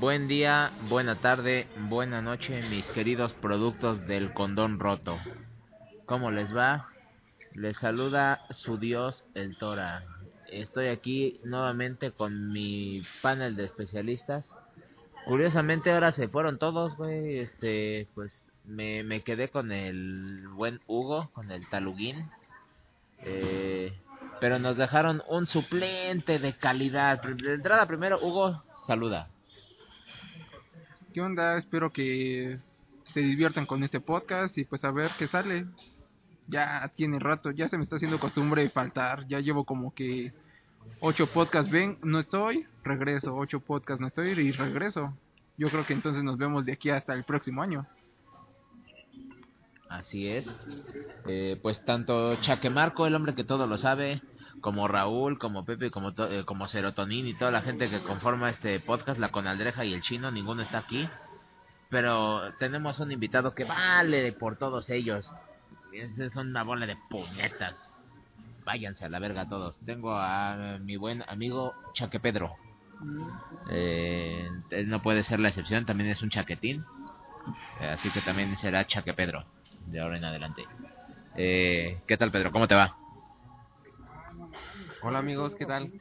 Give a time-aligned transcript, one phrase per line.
[0.00, 5.18] Buen día, buena tarde, buena noche, mis queridos productos del condón roto.
[6.06, 6.88] ¿Cómo les va?
[7.54, 10.04] Les saluda su dios, el Tora.
[10.52, 14.54] Estoy aquí nuevamente con mi panel de especialistas.
[15.26, 17.38] Curiosamente ahora se fueron todos, güey.
[17.38, 22.30] Este, pues me, me quedé con el buen Hugo, con el Taluguín.
[23.24, 23.92] Eh,
[24.38, 27.20] pero nos dejaron un suplente de calidad.
[27.20, 29.28] De entrada primero, Hugo, saluda.
[31.56, 32.58] Espero que
[33.12, 35.66] se diviertan con este podcast y pues a ver qué sale.
[36.46, 39.26] Ya tiene rato, ya se me está haciendo costumbre faltar.
[39.26, 40.32] Ya llevo como que
[41.00, 43.34] ocho podcasts, ven, no estoy, regreso.
[43.34, 45.12] Ocho podcasts, no estoy y regreso.
[45.56, 47.84] Yo creo que entonces nos vemos de aquí hasta el próximo año.
[49.88, 50.46] Así es.
[51.26, 54.22] Eh, pues tanto Chaque Marco, el hombre que todo lo sabe,
[54.60, 58.80] como Raúl, como Pepe, como, eh, como Serotonin y toda la gente que conforma este
[58.80, 61.08] podcast, la Conaldreja y el Chino, ninguno está aquí.
[61.90, 65.34] Pero tenemos un invitado que vale por todos ellos.
[65.92, 67.88] Es una bola de puñetas.
[68.64, 69.78] Váyanse a la verga todos.
[69.86, 72.54] Tengo a mi buen amigo Chaque Pedro.
[73.70, 76.84] Eh, él no puede ser la excepción, también es un chaquetín.
[77.80, 79.46] así que también será Chaque Pedro
[79.86, 80.64] de ahora en adelante.
[81.36, 82.52] Eh, ¿Qué tal, Pedro?
[82.52, 82.96] ¿Cómo te va?
[85.00, 85.92] Hola amigos, ¿qué tal?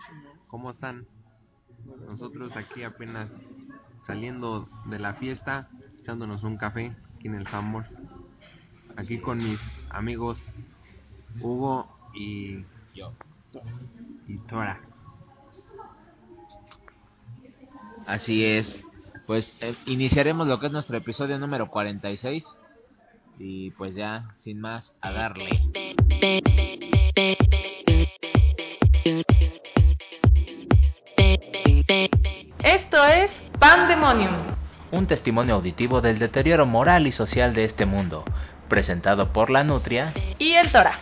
[0.47, 1.05] ¿Cómo están?
[2.07, 3.29] Nosotros aquí apenas
[4.07, 7.95] saliendo de la fiesta, echándonos un café aquí en el Sambors.
[8.95, 9.59] Aquí con mis
[9.91, 10.39] amigos
[11.39, 13.13] Hugo y yo.
[14.27, 14.81] Y Tora.
[18.07, 18.81] Así es.
[19.27, 22.57] Pues eh, iniciaremos lo que es nuestro episodio número 46
[23.37, 25.49] y pues ya, sin más, a darle.
[31.87, 34.33] Esto es Pandemonium.
[34.91, 38.25] Un testimonio auditivo del deterioro moral y social de este mundo,
[38.67, 40.99] presentado por la Nutria y el Tora.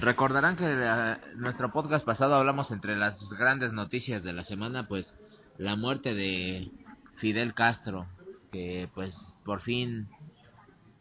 [0.00, 5.14] Recordarán que en nuestro podcast pasado hablamos entre las grandes noticias de la semana, pues
[5.58, 6.70] la muerte de
[7.16, 8.06] Fidel Castro,
[8.50, 9.14] que pues
[9.44, 10.08] por fin,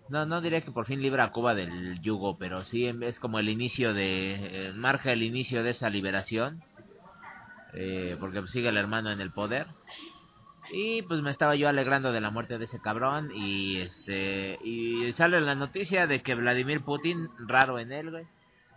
[0.09, 3.39] no, no diré que por fin libra a Cuba del yugo, pero sí es como
[3.39, 6.63] el inicio de, eh, marca el inicio de esa liberación,
[7.73, 9.67] eh, porque sigue el hermano en el poder.
[10.71, 15.11] Y pues me estaba yo alegrando de la muerte de ese cabrón y este y
[15.13, 18.25] sale la noticia de que Vladimir Putin, raro en él,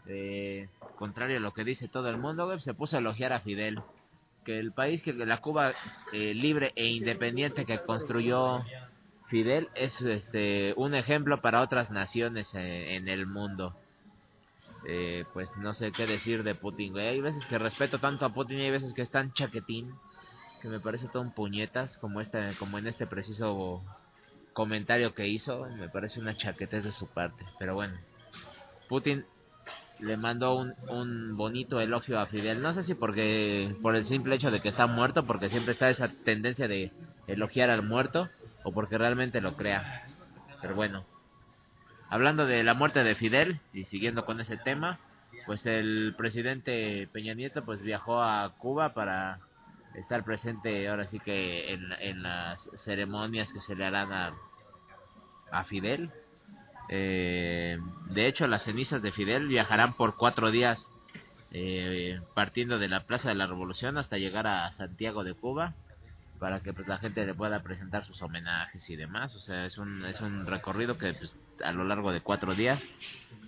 [0.06, 3.80] eh, contrario a lo que dice todo el mundo, se puso a elogiar a Fidel
[4.44, 5.72] que el país que la Cuba
[6.12, 8.64] eh, libre e independiente que construyó
[9.26, 13.76] Fidel es este un ejemplo para otras naciones en el mundo.
[14.88, 17.06] Eh, pues no sé qué decir de Putin, güey.
[17.06, 19.92] Hay veces que respeto tanto a Putin y hay veces que es tan chaquetín
[20.62, 23.82] que me parece todo un puñetas como este, como en este preciso
[24.52, 25.66] comentario que hizo.
[25.76, 27.44] Me parece una chaquetez de su parte.
[27.58, 27.98] Pero bueno,
[28.88, 29.26] Putin
[29.98, 32.62] le mandó un, un bonito elogio a Fidel.
[32.62, 35.90] No sé si porque por el simple hecho de que está muerto, porque siempre está
[35.90, 36.92] esa tendencia de
[37.26, 38.28] elogiar al muerto,
[38.62, 40.06] o porque realmente lo crea.
[40.60, 41.04] Pero bueno,
[42.08, 44.98] hablando de la muerte de Fidel y siguiendo con ese tema,
[45.46, 49.38] pues el presidente Peña Nieto pues viajó a Cuba para
[49.94, 54.34] estar presente ahora sí que en, en las ceremonias que se le harán a,
[55.50, 56.10] a Fidel
[56.88, 57.78] eh,
[58.10, 60.88] de hecho, las cenizas de Fidel viajarán por cuatro días,
[61.52, 65.74] eh, partiendo de la Plaza de la Revolución hasta llegar a Santiago de Cuba,
[66.38, 69.34] para que pues, la gente le pueda presentar sus homenajes y demás.
[69.34, 72.80] O sea, es un, es un recorrido que pues, a lo largo de cuatro días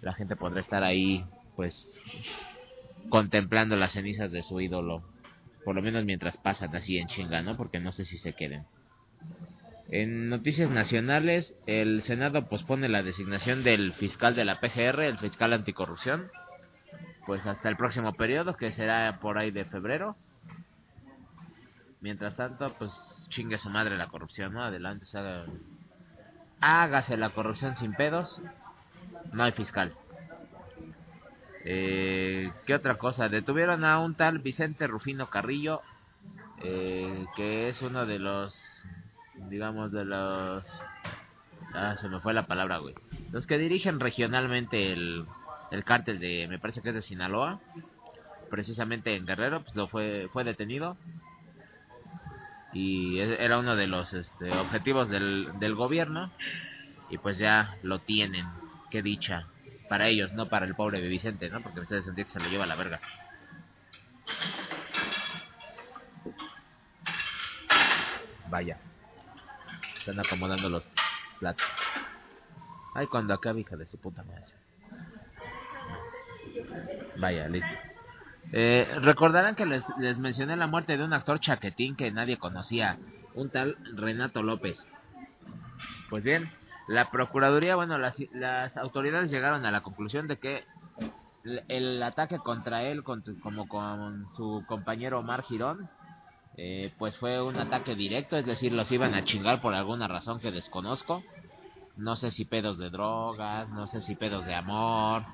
[0.00, 1.24] la gente podrá estar ahí,
[1.56, 2.00] pues,
[3.08, 5.02] contemplando las cenizas de su ídolo.
[5.64, 7.56] Por lo menos mientras pasan así en chinga, ¿no?
[7.56, 8.64] Porque no sé si se queden.
[9.90, 15.54] En noticias nacionales, el Senado pospone la designación del fiscal de la PGR, el fiscal
[15.54, 16.30] anticorrupción,
[17.24, 20.14] pues hasta el próximo periodo, que será por ahí de febrero.
[22.02, 22.92] Mientras tanto, pues
[23.30, 24.62] chingue su madre la corrupción, ¿no?
[24.62, 25.46] Adelante, haga...
[26.60, 28.42] hágase la corrupción sin pedos,
[29.32, 29.94] no hay fiscal.
[31.64, 33.30] Eh, ¿Qué otra cosa?
[33.30, 35.80] Detuvieron a un tal Vicente Rufino Carrillo,
[36.62, 38.77] eh, que es uno de los
[39.48, 40.82] digamos, de los...
[41.74, 42.94] Ah, se me fue la palabra, güey.
[43.30, 45.26] Los que dirigen regionalmente el,
[45.70, 47.60] el cártel de, me parece que es de Sinaloa,
[48.50, 50.96] precisamente en Guerrero, pues lo fue, fue detenido.
[52.72, 56.30] Y era uno de los este, objetivos del, del gobierno.
[57.10, 58.46] Y pues ya lo tienen.
[58.90, 59.46] Qué dicha.
[59.88, 61.62] Para ellos, no para el pobre Vicente, ¿no?
[61.62, 63.00] Porque ustedes que se lo lleva a la verga.
[68.50, 68.78] Vaya.
[69.98, 70.90] Están acomodando los
[71.38, 71.66] platos.
[72.94, 74.44] Ay, cuando acabe, hija de su puta madre.
[77.16, 77.68] Vaya, listo.
[78.52, 82.98] Eh, recordarán que les, les mencioné la muerte de un actor chaquetín que nadie conocía,
[83.34, 84.78] un tal Renato López.
[86.08, 86.50] Pues bien,
[86.86, 90.64] la Procuraduría, bueno, las, las autoridades llegaron a la conclusión de que
[91.68, 95.90] el, ataque contra él, con- como con su compañero Omar Girón,
[96.60, 100.40] eh, pues fue un ataque directo, es decir, los iban a chingar por alguna razón
[100.40, 101.22] que desconozco.
[101.96, 105.24] No sé si pedos de drogas, no sé si pedos de amor,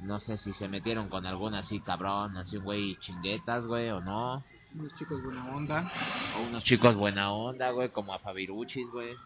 [0.00, 4.00] no sé si se metieron con algún así cabrón, así un güey chinguetas, güey, o
[4.00, 4.44] no.
[4.74, 5.92] Unos chicos buena onda.
[6.36, 9.16] O unos chicos buena onda, güey, como a Fabiruchis, güey.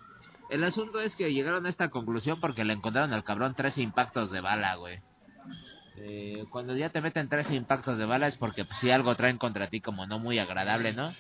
[0.49, 4.31] El asunto es que llegaron a esta conclusión porque le encontraron al cabrón 13 impactos
[4.31, 5.01] de bala, güey.
[5.97, 9.39] Eh, cuando ya te meten 13 impactos de bala es porque pues, si algo traen
[9.39, 11.13] contra ti como no muy agradable, ¿no?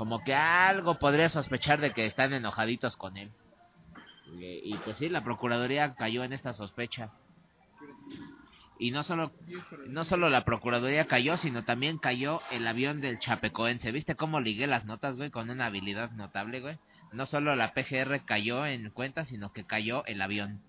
[0.00, 3.30] Como que algo podría sospechar de que están enojaditos con él.
[4.32, 7.10] Y, pues sí, la Procuraduría cayó en esta sospecha.
[8.78, 9.30] Y no solo
[9.88, 13.92] no solo la Procuraduría cayó, sino también cayó el avión del Chapecoense.
[13.92, 15.28] ¿Viste cómo ligué las notas, güey?
[15.28, 16.78] Con una habilidad notable, güey.
[17.12, 20.62] No solo la PGR cayó en cuenta, sino que cayó el avión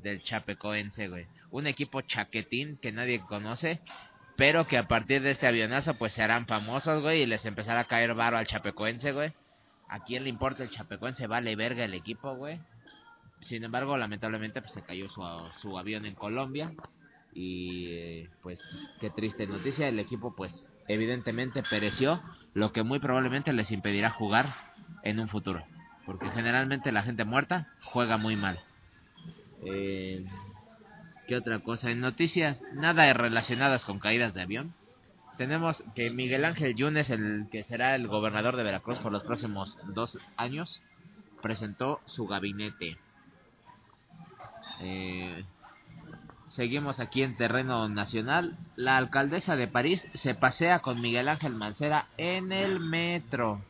[0.00, 1.26] del Chapecoense, güey.
[1.50, 3.80] Un equipo chaquetín que nadie conoce,
[4.36, 7.80] pero que a partir de este avionazo, pues se harán famosos, güey, y les empezará
[7.80, 9.32] a caer varo al Chapecoense, güey.
[9.88, 11.26] ¿A quién le importa el Chapecoense?
[11.26, 12.60] Vale verga el equipo, güey.
[13.40, 15.22] Sin embargo, lamentablemente, pues se cayó su,
[15.60, 16.72] su avión en Colombia
[17.34, 18.62] y pues
[19.00, 22.22] qué triste noticia el equipo pues evidentemente pereció
[22.54, 24.54] lo que muy probablemente les impedirá jugar
[25.02, 25.66] en un futuro
[26.06, 28.60] porque generalmente la gente muerta juega muy mal
[29.66, 30.24] eh,
[31.26, 34.74] qué otra cosa en noticias nada relacionadas con caídas de avión
[35.36, 39.78] tenemos que Miguel Ángel Yunes el que será el gobernador de Veracruz por los próximos
[39.94, 40.80] dos años
[41.42, 42.98] presentó su gabinete
[44.80, 45.44] eh,
[46.54, 48.56] Seguimos aquí en terreno nacional.
[48.76, 53.64] La alcaldesa de París se pasea con Miguel Ángel Mancera en el metro.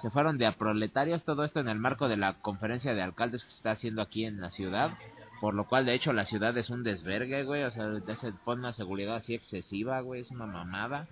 [0.00, 3.44] Se fueron de a proletarios, todo esto en el marco de la conferencia de alcaldes
[3.44, 4.92] que se está haciendo aquí en la ciudad.
[5.40, 7.62] Por lo cual, de hecho, la ciudad es un desvergue, güey.
[7.64, 10.20] O sea, se pone una seguridad así excesiva, güey.
[10.20, 11.08] Es una mamada.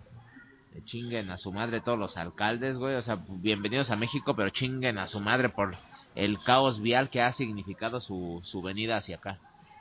[0.74, 2.94] Eh, Chinguen a su madre todos los alcaldes, güey.
[2.96, 5.76] O sea, bienvenidos a México, pero chinguen a su madre por
[6.14, 9.38] el caos vial que ha significado su, su venida hacia acá.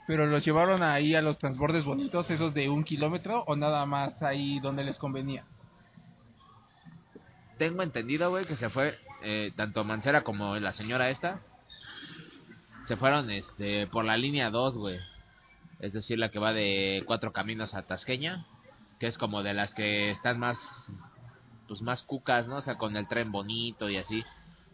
[0.08, 4.24] Pero los llevaron ahí a los transbordes bonitos, esos de un kilómetro, o nada más
[4.24, 5.44] ahí donde les convenía.
[7.58, 11.42] Tengo entendido, güey, que se fue eh, tanto Mancera como la señora esta.
[12.88, 14.98] Se fueron este por la línea 2, güey.
[15.82, 18.46] Es decir, la que va de Cuatro Caminos a Tasqueña.
[18.98, 20.58] Que es como de las que están más,
[21.68, 22.56] pues más cucas, ¿no?
[22.56, 24.24] O sea, con el tren bonito y así.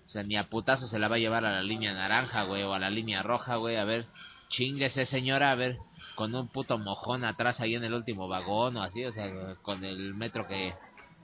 [0.05, 2.61] O sea, ni a putazo se la va a llevar a la línea naranja, güey,
[2.61, 3.77] o a la línea roja, güey.
[3.77, 4.05] A ver,
[4.49, 5.79] chinguese señora, a ver,
[6.13, 9.83] con un puto mojón atrás ahí en el último vagón o así, o sea, con
[9.83, 10.75] el metro que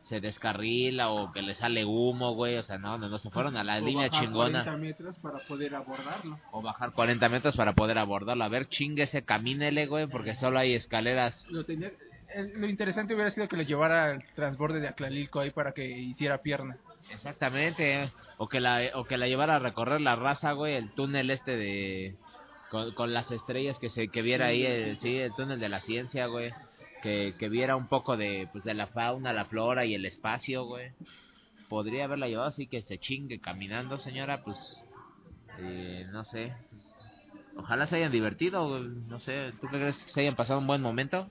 [0.10, 3.56] se descarrila o que le sale humo, güey, o sea, no, no, no, se fueron
[3.56, 6.40] a la O línea bajar chingona 40 metros para poder abordarlo.
[6.52, 8.44] o bajar 40 metros para poder abordarlo.
[8.44, 11.46] A ver, chinguese, camínele, güey, porque solo hay escaleras.
[11.50, 11.92] Lo, tenía-
[12.36, 15.88] eh, lo interesante hubiera sido que lo llevara al transborde de Aclalilco ahí para que
[15.88, 16.78] hiciera pierna.
[17.12, 18.12] Exactamente, eh.
[18.38, 21.56] o que la o que la llevara a recorrer la raza, güey, el túnel este
[21.56, 22.16] de
[22.70, 25.82] con, con las estrellas que se que viera ahí el sí, el túnel de la
[25.82, 26.52] ciencia, güey.
[27.02, 30.66] Que, que viera un poco de pues de la fauna, la flora y el espacio,
[30.66, 30.92] güey.
[31.70, 34.84] Podría haberla llevado así que se chingue caminando, señora, pues
[35.60, 36.54] eh, no sé.
[37.56, 40.68] Ojalá se hayan divertido, güey, no sé, ¿tú qué crees que se hayan pasado un
[40.68, 41.30] buen momento?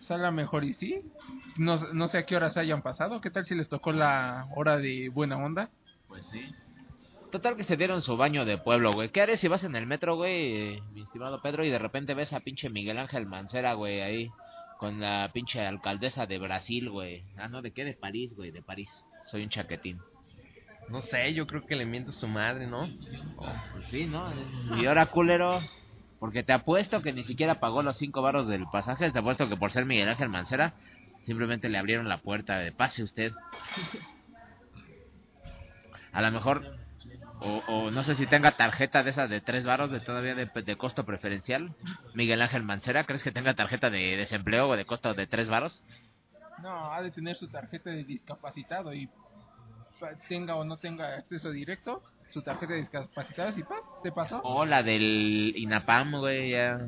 [0.00, 1.02] O sea, a lo mejor y sí.
[1.56, 3.20] No, no sé a qué horas hayan pasado.
[3.20, 5.70] ¿Qué tal si les tocó la hora de buena onda?
[6.08, 6.54] Pues sí.
[7.30, 9.10] Total que se dieron su baño de pueblo, güey.
[9.10, 12.32] ¿Qué harías si vas en el metro, güey, mi estimado Pedro, y de repente ves
[12.32, 14.30] a pinche Miguel Ángel Mancera, güey, ahí,
[14.80, 17.22] con la pinche alcaldesa de Brasil, güey?
[17.36, 17.84] Ah, no, ¿de qué?
[17.84, 18.88] De París, güey, de París.
[19.26, 20.00] Soy un chaquetín.
[20.88, 22.88] No sé, yo creo que le miento a su madre, ¿no?
[23.72, 24.32] Pues sí, ¿no?
[24.80, 25.60] Y ahora, culero,
[26.18, 29.56] porque te apuesto que ni siquiera pagó los cinco barros del pasaje, te apuesto que
[29.58, 30.72] por ser Miguel Ángel Mancera,
[31.24, 33.34] simplemente le abrieron la puerta de pase usted.
[36.10, 36.74] A lo mejor,
[37.40, 40.46] o, o no sé si tenga tarjeta de esas de tres barros de todavía de,
[40.46, 41.74] de costo preferencial.
[42.14, 45.82] Miguel Ángel Mancera, ¿crees que tenga tarjeta de desempleo o de costo de tres barros?
[46.62, 49.08] No, ha de tener su tarjeta de discapacitado y
[50.28, 54.40] tenga o no tenga acceso directo, su tarjeta de discapacitado, si pas, se pasó.
[54.42, 56.78] O la del INAPAM, güey, ya.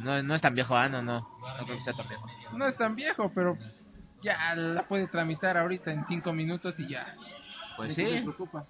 [0.00, 1.20] No, no es tan viejo, ah, no, no.
[1.20, 2.26] No creo que sea tan viejo.
[2.52, 3.88] No es tan viejo, pero pues,
[4.22, 7.14] ya la puede tramitar ahorita en cinco minutos y ya.
[7.76, 8.22] Pues ¿De qué se sí.
[8.22, 8.66] preocupa?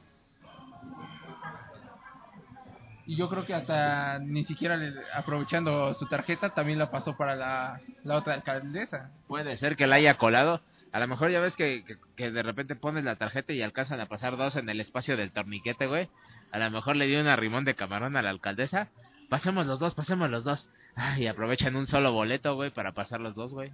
[3.13, 7.37] Y yo creo que hasta ni siquiera le- aprovechando su tarjeta también la pasó para
[7.37, 9.11] la, la otra alcaldesa.
[9.29, 10.63] Puede ser que la haya colado.
[10.93, 14.01] A lo mejor ya ves que, que, que de repente pones la tarjeta y alcanzan
[14.01, 16.09] a pasar dos en el espacio del torniquete, güey.
[16.53, 18.89] A lo mejor le dio una rimón de camarón a la alcaldesa.
[19.29, 20.67] Pasemos los dos, pasemos los dos.
[20.97, 23.71] Ay, y aprovechan un solo boleto, güey, para pasar los dos, güey.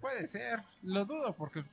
[0.00, 1.64] Puede ser, lo dudo porque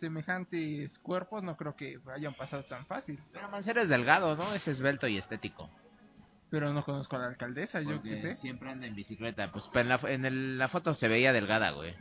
[0.00, 3.20] semejantes cuerpos no creo que hayan pasado tan fácil.
[3.32, 4.52] Pero Mancera es delgado, ¿no?
[4.52, 5.70] Es esbelto y estético.
[6.54, 8.36] Pero no conozco a la alcaldesa, yo qué sé.
[8.36, 9.50] siempre anda en bicicleta.
[9.50, 11.92] Pues en la, en el- la foto se veía delgada, güey.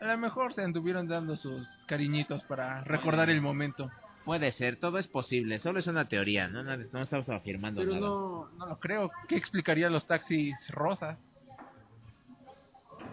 [0.00, 3.88] A lo mejor se anduvieron dando sus cariñitos para recordar el momento.
[4.24, 5.60] Puede ser, todo es posible.
[5.60, 6.64] Solo es una teoría, ¿no?
[6.64, 8.00] No, no estamos afirmando Pero nada.
[8.08, 9.12] no, no lo creo.
[9.28, 11.20] ¿Qué explicaría los taxis rosas?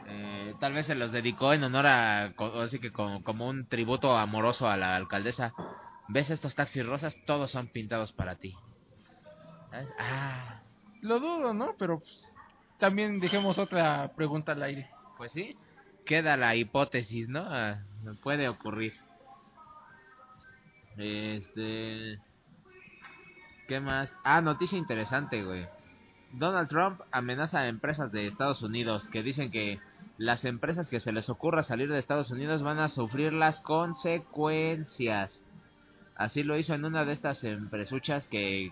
[0.07, 3.67] Eh, tal vez se los dedicó en honor a, co- así que como, como un
[3.67, 5.53] tributo amoroso a la alcaldesa.
[6.07, 7.15] ¿Ves estos taxis rosas?
[7.27, 8.55] Todos son pintados para ti.
[9.75, 9.89] ¿Sabes?
[10.00, 10.62] Ah,
[11.01, 11.75] Lo dudo, ¿no?
[11.77, 12.34] Pero pues,
[12.79, 14.89] también dejemos otra pregunta al aire.
[15.17, 15.58] pues sí.
[16.05, 17.44] Queda la hipótesis, ¿no?
[17.46, 17.79] Ah,
[18.24, 18.94] puede ocurrir.
[20.98, 22.20] Este...
[23.67, 24.15] ¿Qué más?
[24.24, 25.67] Ah, noticia interesante, güey.
[26.32, 29.79] Donald Trump amenaza a empresas de Estados Unidos que dicen que
[30.17, 35.41] las empresas que se les ocurra salir de Estados Unidos van a sufrir las consecuencias.
[36.15, 38.70] Así lo hizo en una de estas empresuchas que,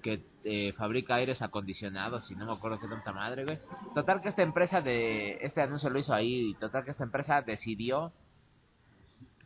[0.00, 3.58] que eh, fabrica aires acondicionados y no me acuerdo qué tanta madre, güey.
[3.94, 5.38] Total que esta empresa de...
[5.42, 8.12] Este anuncio lo hizo ahí total que esta empresa decidió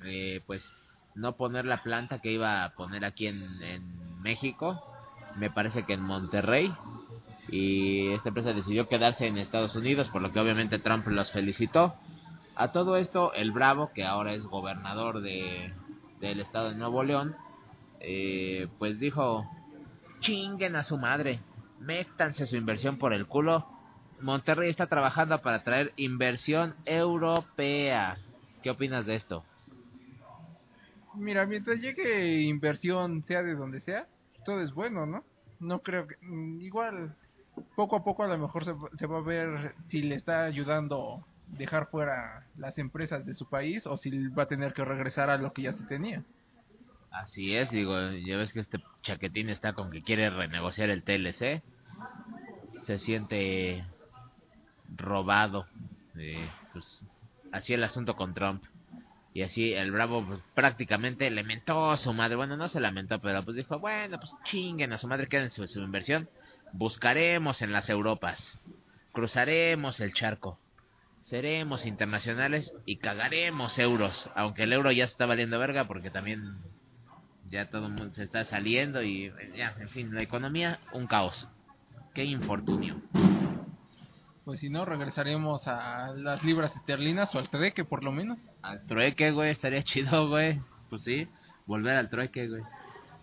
[0.04, 0.64] eh, pues
[1.14, 4.82] no poner la planta que iba a poner aquí en, en México.
[5.36, 6.72] Me parece que en Monterrey.
[7.48, 11.94] Y esta empresa decidió quedarse en Estados Unidos, por lo que obviamente Trump los felicitó.
[12.56, 15.72] A todo esto, el Bravo, que ahora es gobernador de,
[16.20, 17.36] del estado de Nuevo León,
[18.00, 19.46] eh, pues dijo,
[20.24, 21.40] chinguen a su madre,
[21.80, 23.68] métanse su inversión por el culo.
[24.22, 28.16] Monterrey está trabajando para traer inversión europea.
[28.62, 29.44] ¿Qué opinas de esto?
[31.14, 34.06] Mira, mientras llegue inversión, sea de donde sea,
[34.46, 35.22] todo es bueno, ¿no?
[35.60, 36.16] No creo que...
[36.22, 37.14] mm, Igual,
[37.76, 41.22] poco a poco a lo mejor se, se va a ver si le está ayudando
[41.48, 45.36] dejar fuera las empresas de su país o si va a tener que regresar a
[45.36, 46.24] lo que ya se tenía.
[47.14, 51.62] Así es, digo, ya ves que este chaquetín está con que quiere renegociar el TLC.
[52.86, 53.84] Se siente
[54.96, 55.66] robado.
[56.16, 57.04] eh, pues
[57.52, 58.64] así el asunto con Trump.
[59.32, 62.34] Y así el Bravo pues, prácticamente lamentó a su madre.
[62.34, 65.66] Bueno, no se lamentó, pero pues dijo, bueno, pues chinguen a su madre, queden su,
[65.68, 66.28] su inversión.
[66.72, 68.58] Buscaremos en las Europas.
[69.12, 70.58] Cruzaremos el charco.
[71.22, 74.30] Seremos internacionales y cagaremos euros.
[74.34, 76.58] Aunque el euro ya está valiendo verga porque también
[77.54, 81.48] ya todo el mundo se está saliendo y ya, en fin, la economía, un caos.
[82.12, 83.00] Qué infortunio.
[84.44, 88.40] Pues si no, regresaremos a las libras esterlinas o al treque por lo menos.
[88.60, 90.60] Al trueque, güey, estaría chido, güey.
[90.90, 91.28] Pues sí,
[91.66, 92.62] volver al trueque, güey.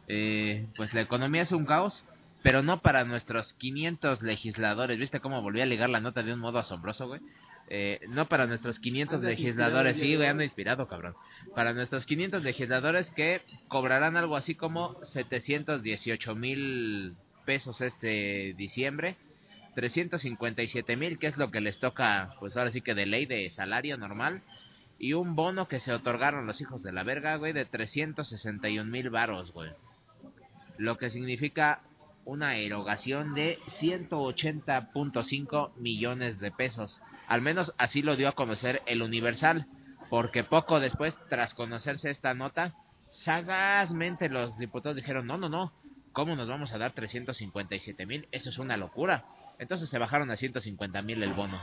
[0.08, 2.06] Eh, pues la economía es un caos,
[2.42, 4.98] pero no para nuestros 500 legisladores.
[4.98, 7.20] ¿Viste cómo volví a ligar la nota de un modo asombroso, güey?
[7.74, 11.16] Eh, no para nuestros 500 Andas legisladores, sí, güey, ando inspirado, cabrón.
[11.56, 19.16] Para nuestros 500 legisladores que cobrarán algo así como 718 mil pesos este diciembre.
[19.74, 23.50] 357 mil, que es lo que les toca, pues ahora sí que de ley de
[23.50, 24.42] salario normal.
[25.00, 29.10] Y un bono que se otorgaron los hijos de la verga, güey, de 361 mil
[29.10, 29.72] varos, güey.
[30.78, 31.84] Lo que significa
[32.26, 37.02] una erogación de 180.5 millones de pesos.
[37.28, 39.68] Al menos así lo dio a conocer el Universal.
[40.10, 42.76] Porque poco después, tras conocerse esta nota,
[43.10, 45.72] sagazmente los diputados dijeron, no, no, no,
[46.12, 48.28] ¿cómo nos vamos a dar 357 mil?
[48.32, 49.24] Eso es una locura.
[49.58, 51.62] Entonces se bajaron a 150 mil el bono.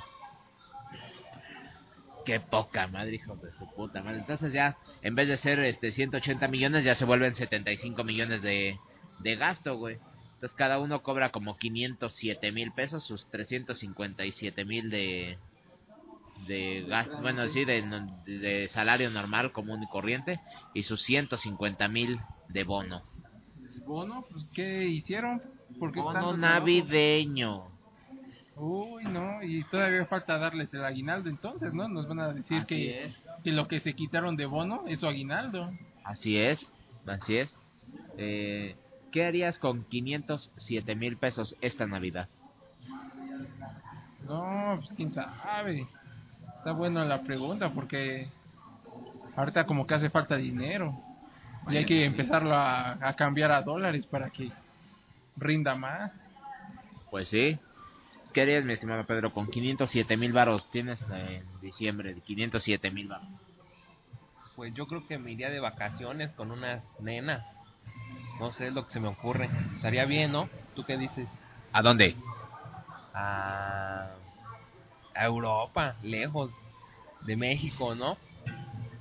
[2.24, 4.20] Qué poca madre, hijos de su puta madre.
[4.20, 8.78] Entonces ya, en vez de ser este 180 millones, ya se vuelven 75 millones de,
[9.18, 9.98] de gasto, güey.
[10.38, 15.37] Entonces cada uno cobra como 507 mil pesos, sus 357 mil de,
[16.47, 17.83] de gasto, bueno, sí, de,
[18.25, 20.38] de salario normal, común y corriente,
[20.75, 23.02] y sus 150 mil de bono.
[23.85, 25.42] Bono, pues ¿qué hicieron?
[25.80, 27.64] ¿Por qué Bono navideño.
[28.54, 31.88] Uy, no, y todavía falta darles el aguinaldo entonces, ¿no?
[31.88, 35.73] Nos van a decir que, que lo que se quitaron de bono es su aguinaldo.
[36.04, 36.71] Así es,
[37.07, 37.59] así es.
[38.16, 38.76] Eh,
[39.18, 42.28] ¿Qué harías con 507 mil pesos esta Navidad?
[44.28, 45.88] No, pues quién sabe.
[46.58, 48.28] Está buena la pregunta porque
[49.34, 50.96] ahorita como que hace falta dinero.
[51.68, 54.52] Y hay que empezarlo a, a cambiar a dólares para que
[55.37, 56.12] rinda más.
[57.10, 57.58] Pues sí.
[58.32, 60.70] ¿Qué harías, mi estimado Pedro, con 507 mil varos?
[60.70, 63.26] Tienes en diciembre de 507 mil varos.
[64.54, 67.57] Pues yo creo que me iría de vacaciones con unas nenas.
[68.38, 69.50] No sé, es lo que se me ocurre.
[69.76, 70.49] Estaría bien, ¿no?
[70.75, 71.28] ¿Tú qué dices?
[71.73, 72.16] ¿A dónde?
[73.14, 74.11] A,
[75.14, 76.50] a Europa, lejos
[77.23, 78.16] de México, ¿no?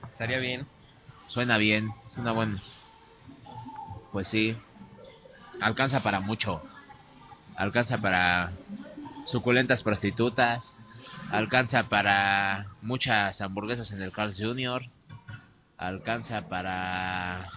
[0.08, 0.66] Estaría bien.
[1.28, 2.62] Suena bien, es una buena.
[4.12, 4.58] Pues sí.
[5.62, 6.62] Alcanza para mucho.
[7.56, 8.52] Alcanza para
[9.26, 10.74] suculentas prostitutas.
[11.32, 14.84] Alcanza para muchas hamburguesas en el Carl's Jr.
[15.78, 17.52] Alcanza para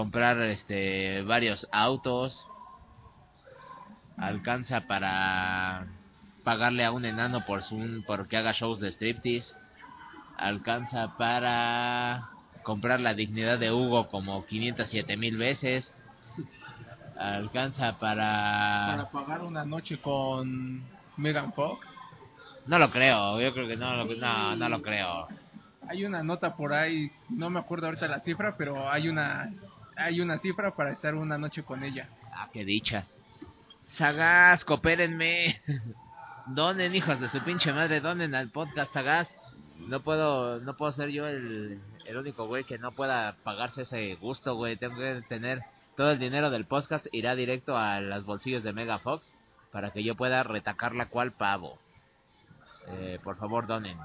[0.00, 2.46] comprar este varios autos.
[4.18, 5.86] Alcanza para
[6.44, 9.54] pagarle a un enano por su porque haga shows de striptease.
[10.36, 12.28] Alcanza para
[12.62, 15.94] comprar la dignidad de Hugo como 507 mil veces.
[17.18, 18.86] Alcanza para...
[18.96, 20.82] Para pagar una noche con
[21.16, 21.88] Megan Fox.
[22.66, 25.26] No lo creo, yo creo que no, lo- no, no lo creo.
[25.88, 29.50] Hay una nota por ahí, no me acuerdo ahorita la cifra, pero hay una
[29.96, 32.08] hay una cifra para estar una noche con ella.
[32.32, 33.06] Ah, qué dicha.
[33.96, 35.60] Sagaz, coopérenme.
[36.46, 39.28] Donen, hijos de su pinche madre, donen al podcast Sagaz.
[39.78, 44.14] No puedo, no puedo ser yo el, el único güey que no pueda pagarse ese
[44.14, 44.76] gusto, güey.
[44.76, 45.62] Tengo que tener
[45.96, 49.32] todo el dinero del podcast irá directo a los bolsillos de Mega Fox
[49.72, 51.78] para que yo pueda retacarla cual pavo.
[52.88, 53.98] Eh, por favor, donen.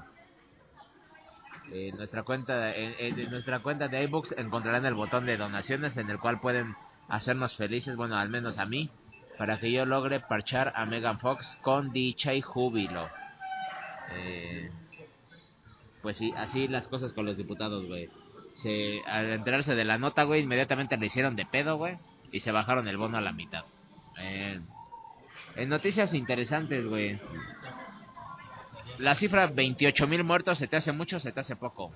[1.70, 6.18] En nuestra cuenta, en, nuestra cuenta de iBooks encontrarán el botón de donaciones en el
[6.18, 6.74] cual pueden
[7.08, 8.90] hacernos felices, bueno, al menos a mí,
[9.38, 13.08] para que yo logre parchar a Megan Fox con dicha y júbilo.
[14.14, 14.70] Eh,
[16.02, 18.10] pues sí, así las cosas con los diputados, güey.
[18.54, 21.96] Se, al enterarse de la nota, güey, inmediatamente le hicieron de pedo, güey,
[22.32, 23.64] y se bajaron el bono a la mitad.
[24.18, 24.60] Eh,
[25.56, 27.20] en noticias interesantes, güey.
[29.02, 31.92] La cifra 28 mil muertos, ¿se te hace mucho o se te hace poco?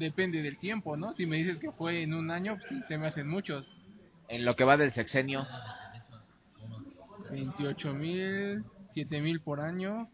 [0.00, 1.12] Depende del tiempo, ¿no?
[1.12, 3.64] Si me dices que fue en un año, pues sí, se me hacen muchos.
[4.26, 5.46] En lo que va del sexenio,
[7.30, 10.10] 28 mil, 7 mil por año.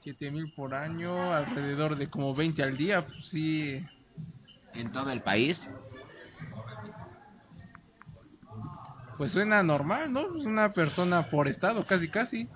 [0.00, 3.80] 7 mil por año, alrededor de como 20 al día, pues sí.
[4.74, 5.70] en todo el país,
[9.16, 10.26] Pues suena normal, ¿no?
[10.26, 12.48] Una persona por estado, casi casi.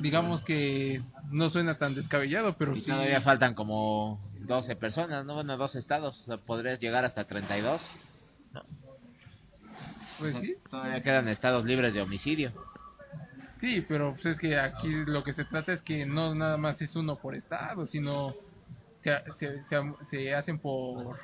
[0.00, 2.90] Digamos que no suena tan descabellado, pero y sí.
[2.90, 5.34] todavía faltan como 12 personas, ¿no?
[5.34, 7.90] Bueno, dos estados, o sea, podrías llegar hasta 32.
[10.18, 12.52] Pues sí, Todavía quedan estados libres de homicidio.
[13.60, 16.80] sí, pero pues es que aquí lo que se trata es que no nada más
[16.80, 18.34] es uno por estado, sino
[19.00, 19.76] se, se, se,
[20.08, 21.18] se hacen por,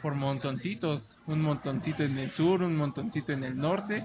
[0.00, 1.18] por montoncitos.
[1.26, 4.04] Un montoncito en el sur, un montoncito en el norte.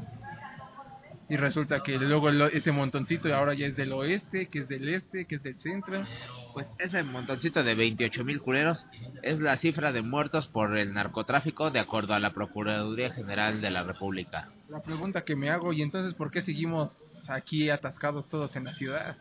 [1.28, 5.26] Y resulta que luego ese montoncito ahora ya es del oeste, que es del este,
[5.26, 6.06] que es del centro.
[6.54, 8.86] Pues ese montoncito de 28 mil culeros
[9.24, 13.72] es la cifra de muertos por el narcotráfico de acuerdo a la Procuraduría General de
[13.72, 14.50] la República.
[14.70, 16.96] La pregunta que me hago, y entonces, ¿por qué seguimos
[17.28, 19.18] aquí atascados todos en la ciudad?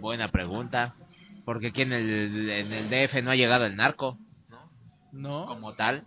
[0.00, 0.94] Buena pregunta.
[1.44, 4.18] Porque aquí en el, en el DF no ha llegado el narco
[5.10, 6.06] No, como tal.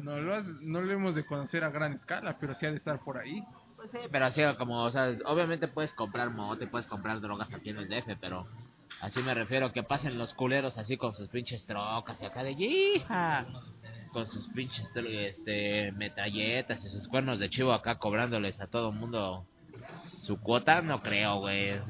[0.00, 2.76] No lo, has- no lo hemos de conocer a gran escala, pero sí ha de
[2.78, 3.42] estar por ahí.
[3.76, 7.70] Pues sí, pero así como, o sea, obviamente puedes comprar mote, puedes comprar drogas aquí
[7.70, 8.46] en el DF, pero
[9.00, 12.52] así me refiero que pasen los culeros así con sus pinches trocas y acá de
[12.52, 13.46] hija,
[14.12, 19.46] con sus pinches este metralletas y sus cuernos de chivo acá cobrándoles a todo mundo
[20.18, 21.80] su cuota, no creo, güey.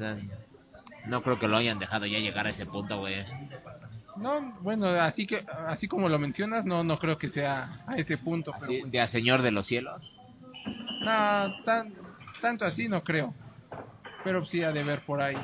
[1.07, 3.25] no creo que lo hayan dejado ya llegar a ese punto, güey.
[4.19, 8.19] No, bueno, así que así como lo mencionas, no no creo que sea a ese
[8.19, 10.15] punto, pero Así, de a señor de los cielos.
[11.01, 11.95] no, tan,
[12.41, 13.35] tanto así no creo.
[14.25, 15.37] Pero sí ha de ver por ahí.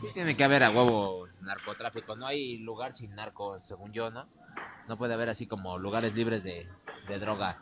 [0.00, 4.26] Sí tiene que haber a huevo narcotráfico, no hay lugar sin narco, según yo, ¿no?
[4.88, 6.66] No puede haber así como lugares libres de,
[7.08, 7.58] de droga.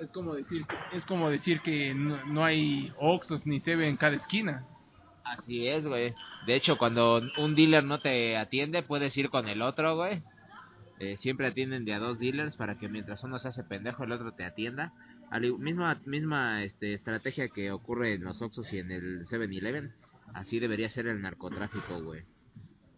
[0.00, 4.16] Es como decir es como decir que no, no hay Oxos ni Sebe en cada
[4.16, 4.64] esquina.
[5.24, 6.14] Así es, güey.
[6.46, 10.22] De hecho, cuando un dealer no te atiende, puedes ir con el otro, güey.
[11.00, 14.12] Eh, siempre atienden de a dos dealers para que mientras uno se hace pendejo, el
[14.12, 14.92] otro te atienda.
[15.30, 19.92] Al misma misma este, estrategia que ocurre en los Oxxos y en el 7-Eleven.
[20.34, 22.22] Así debería ser el narcotráfico, güey.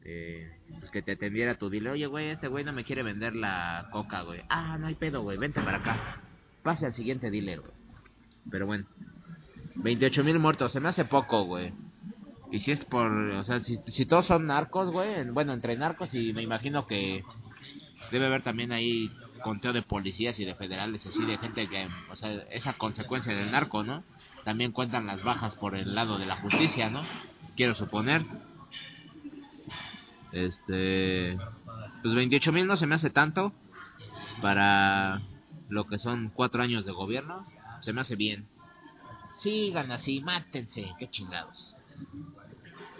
[0.04, 1.92] Eh, pues que te atendiera tu dealer.
[1.92, 4.42] Oye, güey, este güey no me quiere vender la coca, güey.
[4.48, 5.38] Ah, no hay pedo, güey.
[5.38, 6.20] Vente para acá.
[6.62, 7.72] Pase al siguiente dealer, güey.
[8.50, 8.86] Pero bueno.
[9.76, 10.72] 28 mil muertos.
[10.72, 11.72] Se me hace poco, güey.
[12.50, 15.76] Y si es por, o sea, si, si todos son narcos, güey, en- bueno, entre
[15.76, 17.24] narcos y me imagino que
[18.10, 19.10] debe haber también ahí
[19.42, 23.50] conteo de policías y de federales, así de gente que, o sea, esa consecuencia del
[23.50, 24.04] narco, ¿no?
[24.44, 27.02] También cuentan las bajas por el lado de la justicia, ¿no?
[27.56, 28.24] Quiero suponer.
[30.32, 31.36] Este,
[32.02, 33.52] pues 28 mil no se me hace tanto
[34.42, 35.20] para
[35.68, 37.46] lo que son cuatro años de gobierno.
[37.80, 38.46] Se me hace bien.
[39.32, 41.75] Sigan así, mátense, qué chingados.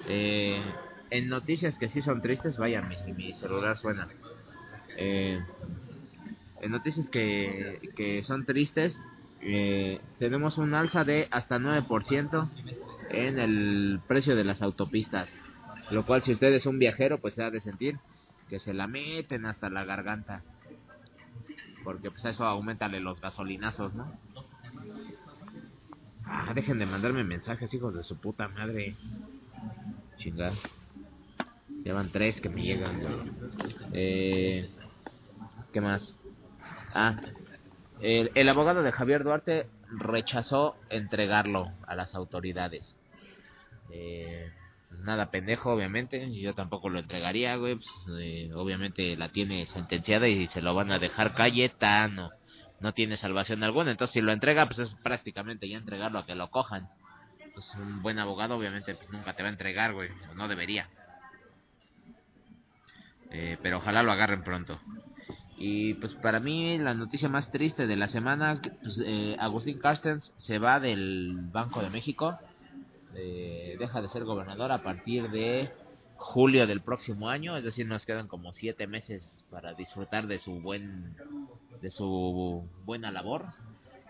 [0.08, 0.62] Eh,
[1.10, 4.08] en noticias que sí son tristes, vayan, mi, mi celular suena.
[4.96, 5.40] Eh,
[6.60, 9.00] en noticias que, que son tristes,
[9.42, 12.48] eh, tenemos un alza de hasta 9%
[13.10, 15.38] en el precio de las autopistas.
[15.90, 17.98] Lo cual si usted es un viajero, pues se ha de sentir
[18.48, 20.42] que se la meten hasta la garganta.
[21.84, 24.12] Porque pues eso aumentale los gasolinazos, ¿no?
[26.26, 28.96] Ah, dejen de mandarme mensajes, hijos de su puta madre.
[30.18, 30.54] Chingada.
[31.84, 33.00] Llevan tres que me llegan.
[33.92, 34.68] Eh,
[35.72, 36.18] ¿Qué más?
[36.94, 37.20] Ah,
[38.00, 42.96] el, el abogado de Javier Duarte rechazó entregarlo a las autoridades.
[43.90, 44.50] Eh,
[44.88, 46.32] pues nada, pendejo, obviamente.
[46.34, 47.76] Yo tampoco lo entregaría, güey.
[47.76, 47.88] pues,
[48.20, 52.30] eh, obviamente la tiene sentenciada y se lo van a dejar Cayetano.
[52.80, 53.90] No tiene salvación alguna.
[53.90, 56.88] Entonces, si lo entrega, pues es prácticamente ya entregarlo a que lo cojan.
[57.54, 60.10] Pues un buen abogado, obviamente, pues nunca te va a entregar, güey.
[60.34, 60.88] No debería.
[63.30, 64.78] Eh, pero ojalá lo agarren pronto.
[65.58, 70.32] Y pues para mí la noticia más triste de la semana, pues, eh, Agustín Carstens
[70.36, 72.38] se va del Banco de México,
[73.14, 75.72] eh, deja de ser gobernador a partir de
[76.26, 80.60] julio del próximo año, es decir, nos quedan como siete meses para disfrutar de su
[80.60, 81.16] buen,
[81.80, 83.46] de su buena labor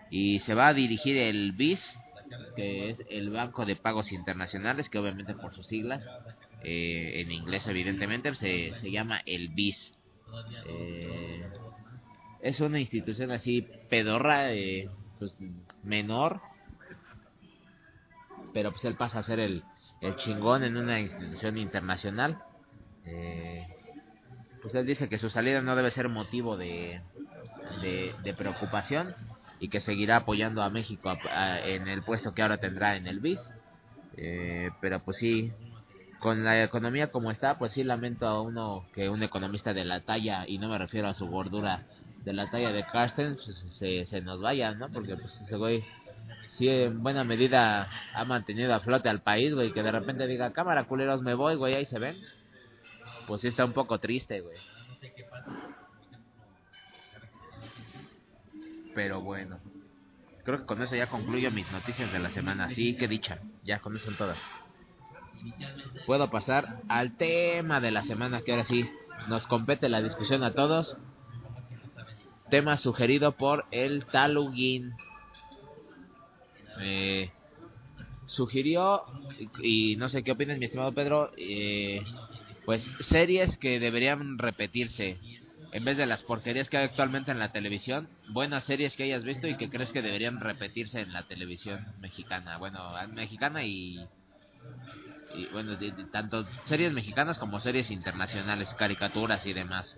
[0.09, 1.95] y se va a dirigir el BIS,
[2.55, 6.03] que es el Banco de Pagos Internacionales, que obviamente por sus siglas,
[6.63, 9.93] eh, en inglés evidentemente, se, se llama el BIS.
[10.65, 11.47] Eh,
[12.41, 15.37] es una institución así pedorra, eh, pues
[15.83, 16.41] menor,
[18.53, 19.63] pero pues él pasa a ser el,
[20.01, 22.39] el chingón en una institución internacional.
[23.05, 23.65] Eh,
[24.61, 27.01] pues él dice que su salida no debe ser motivo de,
[27.81, 29.15] de, preocupación
[29.59, 31.17] y que seguirá apoyando a México
[31.65, 33.53] en el puesto que ahora tendrá en el BIS.
[34.17, 35.53] Eh, pero pues sí,
[36.19, 40.01] con la economía como está, pues sí lamento a uno que un economista de la
[40.01, 41.85] talla, y no me refiero a su gordura,
[42.25, 44.89] de la talla de Carsten, pues, se, se nos vaya, ¿no?
[44.89, 45.85] Porque pues ese güey
[46.57, 50.51] sí en buena medida ha mantenido a flote al país, güey, que de repente diga,
[50.53, 52.17] cámara culeros, me voy, güey, ahí se ven.
[53.27, 54.57] Pues sí está un poco triste, güey.
[58.95, 59.59] Pero bueno.
[60.43, 62.71] Creo que con eso ya concluyo mis noticias de la semana.
[62.71, 63.39] Sí, qué dicha.
[63.63, 64.39] Ya con eso son todas.
[66.05, 68.89] Puedo pasar al tema de la semana que ahora sí
[69.27, 70.97] nos compete la discusión a todos.
[72.49, 74.95] Tema sugerido por el Taluguín.
[76.81, 77.31] Eh,
[78.25, 79.03] sugirió,
[79.61, 82.01] y, no sé qué opinas mi estimado Pedro, eh,
[82.65, 85.17] pues series que deberían repetirse
[85.71, 89.23] en vez de las porquerías que hay actualmente en la televisión, buenas series que hayas
[89.23, 92.79] visto y que crees que deberían repetirse en la televisión mexicana, bueno,
[93.13, 94.07] mexicana y,
[95.51, 95.77] bueno,
[96.11, 99.97] tanto series mexicanas como series internacionales, caricaturas y demás.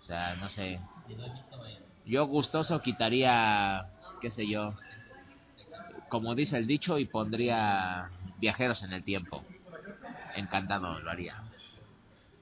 [0.00, 0.80] O sea, no sé.
[2.04, 3.86] Yo gustoso quitaría,
[4.20, 4.74] qué sé yo,
[6.14, 9.42] como dice el dicho y pondría viajeros en el tiempo.
[10.36, 11.42] Encantado lo haría.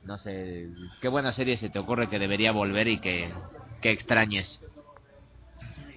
[0.04, 0.68] No sé,
[1.00, 3.32] qué buena serie se te ocurre que debería volver y que,
[3.80, 4.60] que extrañes.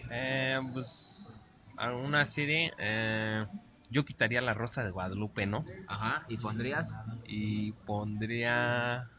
[0.09, 1.27] Eh, pues,
[1.75, 3.45] alguna serie, eh,
[3.89, 5.65] yo quitaría La Rosa de Guadalupe, ¿no?
[5.87, 6.95] Ajá, ¿y pondrías?
[7.27, 9.09] Y pondría...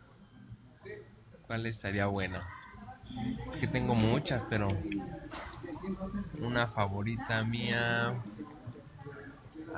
[1.47, 2.41] ¿Cuál estaría buena?
[3.53, 4.69] Es que tengo muchas, pero...
[6.41, 8.15] Una favorita mía...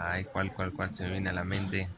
[0.00, 1.88] Ay, ¿cuál, cuál, cuál se me viene a la mente?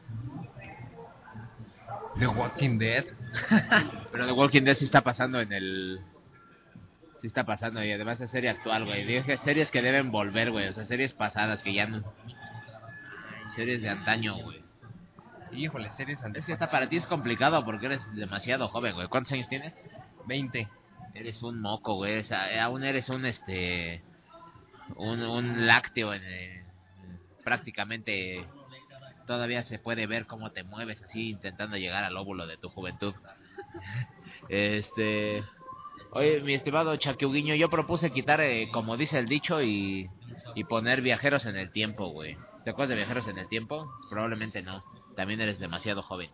[2.19, 3.05] The Walking Dead.
[4.13, 6.01] Pero The Walking Dead sí está pasando en el...
[7.19, 9.05] Sí está pasando y además es serie actual, güey.
[9.05, 10.69] Dije series que deben volver, güey.
[10.69, 12.03] O sea, series pasadas que ya no...
[13.55, 14.63] Series de antaño, güey.
[15.53, 16.41] Híjole, series antes.
[16.41, 19.09] Es que está para ti es complicado porque eres demasiado joven, güey.
[19.09, 19.75] ¿Cuántos años tienes?
[20.27, 20.69] 20.
[21.13, 22.19] Eres un moco, güey.
[22.21, 24.03] O sea, aún eres un, este...
[24.97, 26.65] Un, un lácteo en, eh,
[27.51, 28.47] prácticamente
[29.27, 33.13] todavía se puede ver cómo te mueves así intentando llegar al óvulo de tu juventud.
[34.49, 35.45] Este,
[36.13, 40.09] oye, mi estimado Chaquiuguiño, yo propuse quitar, eh, como dice el dicho, y,
[40.55, 42.37] y poner viajeros en el tiempo, güey.
[42.65, 43.93] ¿Te acuerdas de viajeros en el tiempo?
[44.09, 44.83] Probablemente no.
[45.17, 46.31] También eres demasiado joven.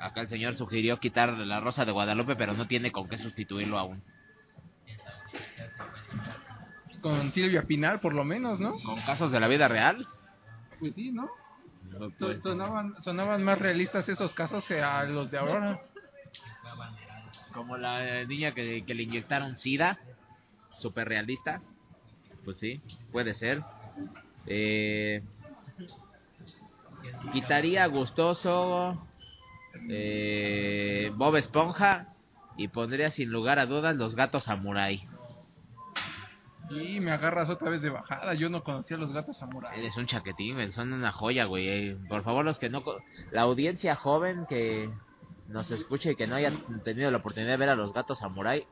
[0.00, 3.78] Acá el señor sugirió quitar la Rosa de Guadalupe, pero no tiene con qué sustituirlo
[3.78, 4.02] aún.
[7.00, 8.78] Con Silvia Pinal, por lo menos, ¿no?
[8.82, 10.06] Con casos de la vida real.
[10.78, 11.28] Pues sí, ¿no?
[12.18, 15.80] Pues, sonaban, sonaban más realistas esos casos que a los de Aurora.
[17.52, 19.98] como la niña que, que le inyectaron SIDA,
[20.76, 21.62] súper realista.
[22.44, 22.80] Pues sí,
[23.10, 23.62] puede ser.
[24.46, 25.22] Eh,
[27.32, 29.06] quitaría gustoso
[29.88, 32.14] eh, Bob Esponja
[32.56, 35.07] y pondría sin lugar a dudas los gatos samurai.
[36.70, 38.34] Y me agarras otra vez de bajada.
[38.34, 39.78] Yo no conocía a los gatos samurai.
[39.78, 41.94] Eres un chaquetín, son una joya, güey.
[42.08, 42.82] Por favor, los que no...
[43.30, 44.90] La audiencia joven que
[45.48, 46.52] nos escuche y que no haya
[46.84, 48.66] tenido la oportunidad de ver a los gatos samurai,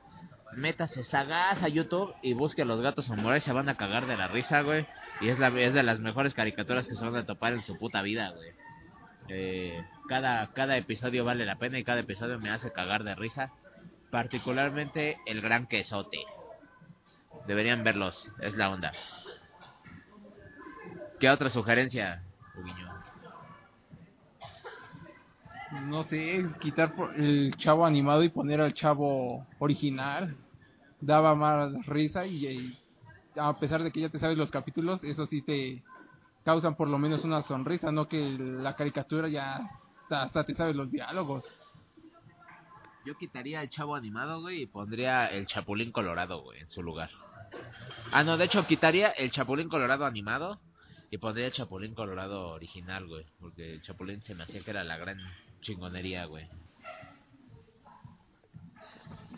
[0.52, 4.16] métase sagaz a YouTube y busque a los gatos samurai, se van a cagar de
[4.16, 4.86] la risa, güey.
[5.20, 7.78] Y es, la, es de las mejores caricaturas que se van a topar en su
[7.78, 8.50] puta vida, güey.
[9.28, 13.52] Eh, cada, cada episodio vale la pena y cada episodio me hace cagar de risa.
[14.10, 16.18] Particularmente el gran quesote.
[17.46, 18.92] Deberían verlos, es la onda.
[21.20, 22.22] ¿Qué otra sugerencia?
[25.84, 30.36] No sé, quitar por- el chavo animado y poner al chavo original.
[31.00, 32.78] Daba más risa y, y
[33.36, 35.82] a pesar de que ya te sabes los capítulos, eso sí te
[36.44, 39.60] causan por lo menos una sonrisa, no que la caricatura ya
[40.08, 41.44] hasta te sabes los diálogos.
[43.04, 47.10] Yo quitaría el chavo animado, güey, y pondría el chapulín colorado, güey, en su lugar.
[48.12, 50.60] Ah, no, de hecho, quitaría el chapulín colorado animado
[51.10, 53.26] y pondría el chapulín colorado original, güey.
[53.40, 55.18] Porque el chapulín se me hacía que era la gran
[55.60, 56.48] chingonería, güey.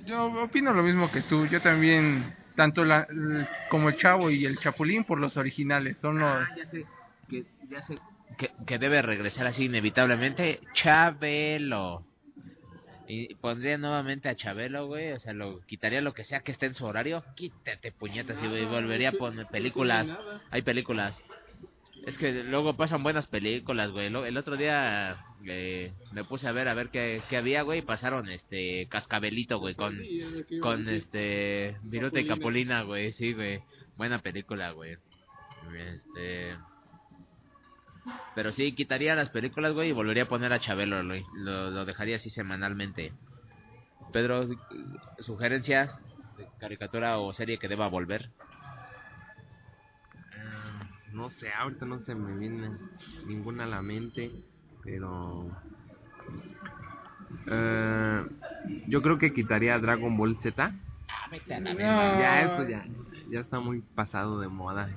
[0.04, 3.06] Yo opino lo mismo que tú, yo también, tanto la,
[3.68, 6.30] como el chavo y el chapulín por los originales, son los...
[6.30, 6.86] Ah, ya sé,
[7.28, 7.98] que, ya sé.
[8.38, 10.60] Que, que debe regresar así inevitablemente.
[10.72, 12.07] Chabelo.
[13.08, 15.12] Y pondría nuevamente a Chabelo, güey.
[15.12, 17.24] O sea, lo quitaría lo que sea que esté en su horario.
[17.34, 18.38] Quítate, puñetas.
[18.42, 20.06] Y volvería a poner películas.
[20.50, 21.20] Hay películas.
[22.06, 24.08] Es que luego pasan buenas películas, güey.
[24.10, 27.80] Lo- El otro día eh, me puse a ver a ver qué, qué había, güey.
[27.80, 29.98] y Pasaron este Cascabelito, güey, con
[30.60, 33.12] con este Viruta y Capulina, güey.
[33.14, 33.62] Sí, güey.
[33.96, 34.96] Buena película, güey.
[35.76, 36.56] Este
[38.34, 41.26] pero sí, quitaría las películas, güey, y volvería a poner a Chabelo, güey.
[41.32, 43.12] Lo, lo dejaría así semanalmente.
[44.12, 44.48] Pedro,
[45.18, 45.94] sugerencias
[46.36, 48.30] de caricatura o serie que deba volver.
[50.34, 52.70] Ah, no sé, ahorita no se me viene
[53.26, 54.30] ninguna a la mente,
[54.84, 55.50] pero
[57.50, 58.24] eh,
[58.86, 60.72] yo creo que quitaría Dragon Ball Z.
[61.08, 62.20] Ah, No.
[62.20, 62.86] Ya eso ya,
[63.30, 64.88] ya está muy pasado de moda.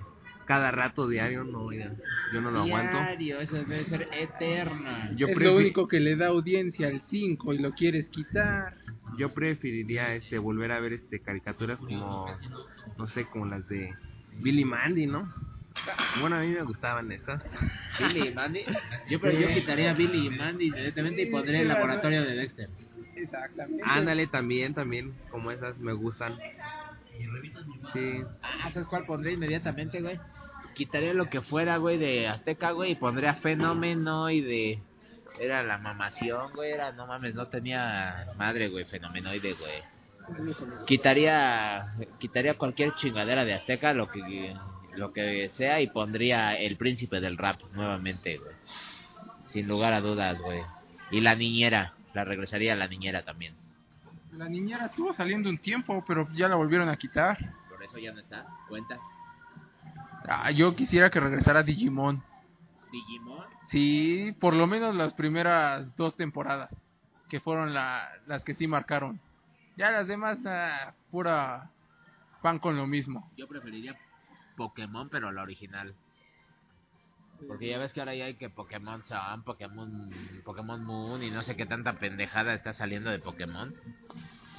[0.45, 1.91] Cada rato diario no, ya,
[2.33, 2.97] yo no lo aguanto.
[2.97, 4.89] Diario, eso debe ser eterno.
[5.15, 8.75] Yo, es lo único que le da audiencia al 5 y lo quieres quitar.
[9.17, 12.27] yo preferiría este volver a ver este caricaturas como
[12.97, 13.93] no sé, como las de
[14.41, 15.31] Billy Mandy, ¿no?
[16.19, 17.41] Bueno, a mí me gustaban esas.
[17.99, 18.61] Billy y Mandy.
[19.09, 22.69] Yo, pero yo quitaría a Billy y Mandy directamente y pondría el laboratorio de Dexter.
[23.15, 23.83] Exactamente.
[23.85, 26.37] Ándale también, también, como esas me gustan.
[27.93, 30.19] Sí, Ah, ¿sabes cuál pondría inmediatamente, güey?
[30.75, 34.79] Quitaría lo que fuera, güey, de Azteca, güey, y pondría Fenómeno y de...
[35.39, 39.83] Era la mamación, güey, era, no mames, no tenía madre, güey, fenomenoide, güey.
[40.85, 44.55] Quitaría, quitaría cualquier chingadera de Azteca, lo que,
[44.95, 48.55] lo que sea, y pondría el príncipe del rap nuevamente, güey.
[49.45, 50.61] Sin lugar a dudas, güey.
[51.09, 53.55] Y la niñera, la regresaría a la niñera también.
[54.33, 57.37] La niñera estuvo saliendo un tiempo, pero ya la volvieron a quitar.
[57.81, 58.99] Por eso ya no está, cuenta.
[60.27, 62.23] Ah, yo quisiera que regresara Digimon.
[62.91, 63.43] Digimon.
[63.69, 66.69] Sí, por lo menos las primeras dos temporadas,
[67.27, 69.19] que fueron la, las que sí marcaron.
[69.77, 71.71] Ya las demás, ah, pura
[72.43, 73.27] pan con lo mismo.
[73.35, 73.97] Yo preferiría
[74.57, 75.95] Pokémon, pero la original.
[77.47, 80.11] Porque ya ves que ahora ya hay que Pokémon Sun, Pokémon,
[80.45, 83.73] Pokémon Moon y no sé qué tanta pendejada está saliendo de Pokémon.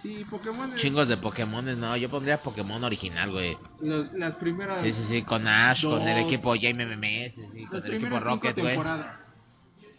[0.02, 0.74] Sí, Pokémon.
[0.76, 3.56] Chingos de Pokémon, no, yo pondría Pokémon original, güey.
[3.80, 4.80] los- las primeras.
[4.80, 8.58] Sí, sí, sí, con Ash, con el equipo JMMS, sí, sí, con el equipo Rocket,
[8.58, 8.74] güey.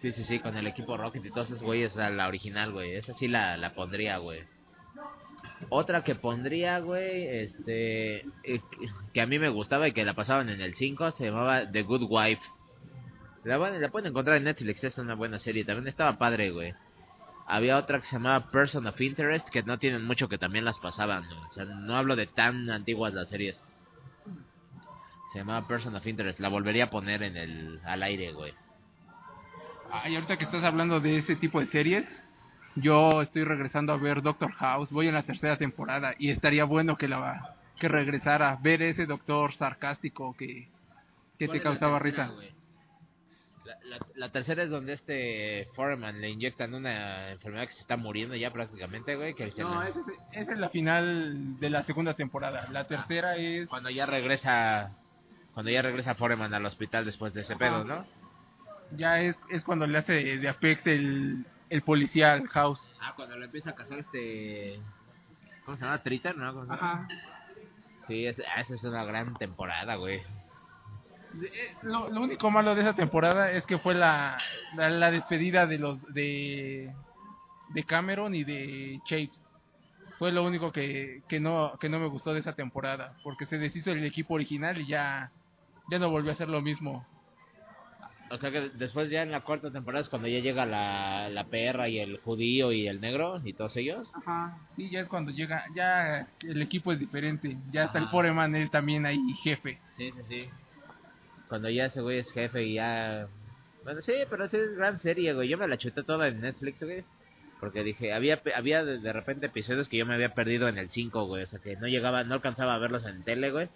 [0.02, 2.96] Sí, sí, sí, con el equipo Rocket y todos esos güeyes, la original, güey.
[2.96, 4.42] Esa sí la, la pondría, güey.
[5.70, 8.60] Otra que pondría, güey, este, eh,
[9.14, 11.84] que- a mí me gustaba y que la pasaban en el 5, se llamaba The
[11.84, 12.42] Good Wife.
[13.46, 16.74] La, la pueden encontrar en Netflix, es una buena serie, también estaba padre, güey.
[17.46, 20.80] Había otra que se llamaba Person of Interest, que no tienen mucho que también las
[20.80, 21.40] pasaban, güey.
[21.50, 23.64] O sea, no hablo de tan antiguas las series.
[25.32, 28.54] Se llamaba Person of Interest, la volvería a poner en el, al aire, güey.
[29.92, 32.08] Ay, ahorita que estás hablando de ese tipo de series,
[32.76, 34.90] yo estoy regresando a ver Doctor House.
[34.90, 39.54] Voy en la tercera temporada y estaría bueno que la que regresara, ver ese doctor
[39.56, 40.70] sarcástico que,
[41.38, 42.36] que ¿Cuál te causaba tercera, risa.
[42.36, 42.52] güey?
[43.66, 47.96] La, la- la tercera es donde este Foreman le inyectan una enfermedad que se está
[47.98, 49.34] muriendo ya prácticamente, güey.
[49.34, 52.68] Que No, la- esa es, esa es la final de la segunda temporada.
[52.72, 53.68] La tercera es...
[53.68, 54.92] Cuando ya regresa...
[55.54, 58.06] Cuando ya regresa Foreman al hospital después de ese pedo, ¿no?
[58.98, 62.82] Ya es, es cuando le hace de Apex el, el policía al House.
[63.00, 64.80] Ah, cuando lo empieza a cazar este...
[65.66, 66.04] ¿Cómo se llama?
[66.04, 66.66] Tritter, ¿no?
[66.70, 67.08] Ajá.
[68.08, 70.22] Sí, es- ah, esa es una gran temporada, güey.
[71.42, 74.38] Eh, Lo, lo único malo de esa temporada es que fue la,
[74.76, 76.94] la, la despedida de los de,
[77.70, 79.42] de Cameron y de Chapes.
[80.20, 83.58] Fue lo único que, que no que no me gustó de esa temporada, porque se
[83.58, 85.32] deshizo el equipo original y ya
[85.90, 87.06] ya no volvió a ser lo mismo.
[88.30, 91.44] O sea que después ya en la cuarta temporada es cuando ya llega la, la
[91.44, 94.10] perra y el judío y el negro y todos ellos.
[94.14, 94.58] Ajá.
[94.76, 98.08] Sí, ya es cuando llega, ya el equipo es diferente, ya hasta el.
[98.08, 99.80] Foreman es también ahí jefe.
[99.98, 100.50] Sí, sí, sí.
[101.54, 103.28] Cuando ya ese güey es jefe y ya...
[103.84, 105.48] Bueno, sí, pero sí es gran serie, güey.
[105.48, 107.06] Yo me la chuté toda en Netflix, güey.
[107.60, 110.90] Porque dije, había había de, de repente episodios que yo me había perdido en el
[110.90, 111.44] 5, güey.
[111.44, 113.70] O sea, que no llegaba, no alcanzaba a verlos en tele, güey.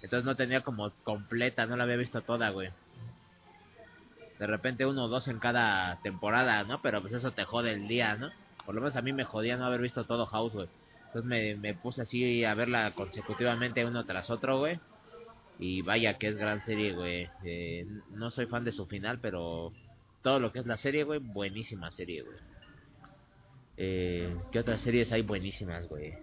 [0.00, 2.70] Entonces no tenía como completa, no la había visto toda, güey.
[4.38, 6.80] De repente uno o dos en cada temporada, ¿no?
[6.80, 8.30] Pero pues eso te jode el día, ¿no?
[8.64, 10.68] Por lo menos a mí me jodía no haber visto todo House, güey.
[11.08, 14.80] Entonces me, me puse así a verla consecutivamente uno tras otro, güey.
[15.60, 17.28] Y vaya que es gran serie, güey.
[17.44, 19.74] Eh, no soy fan de su final, pero
[20.22, 22.38] todo lo que es la serie, güey, buenísima serie, güey.
[23.76, 26.14] Eh, ¿Qué otras series hay buenísimas, güey?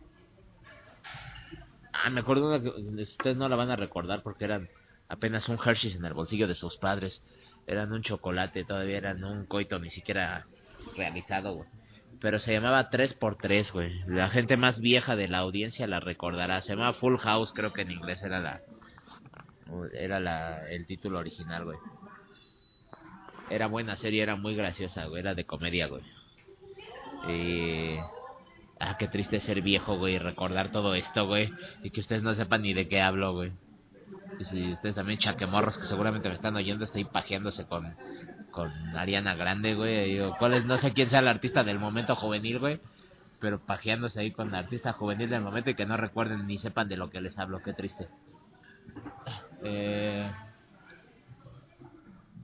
[1.94, 2.70] Ah, me acuerdo una que
[3.02, 4.70] ustedes no la van a recordar porque eran
[5.08, 7.22] apenas un Hershey's en el bolsillo de sus padres.
[7.68, 10.48] Eran un chocolate, todavía eran un coito ni siquiera
[10.96, 11.70] realizado, güey.
[12.20, 14.00] Pero se llamaba 3x3, güey.
[14.08, 16.62] La gente más vieja de la audiencia la recordará.
[16.62, 18.62] Se llamaba Full House, creo que en inglés era la
[19.94, 21.78] era la el título original, güey.
[23.50, 26.04] Era buena serie, era muy graciosa, güey, era de comedia, güey.
[27.28, 28.00] Eh...
[28.80, 31.52] Ah, qué triste ser viejo, güey, y recordar todo esto, güey,
[31.82, 33.52] y que ustedes no sepan ni de qué hablo, güey.
[34.40, 37.96] Y si ustedes también chaquemorros que seguramente me están oyendo, estoy pajeándose con
[38.58, 40.14] con Ariana Grande, güey.
[40.14, 40.66] Digo, ¿cuál es?
[40.66, 42.82] No sé quién sea el artista del momento juvenil, güey.
[43.40, 46.90] Pero pajeándose ahí con el artista juvenil del momento y que no recuerden ni sepan
[46.90, 47.62] de lo que les hablo.
[47.62, 48.08] Qué triste.
[49.64, 50.32] Eh...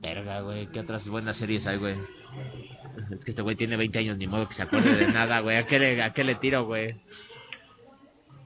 [0.02, 0.68] Verga, güey.
[0.68, 1.98] ¿Qué otras buenas series hay, güey?
[3.12, 5.58] Es que este güey tiene 20 años, ni modo que se acuerde de nada, güey.
[5.58, 7.00] ¿A qué le, a qué le tiro, güey?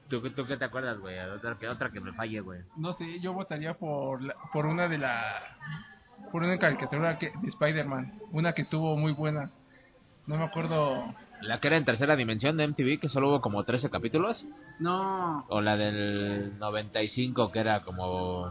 [0.08, 1.18] ¿Tú, ¿Tú qué te acuerdas, güey?
[1.18, 2.60] Otra otra que me falle, güey.
[2.76, 5.20] No sé, yo votaría por la- por una de la
[6.32, 9.50] por una caricatura de Spider-Man, una que estuvo muy buena.
[10.26, 11.14] No me acuerdo.
[11.40, 14.46] La que era en tercera dimensión de MTV, que solo hubo como 13 capítulos.
[14.78, 18.50] No, O la del 95, que era como...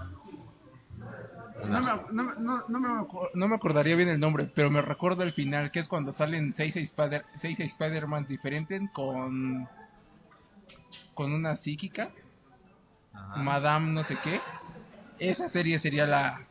[1.64, 4.82] no me, no, me- no, no me no me acordaría bien el nombre, pero me
[4.82, 9.68] recuerdo el final, que es cuando salen seis Spider seis Spider-Man diferentes con
[11.14, 12.12] con una psíquica,
[13.14, 13.42] Ajá.
[13.44, 14.42] Madame no sé qué.
[15.20, 16.48] Esa serie sería la,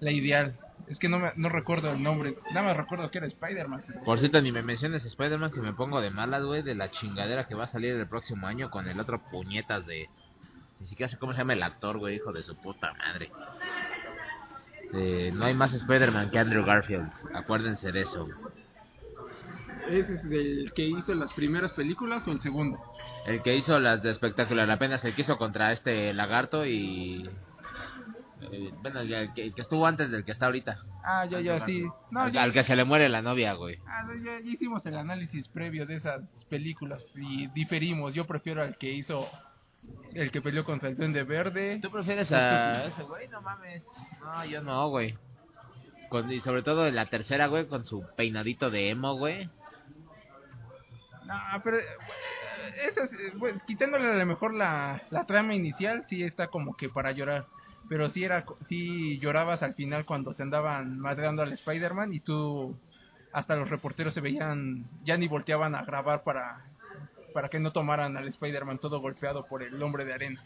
[0.00, 0.58] la ideal.
[0.88, 3.84] Es que no me no recuerdo el nombre, nada más recuerdo que era Spider-Man.
[4.04, 7.46] Por cierto, ni me menciones Spider-Man que me pongo de malas, güey, de la chingadera
[7.46, 10.08] que va a salir el próximo año con el otro puñetas de...
[10.80, 13.30] Ni siquiera sé cómo se llama el actor, güey, hijo de su puta madre.
[14.92, 17.10] Eh, no hay más Spider-Man que Andrew Garfield.
[17.34, 18.26] Acuérdense de eso.
[18.26, 18.36] güey.
[19.86, 22.78] ¿Ese es el que hizo las primeras películas o el segundo?
[23.26, 27.28] El que hizo las de espectacular, apenas el que hizo contra este lagarto y...
[28.50, 30.78] eh, bueno, el que, el que estuvo antes del que está ahorita.
[31.04, 31.84] Ah, ya, ya, sí.
[32.10, 33.78] No, al, ya, al que se le muere la novia, güey.
[33.86, 38.14] ah, no, ya- ya hicimos el análisis previo de esas películas y diferimos.
[38.14, 39.28] Yo prefiero al que hizo,
[40.14, 41.78] el que peleó contra el Duende Verde.
[41.82, 43.28] ¿Tú prefieres a ese güey?
[43.28, 43.82] No mames.
[44.20, 45.16] No, yo no, güey.
[46.08, 49.48] Con- y sobre todo la tercera, güey, con su peinadito de emo, güey.
[51.26, 51.34] No,
[51.64, 51.84] pero eh,
[52.88, 56.76] eso es, eh, bueno, quitándole a lo mejor la, la trama inicial, sí está como
[56.76, 57.46] que para llorar.
[57.88, 62.20] Pero sí, era, co- sí llorabas al final cuando se andaban madreando al Spider-Man y
[62.20, 62.76] tú,
[63.32, 66.64] hasta los reporteros se veían, ya ni volteaban a grabar para,
[67.34, 70.42] para que no tomaran al Spider-Man todo golpeado por el hombre de arena.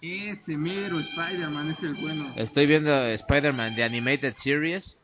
[0.00, 2.32] Ese mero Spider-Man es el bueno.
[2.36, 4.98] Estoy viendo Spider-Man The Animated Series.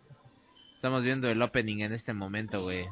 [0.74, 2.86] Estamos viendo el opening en este momento, güey.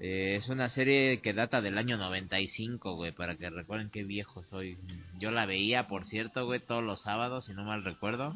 [0.00, 4.42] Eh, es una serie que data del año 95, güey, para que recuerden qué viejo
[4.44, 4.78] soy.
[5.18, 8.34] Yo la veía, por cierto, güey, todos los sábados, si no mal recuerdo.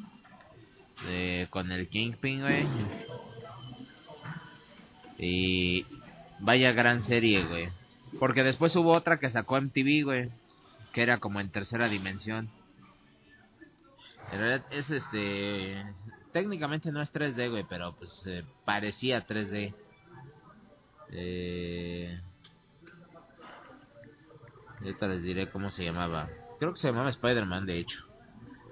[1.51, 2.67] Con el Kingpin, güey.
[5.19, 5.87] Y
[6.39, 7.69] vaya gran serie, güey.
[8.19, 10.31] Porque después hubo otra que sacó MTV, güey.
[10.93, 12.49] Que era como en tercera dimensión.
[14.33, 15.85] En realidad es este.
[16.33, 18.25] Técnicamente no es 3D, güey, pero pues
[18.65, 19.75] parecía 3D.
[21.15, 22.21] Eh.
[24.81, 26.29] Ahorita les diré cómo se llamaba.
[26.59, 28.05] Creo que se llamaba Spider-Man, de hecho.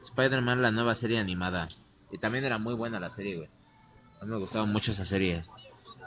[0.05, 1.69] Spider-Man, la nueva serie animada.
[2.11, 3.49] Y también era muy buena la serie, güey.
[4.21, 5.45] A mí me gustaba mucho esa serie.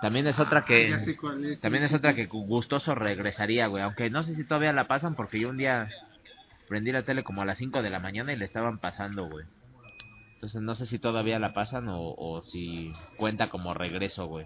[0.01, 0.91] También es otra que...
[0.91, 3.81] Es, También es otra que gustoso regresaría, güey.
[3.81, 5.89] Aunque no sé si todavía la pasan porque yo un día
[6.67, 9.45] prendí la tele como a las 5 de la mañana y le estaban pasando, güey.
[10.35, 14.45] Entonces no sé si todavía la pasan o, o si cuenta como regreso, güey.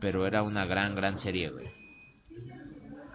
[0.00, 1.66] Pero era una gran, gran serie, güey.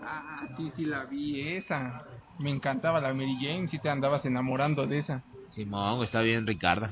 [0.01, 2.06] Ah, sí, sí la vi, esa.
[2.39, 5.24] Me encantaba la Mary Jane, si te andabas enamorando de esa.
[5.49, 6.89] Simón, está bien, Ricardo.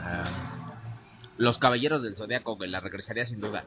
[0.00, 0.74] Ah,
[1.38, 3.64] los Caballeros del Zodiaco, güey, la regresaría sin duda.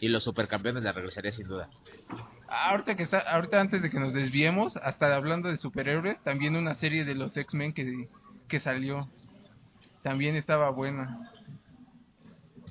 [0.00, 1.70] Y los Supercampeones la regresaría sin duda.
[2.48, 6.56] Ah, ahorita que está, ahorita antes de que nos desviemos, hasta hablando de superhéroes, también
[6.56, 8.08] una serie de los X-Men que,
[8.48, 9.08] que salió.
[10.02, 11.30] También estaba buena.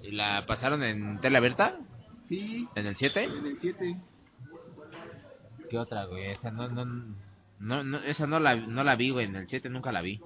[0.04, 1.80] ¿Y la pasaron en tele abierta?
[2.28, 3.24] Sí, ¿En el 7?
[3.24, 3.98] en el 7.
[5.70, 6.32] ¿Qué otra, güey?
[6.32, 6.86] Esa no, no,
[7.60, 9.26] no, no, esa no la, no la vi, güey.
[9.26, 10.22] En el 7 nunca la vi.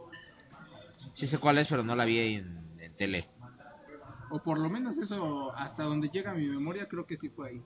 [1.13, 3.27] Sí sé cuál es, pero no la vi en, en tele.
[4.30, 7.61] O por lo menos eso, hasta donde llega mi memoria, creo que sí fue ahí.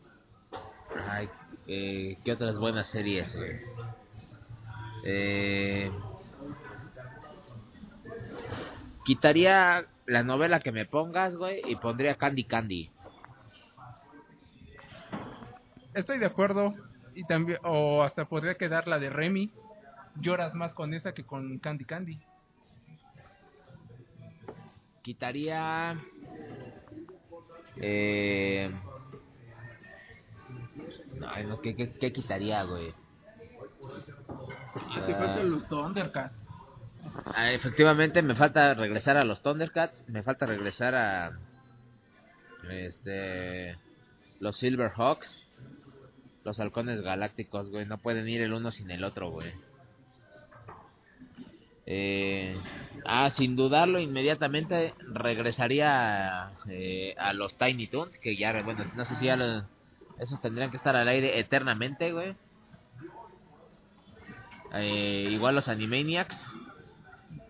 [1.07, 1.30] Ay,
[1.68, 3.62] eh, ¿qué otras buenas series, güey?
[5.03, 5.91] Eh,
[9.05, 12.91] quitaría la novela que me pongas, güey, y pondría Candy Candy.
[15.93, 16.74] Estoy de acuerdo.
[17.14, 19.51] Y también, o hasta podría quedar la de Remy.
[20.16, 22.20] Lloras más con esa que con Candy Candy.
[25.01, 25.99] Quitaría...
[27.82, 28.71] Eh...
[31.27, 32.93] Ay, no, ¿qué, qué, qué quitaría, güey?
[34.75, 36.45] Ah, te faltan los Thundercats.
[37.25, 41.38] Ah, efectivamente me falta regresar a los Thundercats, me falta regresar a
[42.69, 43.77] este
[44.39, 45.43] los Silverhawks,
[46.43, 49.51] los halcones galácticos, güey, no pueden ir el uno sin el otro, güey.
[51.86, 52.55] Eh,
[53.05, 59.15] ah, sin dudarlo, inmediatamente regresaría eh, a los Tiny Toons, que ya, bueno, no sé
[59.15, 59.63] si ya los,
[60.19, 62.36] esos tendrían que estar al aire eternamente, güey.
[64.73, 66.45] Eh, igual los Animaniacs,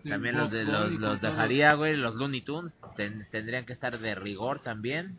[0.08, 1.96] también los, de, los, los dejaría, güey.
[1.96, 5.16] Los Looney Tunes ten- tendrían que estar de rigor también.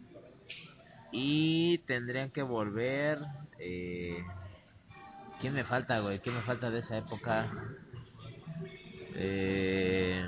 [1.11, 3.19] Y tendrían que volver.
[3.59, 4.25] Eh...
[5.39, 6.19] ¿Quién me falta, güey?
[6.19, 7.49] ¿Quién me falta de esa época?
[9.15, 10.27] Eh...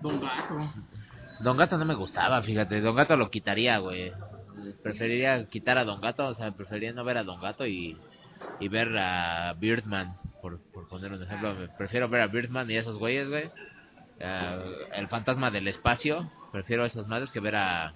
[0.00, 0.72] Don Gato.
[1.40, 2.80] Don Gato no me gustaba, fíjate.
[2.80, 4.12] Don Gato lo quitaría, güey.
[4.82, 7.98] Preferiría quitar a Don Gato, o sea, preferiría no ver a Don Gato y,
[8.60, 11.54] y ver a Birdman, por, por poner un ejemplo.
[11.78, 13.50] Prefiero ver a Birdman y a esos güeyes, güey.
[14.22, 14.58] Ah,
[14.94, 17.94] el fantasma del espacio, prefiero a esos madres que ver a,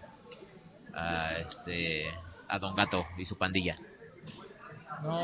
[0.94, 2.06] a este
[2.48, 3.76] a Don Gato y su pandilla.
[5.02, 5.20] No,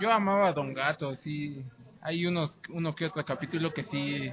[0.00, 1.64] yo amaba a Don Gato, sí.
[2.02, 4.30] Hay unos, uno que otro capítulo que sí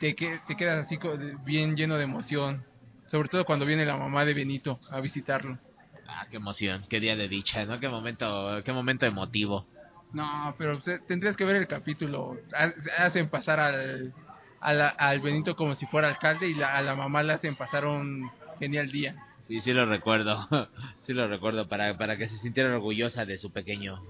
[0.00, 0.98] te, que- te quedas así
[1.44, 2.64] bien lleno de emoción.
[3.06, 5.58] Sobre todo cuando viene la mamá de Benito a visitarlo.
[6.06, 7.78] Ah, qué emoción, qué día de dicha, ¿no?
[7.80, 9.66] Qué momento, qué momento emotivo.
[10.12, 12.36] No, pero te- tendrías que ver el capítulo.
[12.54, 14.12] Ha- Hacen pasar al,
[14.60, 17.56] a la- al Benito como si fuera alcalde y la- a la mamá le hacen
[17.56, 19.16] pasar un genial día.
[19.42, 20.48] Sí, sí lo recuerdo.
[21.00, 24.02] sí lo recuerdo para, para que se sintiera orgullosa de su pequeño.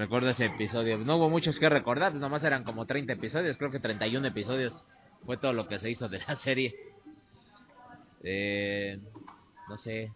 [0.00, 0.96] Recuerdo ese episodio.
[0.96, 4.82] No hubo muchos que recordar, nomás eran como 30 episodios, creo que 31 episodios.
[5.26, 6.74] Fue todo lo que se hizo de la serie.
[8.22, 8.98] Eh,
[9.68, 10.10] no sé.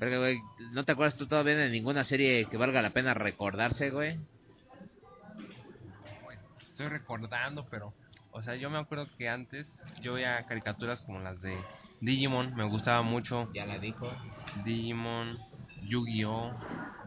[0.00, 0.38] Verga, güey,
[0.72, 4.18] ¿no te acuerdas tú todavía de ninguna serie que valga la pena recordarse, güey?
[6.70, 7.92] Estoy recordando, pero,
[8.30, 9.66] o sea, yo me acuerdo que antes
[10.00, 11.54] yo veía caricaturas como las de
[12.00, 13.52] Digimon, me gustaba mucho.
[13.52, 14.10] Ya la dijo.
[14.64, 15.38] Digimon,
[15.82, 16.52] Yu-Gi-Oh!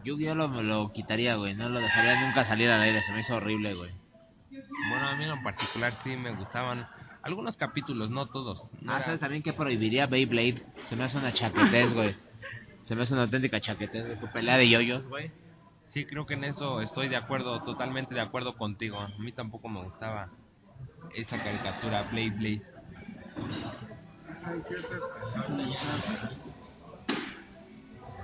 [0.04, 1.54] Yu-Gi-Oh lo, lo quitaría, güey.
[1.54, 3.02] No lo dejaría nunca salir al aire.
[3.02, 3.90] Se me hizo horrible, güey.
[4.50, 6.86] Bueno, a mí en particular sí me gustaban
[7.22, 8.70] algunos capítulos, no todos.
[8.80, 10.62] No Ah, era- ¿sabes también que prohibiría Beyblade?
[10.84, 12.16] Se me hace una chaquetez, güey.
[12.82, 15.30] Se me hace una auténtica chaquetez de su pelea de yoyos, güey.
[15.92, 18.98] Sí, creo que en eso estoy de acuerdo, totalmente de acuerdo contigo.
[19.00, 20.28] A mí tampoco me gustaba
[21.14, 22.62] esa caricatura, Blade Blade.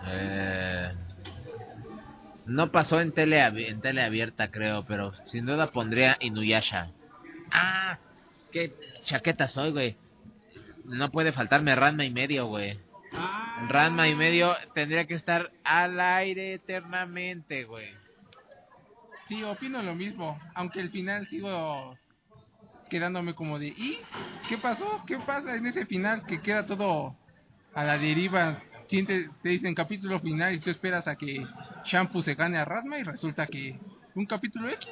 [0.08, 0.92] Eh,
[2.46, 6.90] no pasó en tele, en tele abierta, creo, pero sin duda pondría Inuyasha.
[7.50, 7.98] Ah,
[8.52, 8.72] qué
[9.04, 9.96] chaqueta soy, güey.
[10.84, 12.78] no puede faltarme Ranma y medio, güey.
[13.68, 17.88] Ranma y medio tendría que estar al aire eternamente, güey.
[19.28, 21.98] Sí, opino lo mismo, aunque al final sigo
[22.88, 23.98] quedándome como de, ¿y
[24.48, 25.02] qué pasó?
[25.06, 27.16] ¿Qué pasa en ese final que queda todo
[27.74, 28.62] a la deriva?
[28.88, 31.44] Siente, te dicen capítulo final y tú esperas a que
[31.84, 33.78] Shampoo se gane a Ratma y resulta que
[34.14, 34.88] un capítulo X.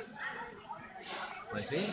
[1.50, 1.86] Pues sí.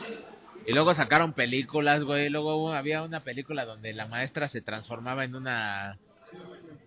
[0.65, 2.29] Y luego sacaron películas, güey.
[2.29, 5.97] Luego había una película donde la maestra se transformaba en una...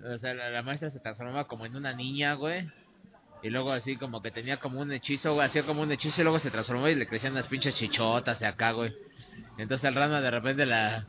[0.05, 2.69] O sea, la, maestra se transformaba como en una niña, güey.
[3.43, 5.47] Y luego así como que tenía como un hechizo, güey.
[5.47, 8.47] Hacía como un hechizo y luego se transformaba y le crecían unas pinches chichotas de
[8.47, 8.95] acá, güey.
[9.59, 11.07] Entonces el rana de repente la...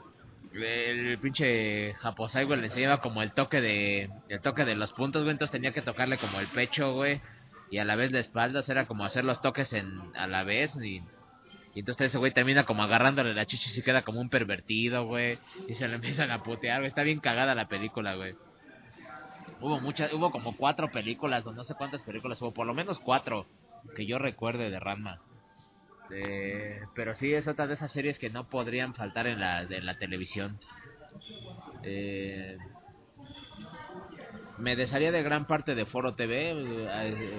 [0.56, 4.10] El pinche Japosai, güey, le enseñaba como el toque de...
[4.30, 5.34] El toque de los puntos, güey.
[5.34, 7.22] Entonces tenía que tocarle como el pecho, güey.
[7.70, 10.72] Y a la vez la espalda, era como hacer los toques en, a la vez
[10.82, 11.04] y...
[11.74, 15.08] Y entonces ese güey termina como agarrándole la chicha y se queda como un pervertido,
[15.08, 15.38] güey.
[15.68, 16.88] Y se le empiezan a putear, güey.
[16.88, 18.36] Está bien cagada la película, güey.
[19.60, 23.00] Hubo muchas, hubo como cuatro películas, o no sé cuántas películas hubo, por lo menos
[23.00, 23.46] cuatro
[23.96, 25.22] que yo recuerde de Ranma.
[26.10, 29.82] Eh, pero sí, es otra de esas series que no podrían faltar en la, de
[29.82, 30.60] la televisión.
[31.82, 32.58] Eh,
[34.58, 36.88] me desharía de gran parte de Foro TV, eh,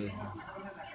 [0.09, 0.13] eh,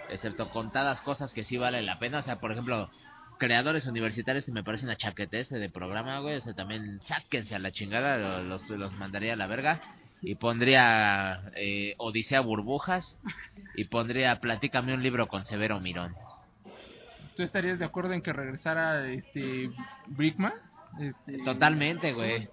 [0.07, 2.19] excepto contadas cosas que sí valen la pena.
[2.19, 2.91] O sea, por ejemplo,
[3.37, 6.37] creadores universitarios que me parecen a chaquetese de programa, güey.
[6.37, 9.81] O sea, también sáquense a la chingada, lo- los, los mandaría a la verga.
[10.21, 13.19] Y pondría eh, Odisea Burbujas.
[13.73, 16.17] Y pondría Platícame un libro con Severo Mirón.
[17.35, 19.71] ¿Tú estarías de acuerdo en que regresara este
[20.07, 20.53] Brickman?
[20.99, 22.49] Este, Totalmente, güey.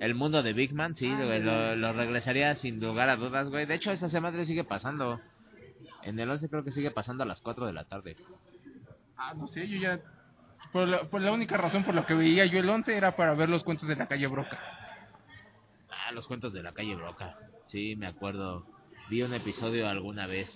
[0.00, 3.66] El mundo de Big Man, sí, Ah, güey, lo regresaría sin lugar a dudas, güey.
[3.66, 5.20] De hecho, esta semana sigue pasando.
[6.02, 8.16] En el 11 creo que sigue pasando a las 4 de la tarde.
[9.16, 10.00] Ah, no sé, yo ya...
[10.72, 13.34] Por la, por la única razón por la que veía yo el 11 era para
[13.34, 14.58] ver los cuentos de la calle Broca.
[15.88, 17.38] Ah, los cuentos de la calle Broca.
[17.64, 18.66] Sí, me acuerdo.
[19.08, 20.50] Vi un episodio alguna vez.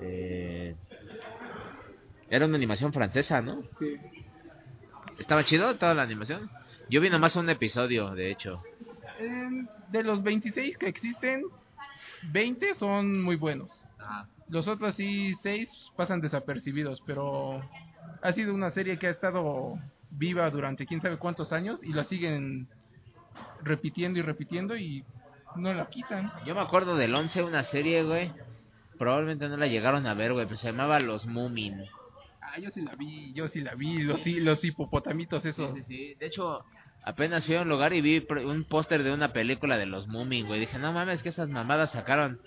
[0.00, 0.74] Eh...
[2.28, 3.62] Era una animación francesa, ¿no?
[3.78, 3.96] Sí.
[5.18, 6.50] ¿Estaba chido toda la animación?
[6.90, 8.62] Yo vi nomás un episodio, de hecho.
[9.18, 11.44] Em, de los 26 que existen,
[12.30, 13.88] 20 son muy buenos.
[14.48, 17.62] Los otros sí, 6 pasan desapercibidos, pero
[18.22, 19.78] ha sido una serie que ha estado
[20.10, 22.68] viva durante quién sabe cuántos años y la siguen
[23.62, 25.04] repitiendo y repitiendo y
[25.56, 26.32] no la quitan.
[26.44, 28.32] Yo me acuerdo del 11, una serie, güey.
[28.98, 31.84] Probablemente no la llegaron a ver, güey, pero se llamaba Los Moomin.
[32.48, 35.74] Ah, yo sí la vi, yo sí la vi, los, los hipopotamitos esos.
[35.74, 36.14] sí, sí.
[36.20, 36.64] De hecho,
[37.04, 40.46] apenas fui a un lugar y vi un póster de una película de los Moomin,
[40.46, 40.60] güey.
[40.60, 42.38] Dije, no mames, que esas mamadas sacaron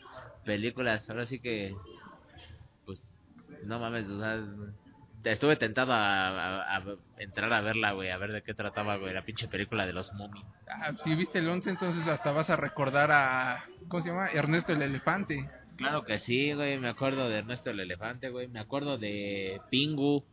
[0.46, 1.10] películas.
[1.10, 1.76] Ahora sí que,
[2.86, 3.04] pues,
[3.64, 4.40] no mames, o sea,
[5.34, 6.84] estuve tentado a, a- a
[7.18, 10.12] entrar a verla, güey, a ver de qué trataba, güey, la pinche película de los
[10.14, 10.44] Moomin.
[10.70, 14.30] Ah, si viste el 11, entonces hasta vas a recordar a, ¿cómo se llama?
[14.30, 15.50] Ernesto el Elefante.
[15.80, 20.24] Claro que sí, güey, me acuerdo de Ernesto el Elefante, güey, me acuerdo de Pingu.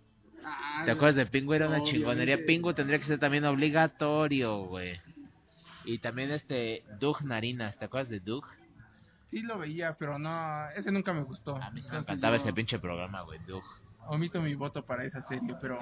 [0.84, 1.54] ¿Te acuerdas de Pingu?
[1.54, 1.98] Era una Obviamente.
[1.98, 2.46] chingonería.
[2.46, 5.00] Pingu tendría que ser también obligatorio, güey.
[5.84, 8.44] Y también este Doug Narinas, ¿te acuerdas de Doug?
[9.30, 11.56] Sí lo veía, pero no, ese nunca me gustó.
[11.56, 13.62] A mí sí me encantaba yo ese pinche programa, güey, Doug.
[14.08, 15.78] Omito mi voto para esa serie, pero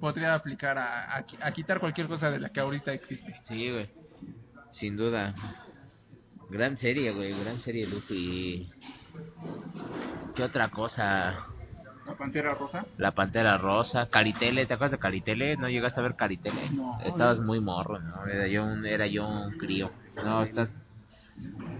[0.00, 3.38] podría aplicar a, a, qui- a quitar cualquier cosa de la que ahorita existe.
[3.44, 3.90] Sí, güey.
[4.72, 5.34] Sin duda.
[6.54, 8.70] Gran serie, güey, gran serie, Luffy.
[10.36, 11.48] ¿Qué otra cosa?
[12.06, 12.86] La Pantera Rosa.
[12.96, 15.56] La Pantera Rosa, Caritele, ¿te acuerdas de Caritele?
[15.56, 16.70] ¿No llegaste a ver Caritele?
[16.70, 17.46] No, Estabas no.
[17.46, 18.24] muy morro, ¿no?
[18.26, 19.90] Era yo un, era yo un crío.
[20.14, 20.70] No, estás...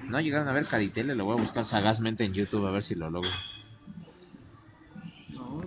[0.08, 2.96] No llegaron a ver Caritele, lo voy a buscar sagazmente en YouTube a ver si
[2.96, 3.30] lo logro.
[5.28, 5.62] No,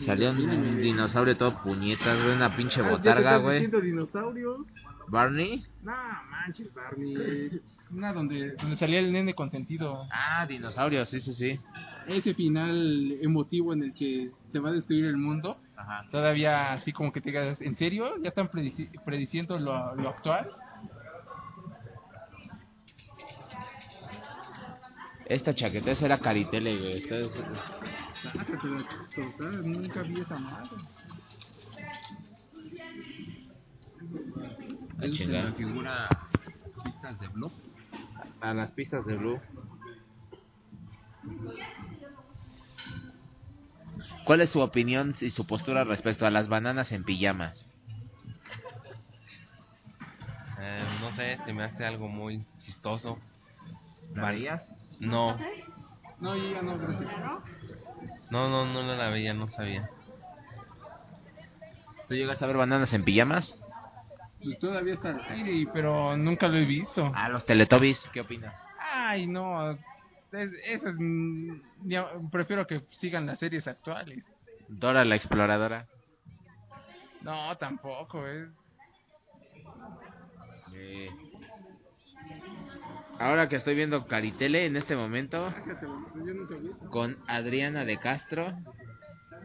[0.00, 3.68] Salió un, un dinosaurio todo puñetas, güey, una pinche Ah, ¿ya te botarga, güey.
[3.68, 4.62] dinosaurios?
[5.06, 5.64] Barney.
[5.82, 5.92] No,
[6.28, 7.62] manches, Barney.
[7.90, 10.06] Una donde, donde salía el nene consentido.
[10.12, 11.58] Ah, dinosaurio, sí, sí, sí.
[12.06, 15.58] Ese final emotivo en el que se va a destruir el mundo.
[15.76, 16.04] Ajá.
[16.10, 18.16] Todavía así como que te quedas, ¿en serio?
[18.22, 20.50] ¿Ya están predici- prediciendo lo, lo actual?
[25.26, 27.02] Esta chaqueta esa era Caritele, güey.
[27.02, 27.44] Entonces,
[29.64, 30.70] nunca vi esa madre.
[35.00, 35.50] se chingada.
[35.50, 36.08] me figura
[37.20, 37.52] de blog.
[38.40, 39.40] A las pistas de Blue.
[44.24, 47.68] ¿Cuál es su opinión y su postura respecto a las bananas en pijamas?
[50.60, 53.18] Eh, no sé, se me hace algo muy chistoso.
[54.14, 54.72] ¿La Van- veías?
[55.00, 55.38] No,
[56.20, 57.08] No, yo ya no, gracias.
[58.30, 59.88] no, no, no la veía, no sabía.
[62.08, 63.57] ¿Tú llegaste a ver bananas en pijamas?
[64.42, 67.10] Pues todavía está al aire, pero nunca lo he visto.
[67.14, 68.54] Ah, los Teletubbies, ¿qué opinas?
[68.80, 69.72] Ay, no.
[69.72, 69.78] es-
[70.64, 70.94] eso es.
[70.98, 74.24] mm, prefiero que sigan las series actuales.
[74.68, 75.86] Dora la exploradora.
[77.22, 78.48] No, tampoco, es.
[80.74, 81.10] Eh,
[83.18, 85.52] Ahora que estoy viendo Caritele en este momento
[86.90, 88.52] con Adriana de Castro,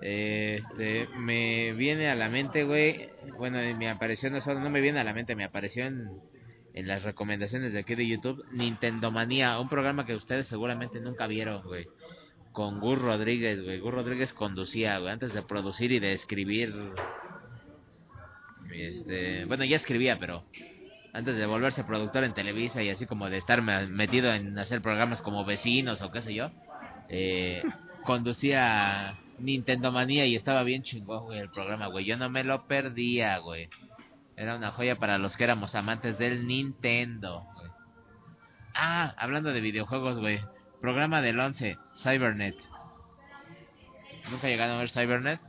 [0.05, 4.99] este, me viene a la mente, güey, bueno, me apareció no solo, no me viene
[4.99, 6.09] a la mente, me apareció en,
[6.73, 11.25] en las recomendaciones de aquí de YouTube, Nintendo Manía, un programa que ustedes seguramente nunca
[11.27, 11.87] vieron, güey,
[12.51, 16.73] con Gus Rodríguez, güey, Gus Rodríguez conducía, güey, antes de producir y de escribir,
[18.73, 20.43] este, bueno, ya escribía, pero
[21.13, 24.81] antes de volverse productor en Televisa y así como de estar me- metido en hacer
[24.81, 26.51] programas como vecinos o qué sé yo,
[27.07, 27.61] eh,
[28.03, 32.05] conducía Nintendo Manía y estaba bien chingón, güey, el programa, güey.
[32.05, 33.69] Yo no me lo perdía, güey.
[34.35, 37.69] Era una joya para los que éramos amantes del Nintendo, güey.
[38.75, 40.41] Ah, hablando de videojuegos, güey.
[40.81, 42.55] Programa del 11, Cybernet.
[44.31, 45.39] ¿Nunca llegaron a ver Cybernet?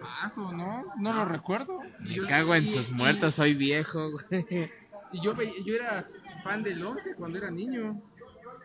[0.00, 0.84] Paso, ¿no?
[0.98, 1.80] No lo recuerdo.
[2.00, 4.24] Me Yo- cago en y- sus y- muertos, soy viejo, güey.
[5.10, 5.32] Y yo,
[5.64, 6.04] yo era
[6.44, 7.98] fan del 11 cuando era niño.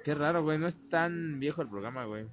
[0.03, 0.57] Qué raro, güey.
[0.57, 2.25] No es tan viejo el programa, güey.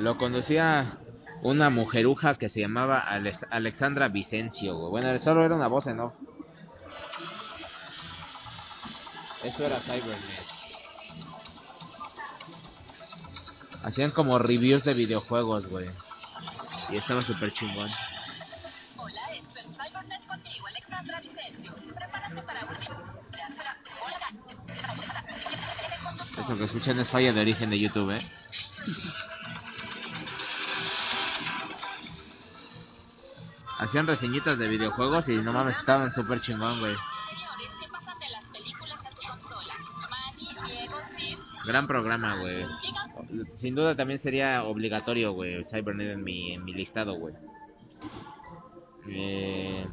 [0.00, 0.96] Lo conducía
[1.42, 4.90] una mujeruja que se llamaba Alex- Alexandra Vicencio, güey.
[5.02, 6.14] Bueno, solo era una voz en off.
[9.44, 10.18] Eso era Cybernet.
[13.84, 15.88] Hacían como reviews de videojuegos, güey.
[16.90, 17.90] Y estaba súper chingón.
[18.96, 21.74] Hola, esto es Cybernet conmigo, Alexandra Vicencio.
[21.94, 22.76] Prepárate para un...
[26.42, 28.20] Eso que escuchan es falla de origen de YouTube, ¿eh?
[33.80, 36.94] Hacían reseñitas de videojuegos y no mames, estaban súper chingón, güey.
[41.66, 42.66] Gran programa, güey.
[43.56, 47.34] Sin duda también sería obligatorio, güey, Cybernet en mi, en mi listado, güey.
[49.08, 49.86] Eh,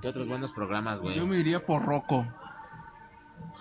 [0.00, 1.14] ¿Qué otros buenos programas, güey?
[1.16, 2.26] Yo me iría por Rocco.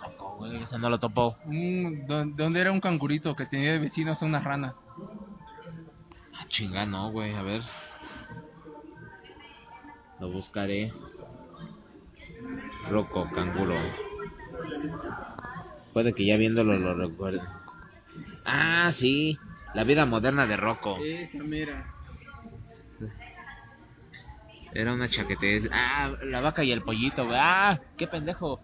[0.04, 1.38] Loco, güey, ese no lo topo.
[1.46, 4.76] Don- donde era un cangurito que tenía de vecinos a unas ranas.
[6.36, 7.62] Ah, chinga, no, güey, a ver.
[10.22, 10.94] Lo buscaré.
[12.92, 13.76] Roco, canguro.
[15.94, 17.42] Puede que ya viéndolo lo recuerde.
[18.46, 19.40] Ah, sí.
[19.74, 20.98] La vida moderna de Rocco.
[21.04, 21.92] Esa mera.
[24.76, 25.68] Era una chaquetez.
[25.74, 27.40] Ah, la vaca y el pollito, güey.
[27.42, 28.62] Ah, qué pendejo.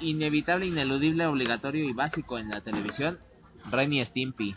[0.00, 3.18] Inevitable, ineludible, obligatorio y básico en la televisión.
[3.70, 4.54] Ren y Stimpy.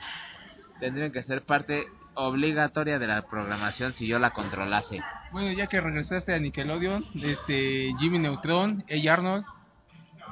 [0.82, 5.02] Tendrían que ser parte obligatoria de la programación si yo la controlase.
[5.32, 9.46] Bueno, ya que regresaste a Nickelodeon, este Jimmy Neutron, Hey Arnold,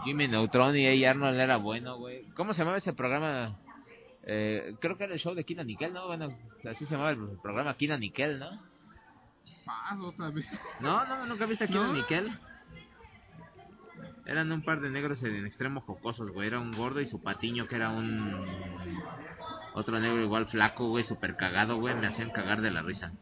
[0.04, 1.12] Jimmy Neutron y A.
[1.12, 2.24] Arnold era bueno, güey.
[2.36, 3.58] ¿Cómo se llamaba ese programa?
[4.24, 6.08] Eh, creo que era el show de Kina Nickel, ¿no?
[6.08, 6.36] Bueno,
[6.70, 8.50] así se llamaba el programa Kina Nickel, ¿no?
[9.66, 10.46] paso otra vez.
[10.80, 11.94] No, no, nunca viste a Kina No.
[11.94, 12.40] Nickel.
[14.26, 16.48] Eran un par de negros en extremo jocosos, güey.
[16.48, 18.46] Era un gordo y su patiño que era un...
[19.74, 21.96] Otro negro igual flaco, güey, súper cagado, güey.
[21.96, 23.14] Me hacían cagar de la risa.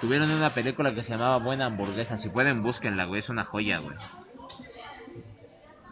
[0.00, 2.18] Tuvieron una película que se llamaba Buena Hamburguesa.
[2.18, 3.20] Si pueden, búsquenla, güey.
[3.20, 3.96] Es una joya, güey.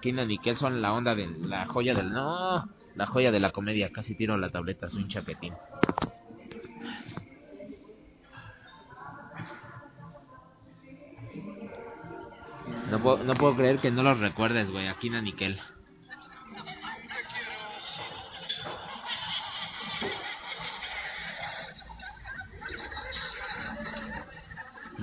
[0.00, 2.10] Kina Nickel son la onda de la joya del...
[2.10, 3.90] No, la joya de la comedia.
[3.90, 5.54] Casi tiro la tableta, soy un chaquetín.
[12.90, 14.86] No puedo, no puedo creer que no los recuerdes, güey.
[14.86, 15.60] Aquí na Nickel.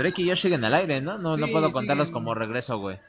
[0.01, 1.17] Drake y Josh siguen al aire, ¿no?
[1.17, 2.99] No, no puedo contarlos como regreso, güey.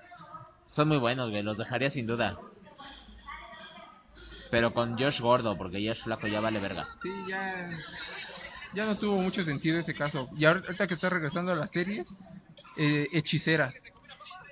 [0.68, 1.42] Son muy buenos, güey.
[1.42, 2.38] Los dejaría sin duda.
[4.50, 6.86] Pero con Josh gordo, porque Josh flaco ya vale verga.
[7.02, 7.68] Sí, ya
[8.74, 10.28] ya no tuvo mucho sentido ese caso.
[10.36, 12.06] Y ahor- ahorita que está regresando a las series,
[12.76, 13.74] eh, hechiceras.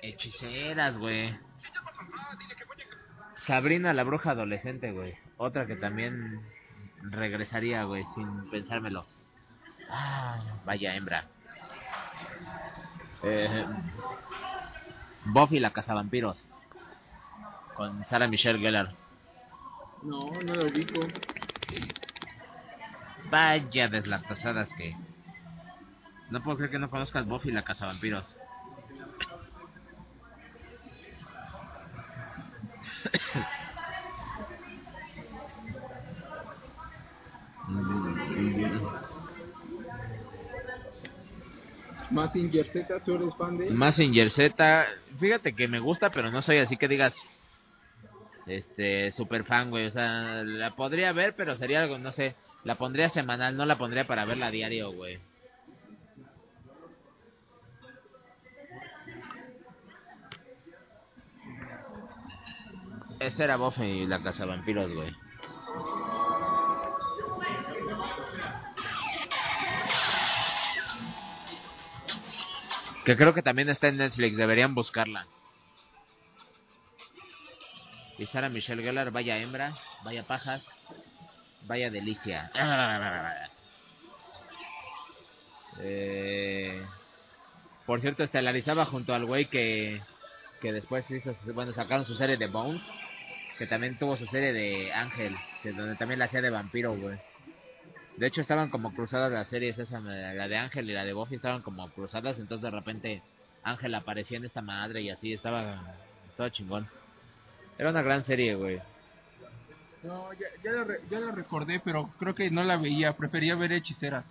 [0.03, 1.33] Hechiceras, güey.
[3.35, 5.15] Sabrina la bruja adolescente, güey.
[5.37, 6.41] Otra que también
[7.01, 9.07] regresaría, güey, sin pensármelo.
[9.89, 11.27] Ah, vaya hembra.
[13.23, 13.65] Eh,
[15.25, 16.49] Buffy la cazavampiros.
[17.75, 18.93] Con Sarah Michelle Gellar.
[20.03, 20.99] No, no lo ubico.
[23.29, 24.95] Vaya deslactosadas que...
[26.29, 28.37] No puedo creer que no conozcas Buffy la cazavampiros.
[42.11, 43.71] Massinger Z, ¿tú eres fan de?
[43.71, 44.85] Massinger Z,
[45.19, 47.15] fíjate que me gusta, pero no soy así que digas
[48.45, 52.75] este super fan, güey, o sea, la podría ver, pero sería algo, no sé, la
[52.75, 55.19] pondría semanal, no la pondría para verla a diario, güey.
[63.19, 65.13] Ese era Buffy y la casa vampiros, güey.
[73.05, 75.25] Que creo que también está en Netflix, deberían buscarla.
[78.17, 80.63] Y Sara Michelle Gellar, vaya hembra, vaya pajas,
[81.63, 82.51] vaya delicia.
[85.79, 86.85] Eh,
[87.87, 90.01] por cierto, estelarizaba junto al güey que,
[90.61, 92.83] que después hizo, bueno, sacaron su serie de Bones,
[93.57, 97.17] que también tuvo su serie de Ángel, que donde también la hacía de vampiro, güey.
[98.17, 101.35] De hecho, estaban como cruzadas las series, esa, la de Ángel y la de Buffy
[101.35, 103.23] estaban como cruzadas, entonces de repente
[103.63, 105.81] Ángel aparecía en esta madre y así, estaba,
[106.29, 106.87] estaba chingón.
[107.77, 108.79] Era una gran serie, güey.
[110.03, 113.13] No, ya, ya, la re- ya la recordé, pero creo que no la veía.
[113.13, 114.25] Prefería ver Hechiceras.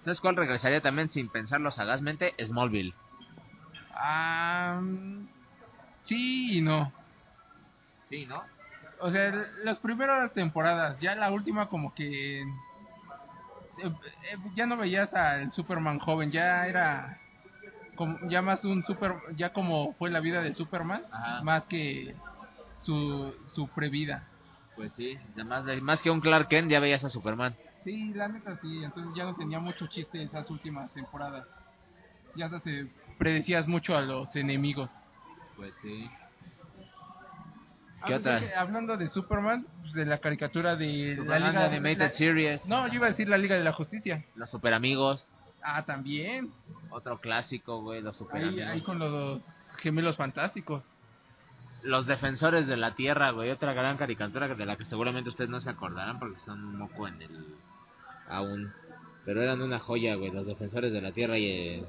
[0.00, 2.34] ¿Sabes cuál regresaría también sin pensarlo sagazmente?
[2.44, 2.94] Smallville.
[3.94, 4.80] Ah,
[6.04, 6.92] sí y no.
[8.08, 8.42] Sí, ¿no?
[9.00, 9.32] O sea,
[9.64, 12.44] las primeras temporadas, ya la última como que...
[13.78, 13.86] eh,
[14.32, 17.20] eh, ya no veías al Superman joven, ya era
[17.94, 21.42] como, ya más un super, ya como fue la vida de Superman, Ajá.
[21.42, 22.14] más que
[22.76, 24.28] su, su previda.
[24.74, 27.54] Pues sí, además de- más que un Clark Kent ya veías a Superman.
[27.84, 31.46] Sí, la neta sí, entonces ya no tenía mucho chiste esas últimas temporadas.
[32.34, 32.86] Ya hasta te
[33.18, 34.90] predecías mucho a los enemigos.
[35.56, 36.10] Pues sí.
[38.06, 38.40] ¿Qué otra?
[38.56, 42.66] hablando de Superman, pues de la caricatura de la Liga de Animated la- Series.
[42.66, 44.24] No, yo iba a decir la Liga de la Justicia.
[44.36, 45.28] Los Super Amigos.
[45.62, 46.50] Ah, también.
[46.90, 48.66] Otro clásico, güey, los Super Ahí, Amigos.
[48.70, 50.84] ahí con los gemelos fantásticos.
[51.82, 53.50] Los Defensores de la Tierra, güey.
[53.50, 57.08] Otra gran caricatura de la que seguramente ustedes no se acordarán porque son un moco
[57.08, 57.46] en el...
[58.28, 58.72] Aún.
[59.24, 60.30] Pero eran una joya, güey.
[60.30, 61.84] Los Defensores de la Tierra y...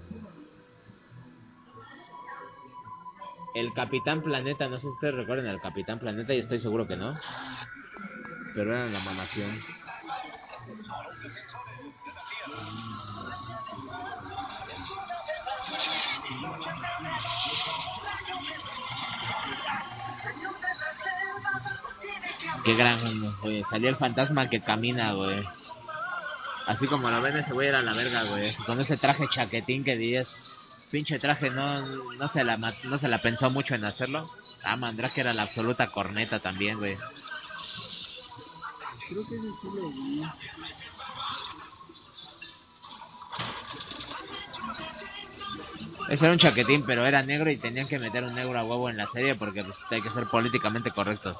[3.54, 4.68] El Capitán Planeta.
[4.68, 7.14] No sé si ustedes recuerdan al Capitán Planeta y estoy seguro que no.
[8.54, 9.60] Pero eran la mamación.
[22.64, 23.64] Qué gran, güey.
[23.70, 25.43] Salió el fantasma que camina, güey.
[26.66, 28.56] Así como lo ven, ese güey era la verga, güey.
[28.66, 30.28] Con ese traje chaquetín que dirías,
[30.94, 34.30] pinche traje, no, no, se la, no se la pensó mucho en hacerlo.
[34.64, 36.96] Ah, Mandrake era la absoluta corneta también, güey.
[39.10, 40.24] Creo que ese sí lo vi.
[46.10, 48.88] Ese era un chaquetín, pero era negro y tenían que meter un negro a huevo
[48.88, 51.39] en la serie porque pues, hay que ser políticamente correctos.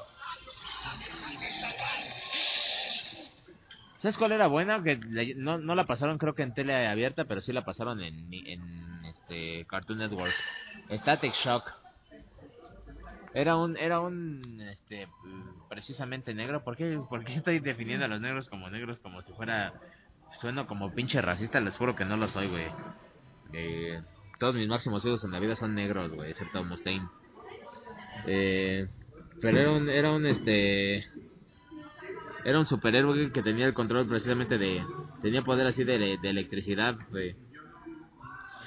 [3.98, 4.82] ¿Sabes cuál era buena?
[4.82, 4.98] Que
[5.36, 8.93] no, no la pasaron creo que en tele abierta, pero sí la pasaron en, en
[9.28, 10.32] este Cartoon Network.
[10.90, 11.72] Static Shock.
[13.32, 15.08] Era un, era un, este,
[15.68, 16.62] precisamente negro.
[16.62, 19.72] ¿Por qué, ¿Por qué estoy definiendo a los negros como negros como si fuera,
[20.40, 21.60] sueno como pinche racista?
[21.60, 22.66] Les juro que no lo soy, güey.
[23.52, 24.00] Eh,
[24.38, 27.08] todos mis máximos ídolos en la vida son negros, güey, excepto Mustaine.
[28.26, 28.86] Eh,
[29.40, 31.08] pero era un, era un, este,
[32.44, 34.84] era un superhéroe que tenía el control precisamente de,
[35.22, 37.34] tenía poder así de, de electricidad, güey.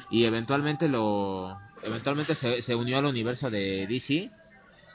[0.10, 4.32] Y eventualmente lo, eventualmente se, se unió al universo de DC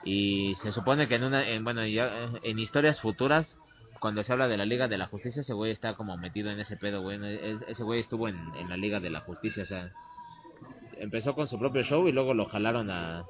[0.05, 3.57] y se supone que en una, en, bueno, ya en historias futuras
[4.01, 6.59] cuando se habla de la Liga de la Justicia, ese güey está como metido en
[6.59, 7.23] ese pedo, güey.
[7.23, 9.93] E- Ese güey estuvo en, en la Liga de la Justicia, o sea,
[10.99, 13.25] empezó con su propio show y luego lo jalaron a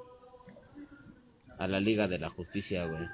[1.59, 3.07] a la Liga de la Justicia, güey.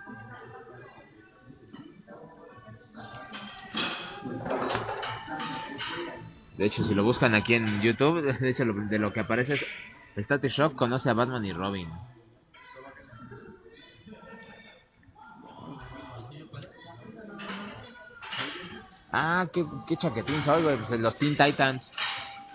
[6.59, 9.55] De hecho, si lo buscan aquí en YouTube, de hecho lo- de lo que aparece
[10.17, 11.89] es Static Shock conoce a Batman y Robin.
[19.13, 20.77] Ah, qué, qué chaquetín soy, güey.
[20.77, 21.83] Pues los Teen Titans.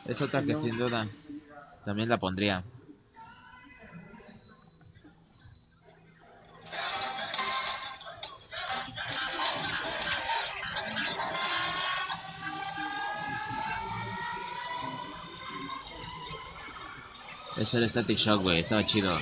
[0.06, 1.08] Es otra que sin duda
[1.86, 2.64] también la pondría.
[17.74, 18.60] Era Static Shock, güey.
[18.60, 19.18] Estaba chido.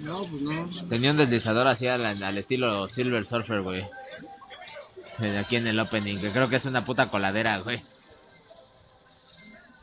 [0.00, 0.88] No, pues no.
[0.88, 3.86] Tenía un deslizador así al, al estilo Silver Surfer, güey.
[5.38, 7.82] aquí en el opening, que creo que es una puta coladera, güey.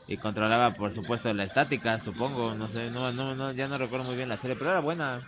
[0.08, 4.06] Y controlaba, por supuesto, la estática, supongo, no sé, no, no, no, ya no recuerdo
[4.06, 5.20] muy bien la serie, pero era buena.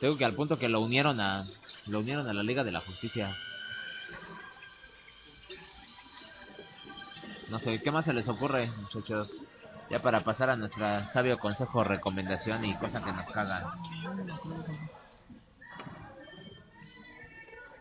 [0.00, 1.46] Tengo que al punto que lo unieron a,
[1.86, 3.36] lo unieron a la Liga de la Justicia.
[7.52, 9.36] No sé, ¿qué más se les ocurre, muchachos?
[9.90, 13.64] Ya para pasar a nuestra sabio consejo, recomendación y cosa que nos cagan.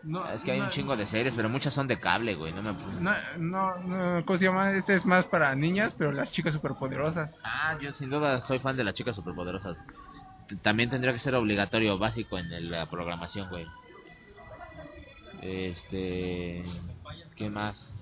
[0.04, 2.52] No, Es que hay no, un chingo de series, pero muchas son de cable, güey.
[2.52, 2.74] No me...
[3.00, 4.74] No, no, no, ¿cómo se llama?
[4.74, 7.34] Este es más para niñas, pero las chicas superpoderosas.
[7.42, 9.78] Ah, yo sin duda soy fan de las chicas superpoderosas.
[10.64, 13.68] También tendría que ser obligatorio, básico en la programación, güey.
[15.42, 16.66] Este...
[17.38, 17.94] ¿Qué más?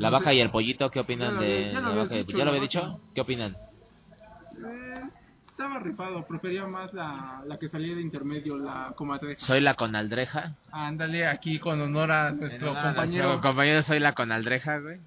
[0.00, 2.26] La vaca y el pollito, ¿qué opinan de había- ya lo la vaca y el
[2.26, 2.38] dicho, pollito?
[2.38, 3.00] ¿Ya lo había dicho?
[3.14, 3.52] ¿Qué opinan?
[3.52, 5.02] Eh,
[5.50, 9.36] estaba rifado, prefería más la, la que salía de intermedio, la comadre.
[9.38, 10.54] Soy la conaldreja.
[10.72, 14.78] Ándale, aquí con honor a nuestro En honor a compañero nuestro compañero soy la conaldreja,
[14.78, 15.00] güey.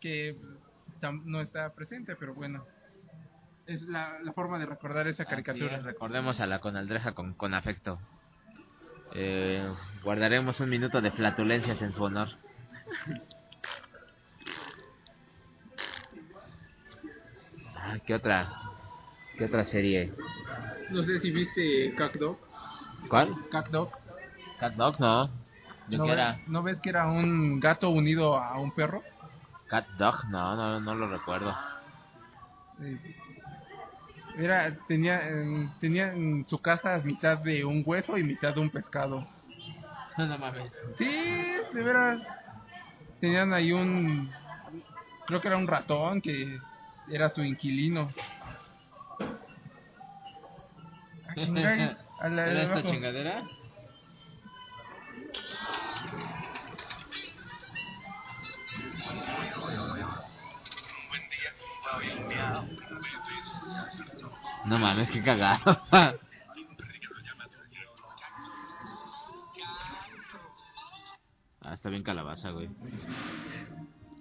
[0.00, 2.64] que pues, no está presente, pero bueno.
[3.66, 5.76] Es la, la forma de recordar esa caricatura.
[5.76, 8.00] Es, recordemos a la conaldreja con, con afecto.
[9.14, 9.64] Eh,
[10.02, 12.28] guardaremos un minuto de flatulencias en su honor.
[17.92, 18.48] Ay, ¿Qué otra?
[19.36, 20.10] ¿Qué otra serie?
[20.90, 22.38] No sé si viste Cat Dog.
[23.08, 23.34] ¿Cuál?
[23.50, 23.90] Cat Dog.
[24.58, 25.30] Cat Dog, no.
[25.88, 26.40] ¿De ¿No, ve- era?
[26.46, 29.02] ¿No ves que era un gato unido a un perro?
[29.68, 31.54] Cat Dog, no, no, no lo recuerdo.
[32.80, 32.98] Eh,
[34.38, 38.70] Era, tenía, eh, tenía en su casa mitad de un hueso y mitad de un
[38.70, 39.26] pescado.
[40.16, 40.70] No mames.
[40.98, 41.06] Sí,
[41.72, 42.20] de veras.
[43.18, 44.30] Tenían ahí un.
[45.26, 46.60] Creo que era un ratón que
[47.12, 48.10] era su inquilino.
[52.18, 53.46] A la ¿Era esta chingadera?
[64.64, 65.60] No mames, qué cagado.
[65.92, 66.14] ah,
[71.74, 72.70] está bien calabaza, güey.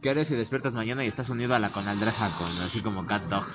[0.02, 3.24] ¿Qué harías si despiertas mañana y estás unido a la conaldreja con así como cat
[3.24, 3.46] dog?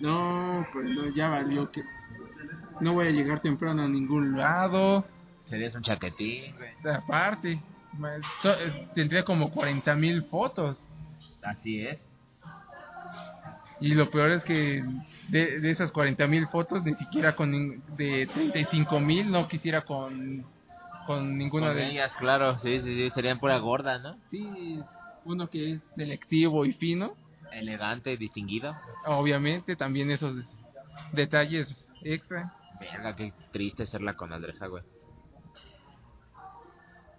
[0.00, 1.82] No, pues no, ya valió que.
[2.80, 5.04] No voy a llegar temprano a ningún lado.
[5.44, 6.94] Serías un chaquetín, güey.
[6.94, 10.80] Aparte, eh, tendría como 40 mil fotos.
[11.42, 12.08] Así es.
[13.80, 14.84] Y lo peor es que
[15.28, 20.44] de, de esas 40 mil fotos, ni siquiera con de 35 mil no quisiera con,
[21.06, 24.16] con ninguna Con de ellas, claro, sí, sí, sí, serían pura gorda, ¿no?
[24.30, 24.82] Sí,
[25.24, 27.14] uno que es selectivo y fino,
[27.52, 28.76] Elegante, distinguido.
[29.06, 30.44] obviamente también esos
[31.12, 32.54] detalles extra.
[32.80, 34.82] Verga, qué triste ser la conaldreja, güey.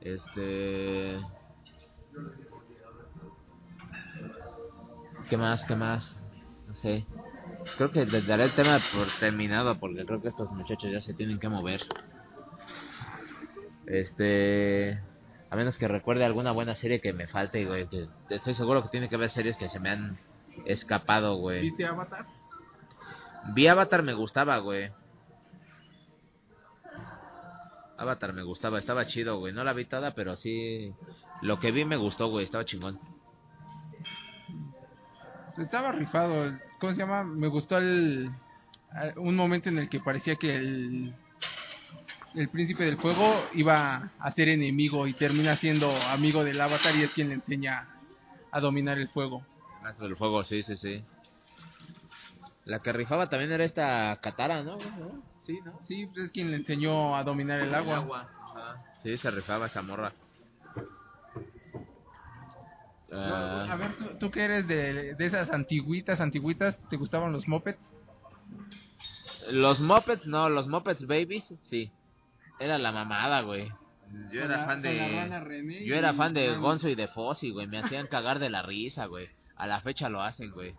[0.02, 1.20] Este...
[5.30, 5.66] ¿Qué más?
[5.66, 6.24] ¿Qué más?
[6.68, 7.06] No sé.
[7.60, 11.02] Pues creo que les daré el tema por terminado porque creo que estos muchachos ya
[11.02, 11.82] se tienen que mover.
[13.86, 15.02] Este...
[15.50, 17.88] A menos que recuerde alguna buena serie que me falte, güey.
[17.88, 20.20] Que estoy seguro que tiene que haber series que se me han
[20.66, 21.62] escapado, güey.
[21.62, 22.28] ¿Viste Avatar?
[23.54, 24.92] Vi Avatar, me gustaba, güey.
[27.98, 29.54] Avatar me gustaba, estaba chido, güey.
[29.54, 30.94] No la vi toda, pero sí.
[31.42, 32.46] Lo que vi me gustó, güey.
[32.46, 33.00] Estaba chingón.
[35.58, 36.58] Estaba rifado.
[36.80, 37.24] ¿Cómo se llama?
[37.24, 38.32] Me gustó el,
[39.18, 41.16] un momento en el que parecía que el,
[42.36, 47.04] el príncipe del fuego iba a ser enemigo y termina siendo amigo del avatar y
[47.04, 47.88] es quien le enseña
[48.52, 49.46] a dominar el fuego.
[49.82, 51.04] Maestro del fuego, sí, sí, sí.
[52.66, 54.78] La que rifaba también era esta Katara, ¿no?
[55.42, 55.80] Sí, ¿no?
[55.88, 58.30] Sí, pues es quien le enseñó a dominar el agua.
[58.44, 58.84] Ajá.
[59.02, 60.14] Sí, se rifaba esa morra.
[63.10, 67.48] No, a ver, ¿tú, tú que eres de, de esas antiguitas, antiguitas, ¿te gustaban los
[67.48, 67.90] mopeds?
[69.50, 71.92] Los Muppets, no, los Muppets Babies, sí.
[72.60, 73.72] Era la mamada, güey.
[74.32, 75.86] Yo era la- fan de...
[75.86, 77.68] Yo era y- fan de Gonzo y de Fossi, güey.
[77.68, 79.30] Me hacían cagar de la risa, güey.
[79.56, 80.76] A la fecha lo hacen, güey.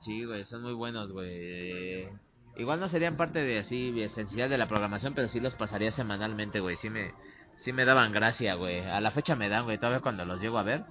[0.00, 2.08] Sí, güey, son muy buenos, güey.
[2.56, 6.60] Igual no serían parte de así esencial de la programación, pero sí los pasaría semanalmente,
[6.60, 6.76] güey.
[6.76, 7.12] Sí me,
[7.56, 8.80] sí me daban gracia, güey.
[8.80, 9.78] A la fecha me dan, güey.
[9.78, 10.84] Todavía cuando los llego a ver,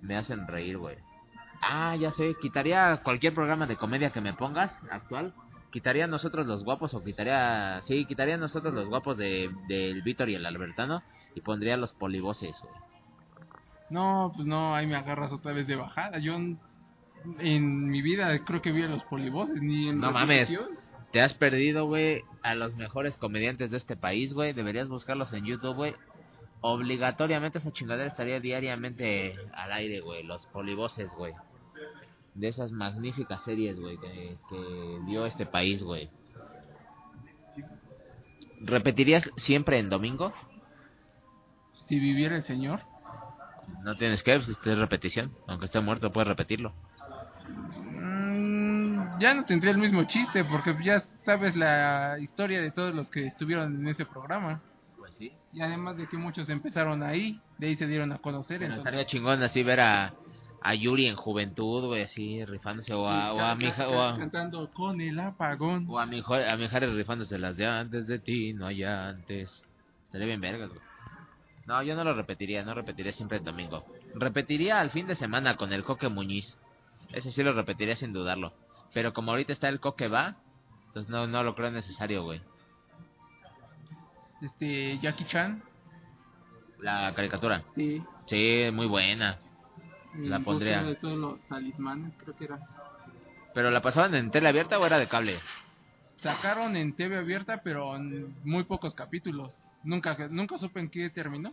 [0.00, 0.96] me hacen reír, güey.
[1.60, 2.34] Ah, ya sé.
[2.40, 5.32] Quitaría cualquier programa de comedia que me pongas, actual.
[5.72, 7.80] Quitaría nosotros los guapos o quitaría...
[7.82, 11.02] Sí, quitaría nosotros los guapos de del Víctor y el Albertano.
[11.34, 12.74] Y pondría los polivoces, güey.
[13.88, 16.18] No, pues no, ahí me agarras otra vez de bajada.
[16.18, 20.50] Yo en, mi vida creo que vi a los polivoces, ni en No mames.
[21.10, 24.54] Te has perdido, güey, a los mejores comediantes de este país, güey.
[24.54, 25.94] Deberías buscarlos en YouTube, güey.
[26.62, 30.22] Obligatoriamente esa chingadera estaría diariamente al aire, güey.
[30.22, 31.34] Los polivoces, güey.
[32.34, 36.10] De esas magníficas series, güey, que, que dio este país, güey.
[38.60, 40.32] ¿Repetirías siempre en domingo?
[41.86, 42.80] Si viviera el señor.
[43.84, 45.32] No tienes que, pues, es repetición.
[45.46, 46.72] Aunque esté muerto, puedes repetirlo.
[47.90, 53.10] Mm, ya no tendría el mismo chiste porque ya sabes la historia de todos los
[53.10, 54.62] que estuvieron en ese programa.
[54.96, 55.32] Pues sí.
[55.52, 58.58] Y además de que muchos empezaron ahí, de ahí se dieron a conocer.
[58.58, 60.14] Pero entonces- estaría chingón así ver a,
[60.64, 62.92] a Yuri en juventud, güey, así rifándose.
[62.94, 65.86] O a, o a mi, ca- ja- o a- cantando con el apagón.
[65.88, 69.64] o a mi, a mi Harry rifándose las de antes de ti, no hay antes.
[70.04, 70.80] Estaría bien vergas, güey.
[71.66, 73.84] No, yo no lo repetiría, no repetiría siempre el domingo.
[74.14, 76.58] Repetiría al fin de semana con el Coque Muñiz.
[77.12, 78.52] Ese sí lo repetiría sin dudarlo.
[78.92, 80.36] Pero como ahorita está el Coque va,
[80.88, 82.40] entonces no, no lo creo necesario, güey.
[84.42, 85.62] Este, Jackie Chan.
[86.80, 87.62] La caricatura.
[87.76, 88.02] Sí.
[88.26, 89.38] Sí, muy buena.
[90.18, 90.82] La pondría.
[90.82, 92.60] de todos los talismanes, creo que era.
[93.54, 95.38] ¿Pero la pasaban en tele abierta o era de cable?
[96.18, 99.58] Sacaron en TV abierta, pero en muy pocos capítulos.
[99.82, 101.52] Nunca, nunca supe en qué terminó.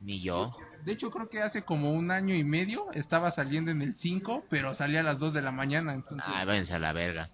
[0.00, 0.56] Ni yo.
[0.84, 4.44] De hecho, creo que hace como un año y medio estaba saliendo en el 5,
[4.50, 5.94] pero salía a las 2 de la mañana.
[5.94, 7.30] Entonces, Ay, váyanse a la verga.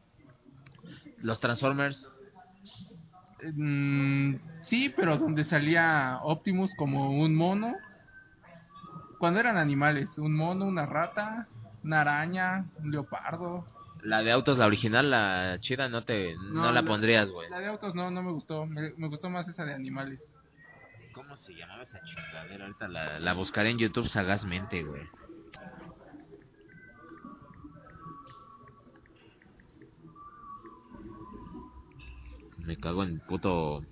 [1.19, 2.09] Los Transformers.
[3.55, 7.75] Mm, sí, pero donde salía Optimus como un mono.
[9.21, 11.47] Cuando eran animales, un mono, una rata,
[11.85, 13.67] una araña, un leopardo.
[14.03, 17.51] La de autos, la original, la chida, no te no, No, la la- pondrías, güey.
[17.51, 18.65] La de autos no, no me gustó.
[18.65, 20.21] Me, me gustó más esa de animales.
[21.13, 22.65] ¿Cómo se llamaba esa chingadera?
[22.65, 25.03] Ahorita la, la buscaré en YouTube sagazmente, güey.
[32.59, 33.83] Me cago en puto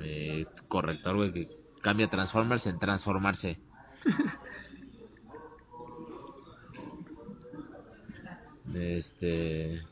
[0.00, 1.48] eh, corrector, güey, que
[1.82, 3.58] cambia Transformers en transformarse.
[8.74, 9.82] Este.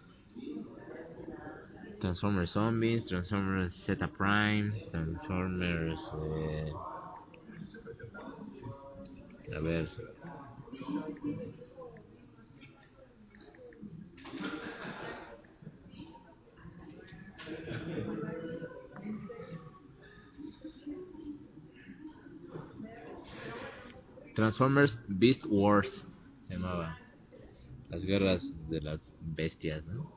[2.00, 6.00] Transformers Zombies, Transformers Z Prime, Transformers.
[6.14, 6.72] Eh...
[9.54, 9.88] A ver.
[24.34, 26.04] Transformers Beast Wars
[26.38, 27.05] se llamaba.
[27.96, 30.12] Las guerras de las bestias, ¿no?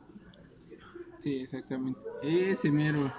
[1.23, 1.97] Sí, exactamente.
[2.21, 3.09] Ese mero.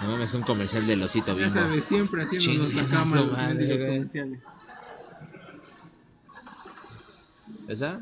[0.00, 1.60] No mames, un comercial del osito Ya bimbo.
[1.60, 4.40] sabes, siempre haciéndonos la su los mendigos comerciales.
[7.68, 8.00] ¿Esa?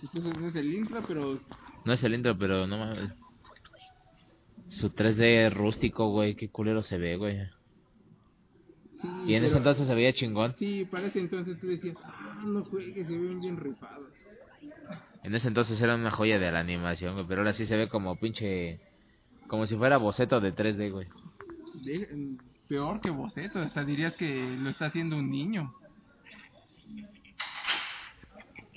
[0.00, 1.40] Pues ese no es el intro, pero
[1.84, 3.10] No es el intro, pero no mames.
[4.68, 7.38] Su 3D rústico, güey, qué culero se ve, güey.
[9.00, 9.08] sí.
[9.26, 10.54] Y en ese entonces se veía chingón.
[10.58, 14.08] Sí, para ese entonces tú decías, ah, no juegues, se ven bien rifados.
[15.24, 17.88] En ese entonces era una joya de la animación, güey, pero ahora sí se ve
[17.88, 18.80] como pinche...
[19.46, 21.08] Como si fuera boceto de 3D, güey.
[21.84, 22.36] De-
[22.68, 25.74] peor que boceto, hasta dirías que lo está haciendo un niño.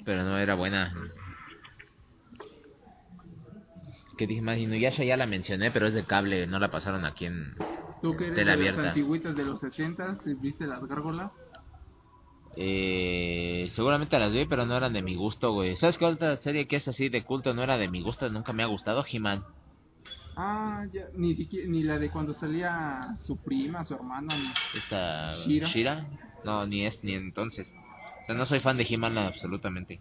[0.06, 0.94] Pero no era buena.
[4.22, 7.26] Que dije más, Inuyasha ya la mencioné, pero es de cable, no la pasaron aquí
[7.26, 7.56] en...
[8.00, 11.32] Tú que eres de las antigüitas de los 70 ¿viste las gárgolas?
[12.56, 15.76] Eh, seguramente las vi, pero no eran de mi gusto, güey.
[15.76, 18.30] ¿Sabes qué otra serie que es así de culto no era de mi gusto?
[18.30, 19.44] Nunca me ha gustado, He-Man.
[20.36, 25.34] Ah, ya, ni siquiera, ni la de cuando salía su prima, su hermana, ni- Esta
[25.48, 25.68] Shira.
[25.68, 26.06] Shira.
[26.44, 27.76] No, ni es ni entonces.
[28.22, 30.00] O sea, no soy fan de He-Man absolutamente.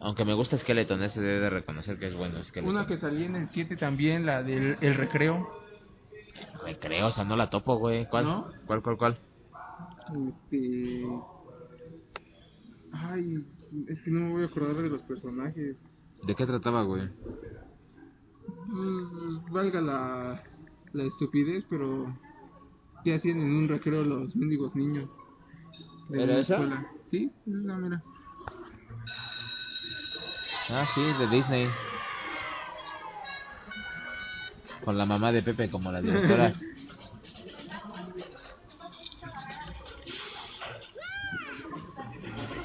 [0.00, 2.74] Aunque me gusta Skeleton, ese debe de reconocer que es bueno Skeleton.
[2.74, 5.48] Una que salía en el 7 también, la del el recreo.
[6.64, 8.06] Recreo, o sea, no la topo, güey.
[8.08, 8.24] ¿Cuál?
[8.24, 8.48] ¿No?
[8.66, 9.18] ¿Cuál, cuál, cuál?
[10.28, 11.06] Este.
[12.92, 13.44] Ay,
[13.88, 15.76] es que no me voy a acordar de los personajes.
[16.26, 17.08] ¿De qué trataba, güey?
[18.46, 20.42] Pues, valga la,
[20.92, 22.16] la estupidez, pero.
[23.04, 25.08] ¿Qué hacían en un recreo los mendigos niños?
[26.08, 26.54] de ¿Era la esa?
[26.54, 26.86] escuela?
[27.06, 28.02] Sí, es la mira.
[30.68, 31.70] Ah, sí, de Disney.
[34.84, 36.52] Con la mamá de Pepe como la directora.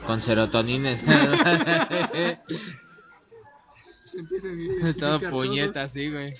[0.06, 1.02] Con serotonines.
[5.00, 6.34] Todo puñeta, sí, güey.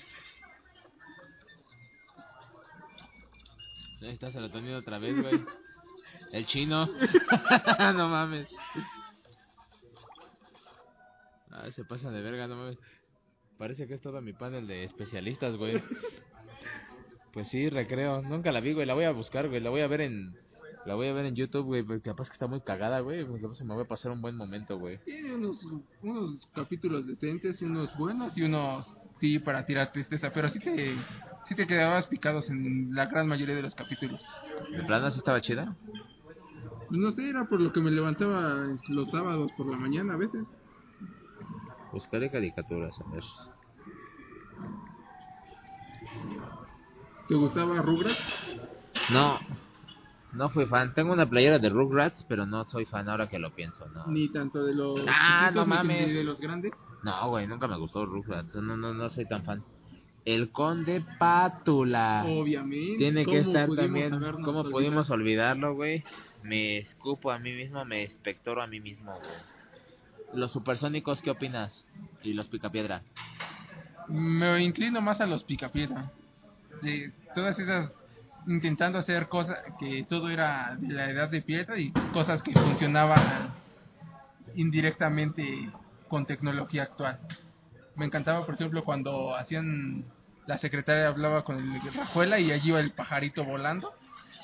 [4.02, 5.44] Ahí está serotonina otra vez, güey.
[6.32, 6.86] El chino.
[7.94, 8.48] no mames.
[11.52, 12.78] Ay, se pasa de verga, no mames.
[13.58, 15.82] Parece que es todo mi panel de especialistas, güey.
[17.32, 18.22] Pues sí, recreo.
[18.22, 18.86] Nunca la vi, güey.
[18.86, 19.60] La voy a buscar, güey.
[19.60, 20.34] La voy a ver en...
[20.84, 21.82] La voy a ver en YouTube, güey.
[21.82, 23.24] Porque capaz que está muy cagada, güey.
[23.24, 24.98] porque Se me va a pasar un buen momento, güey.
[25.04, 25.64] Tiene unos,
[26.02, 30.96] unos capítulos decentes, unos buenos y unos sí para tirar tristeza, pero sí te,
[31.46, 34.26] sí te quedabas picados en la gran mayoría de los capítulos.
[34.76, 35.76] ¿De plano sí estaba chida?
[36.90, 40.44] No sé, era por lo que me levantaba los sábados por la mañana a veces.
[41.92, 43.22] Buscaré caricaturas, a ver.
[47.28, 48.18] ¿Te gustaba Rugrats?
[49.10, 49.38] No,
[50.32, 50.94] no fui fan.
[50.94, 54.06] Tengo una playera de Rugrats, pero no soy fan ahora que lo pienso, no.
[54.08, 56.14] Ni tanto de los Ah, chiquitos, no ni mames.
[56.14, 56.72] de los grandes.
[57.02, 58.54] No, güey, nunca me gustó Rugrats.
[58.54, 59.62] No, no, no soy tan fan.
[60.24, 62.24] El Conde Pátula.
[62.28, 62.96] Obviamente.
[62.96, 64.10] Tiene que ¿Cómo estar también.
[64.44, 66.04] ¿Cómo pudimos olvidarlo, güey?
[66.42, 69.30] Me escupo a mí mismo, me espectoro a mí mismo, güey.
[70.32, 71.86] Los supersónicos, ¿qué opinas?
[72.22, 73.02] Y los picapiedra.
[74.08, 76.10] Me inclino más a los picapiedra.
[76.80, 77.92] De todas esas
[78.46, 83.54] intentando hacer cosas que todo era de la edad de piedra y cosas que funcionaban
[84.54, 85.70] indirectamente
[86.08, 87.18] con tecnología actual.
[87.94, 90.04] Me encantaba, por ejemplo, cuando hacían
[90.46, 93.92] la secretaria hablaba con el Rajuela y allí iba el pajarito volando.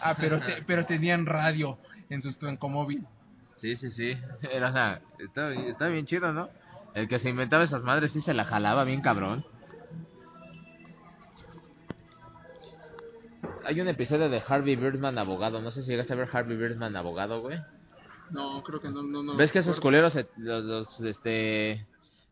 [0.01, 1.79] Ah, pero te- pero tenían radio
[2.09, 3.05] en su troncomóvil.
[3.61, 4.17] Sí, sí, sí.
[4.51, 5.01] Era una...
[5.19, 6.49] Está, está bien chido, ¿no?
[6.95, 9.45] El que se inventaba esas madres sí se la jalaba bien cabrón.
[13.65, 15.61] Hay un episodio de Harvey Birdman abogado.
[15.61, 17.59] No sé si llegaste a ver Harvey Birdman abogado, güey.
[18.31, 19.37] No, creo que no, no, no.
[19.37, 21.87] ¿Ves que esos culeros, los, los, este,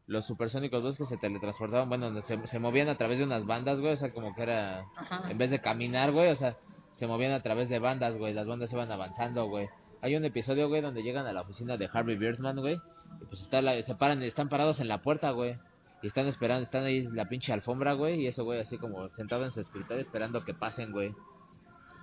[0.06, 1.88] los supersónicos, ves que se teletransportaban?
[1.88, 3.92] Bueno, se, se movían a través de unas bandas, güey.
[3.92, 5.30] O sea, como que era, Ajá.
[5.30, 6.56] en vez de caminar, güey, o sea,
[6.92, 8.32] se movían a través de bandas, güey.
[8.32, 9.68] Las bandas iban avanzando, güey.
[10.02, 12.80] Hay un episodio, güey, donde llegan a la oficina de Harvey Birdman, güey.
[13.22, 15.56] Y pues está la, se paran, están parados en la puerta, güey.
[16.02, 18.20] Y están esperando, están ahí en la pinche alfombra, güey.
[18.20, 21.14] Y eso, güey, así como sentado en su escritorio esperando que pasen, güey.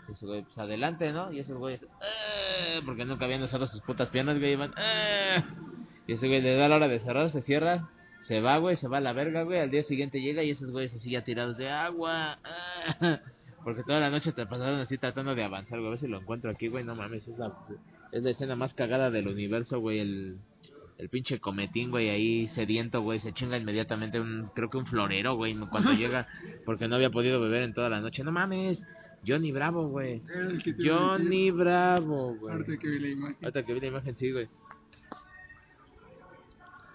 [0.09, 1.31] Y ese güey, pues adelante, ¿no?
[1.31, 4.53] Y esos güeyes, "Eh", porque nunca habían usado sus putas piernas, güey.
[4.53, 5.43] Iban, "Eh".
[6.07, 7.89] Y ese güey le da la hora de cerrar, se cierra,
[8.23, 9.59] se va, güey, se va a la verga, güey.
[9.59, 12.39] Al día siguiente llega y esos güeyes así ya tirados de agua.
[12.43, 13.19] "Ah".
[13.63, 15.87] Porque toda la noche te pasaron así tratando de avanzar, güey.
[15.87, 16.83] A ver si lo encuentro aquí, güey.
[16.83, 17.53] No mames, es la,
[18.11, 19.99] es la escena más cagada del universo, güey.
[19.99, 20.37] El,
[20.97, 23.19] el pinche cometín, güey, ahí sediento, güey.
[23.19, 26.27] Se chinga inmediatamente un, creo que un florero, güey, cuando llega.
[26.65, 28.23] Porque no había podido beber en toda la noche.
[28.23, 28.83] No mames,
[29.25, 30.21] Johnny Bravo, güey.
[30.83, 32.53] Johnny Bravo, güey.
[32.53, 33.37] Ahorita que vi la imagen.
[33.41, 34.49] Ahorita que vi la imagen, sí, güey.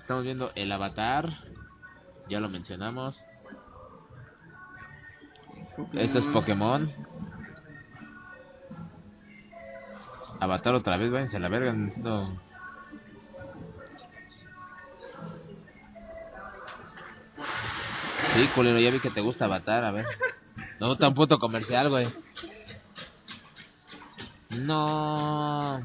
[0.00, 1.44] Estamos viendo el Avatar.
[2.28, 3.22] Ya lo mencionamos.
[5.94, 6.92] Esto es Pokémon.
[10.40, 11.72] Avatar otra vez, váyanse a la verga.
[11.72, 12.26] Necesito...
[18.34, 20.06] Sí, culero, ya vi que te gusta Avatar, a ver.
[20.80, 22.08] No, tan puto comercial, güey.
[24.50, 25.82] No.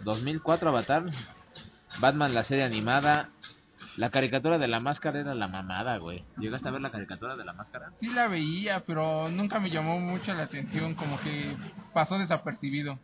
[0.00, 1.04] 2004 Avatar.
[1.98, 3.30] Batman la serie animada.
[3.96, 6.22] La caricatura de la máscara era la mamada, güey.
[6.38, 7.92] ¿Llegaste a ver la caricatura de la máscara?
[7.98, 11.56] Sí la veía, pero nunca me llamó mucho la atención, como que
[11.94, 12.98] pasó desapercibido.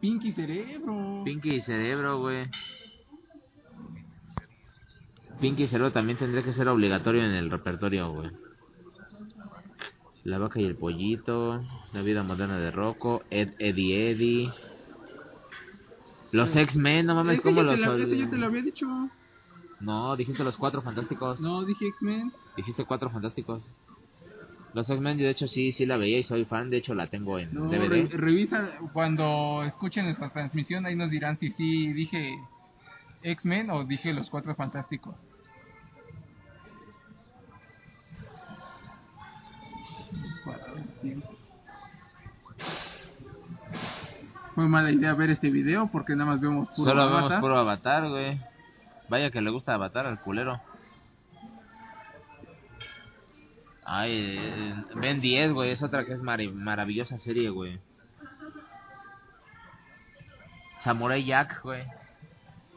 [0.00, 1.22] Pinky Cerebro.
[1.24, 2.50] Pinky Cerebro, güey.
[5.40, 8.30] Pinky Cerebro también tendría que ser obligatorio en el repertorio, güey.
[10.24, 11.64] La vaca y el pollito.
[11.92, 13.22] La vida moderna de Rocco.
[13.30, 14.52] Ed, Eddie, Eddie.
[16.34, 17.78] Los X-Men, no mames, ¿cómo los...
[17.78, 18.86] la- ol- ese ya te lo había dicho.
[19.78, 21.40] No, dijiste los cuatro fantásticos.
[21.40, 22.32] No, dije X-Men.
[22.56, 23.70] Dijiste cuatro fantásticos.
[24.72, 26.70] Los X-Men, yo de hecho sí, sí la veía y soy fan.
[26.70, 28.08] De hecho la tengo en No, DVD.
[28.08, 32.34] re- revisa cuando escuchen nuestra transmisión, ahí nos dirán si sí dije
[33.22, 35.14] X-Men o dije los cuatro fantásticos.
[44.54, 47.40] Fue mala idea ver este video porque nada más vemos puro Solo vemos Avatar.
[47.40, 48.40] puro Avatar, güey.
[49.08, 50.60] Vaya que le gusta Avatar al culero.
[53.84, 57.78] Ay, eh, Ben 10, güey, es otra que es mari- maravillosa serie, güey.
[60.82, 61.82] Samurai Jack, güey.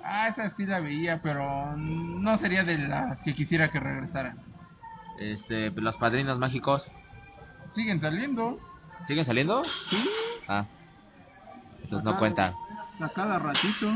[0.03, 4.37] Ah, esa sí la veía, pero no sería de las que quisiera que regresaran.
[5.19, 6.89] Este, Los Padrinos Mágicos.
[7.75, 8.59] Siguen saliendo.
[9.07, 9.63] ¿Siguen saliendo?
[9.89, 10.09] Sí.
[10.47, 10.65] Ah.
[11.87, 12.19] Entonces no Ajá.
[12.19, 12.53] cuenta.
[12.99, 13.89] A cada ratito.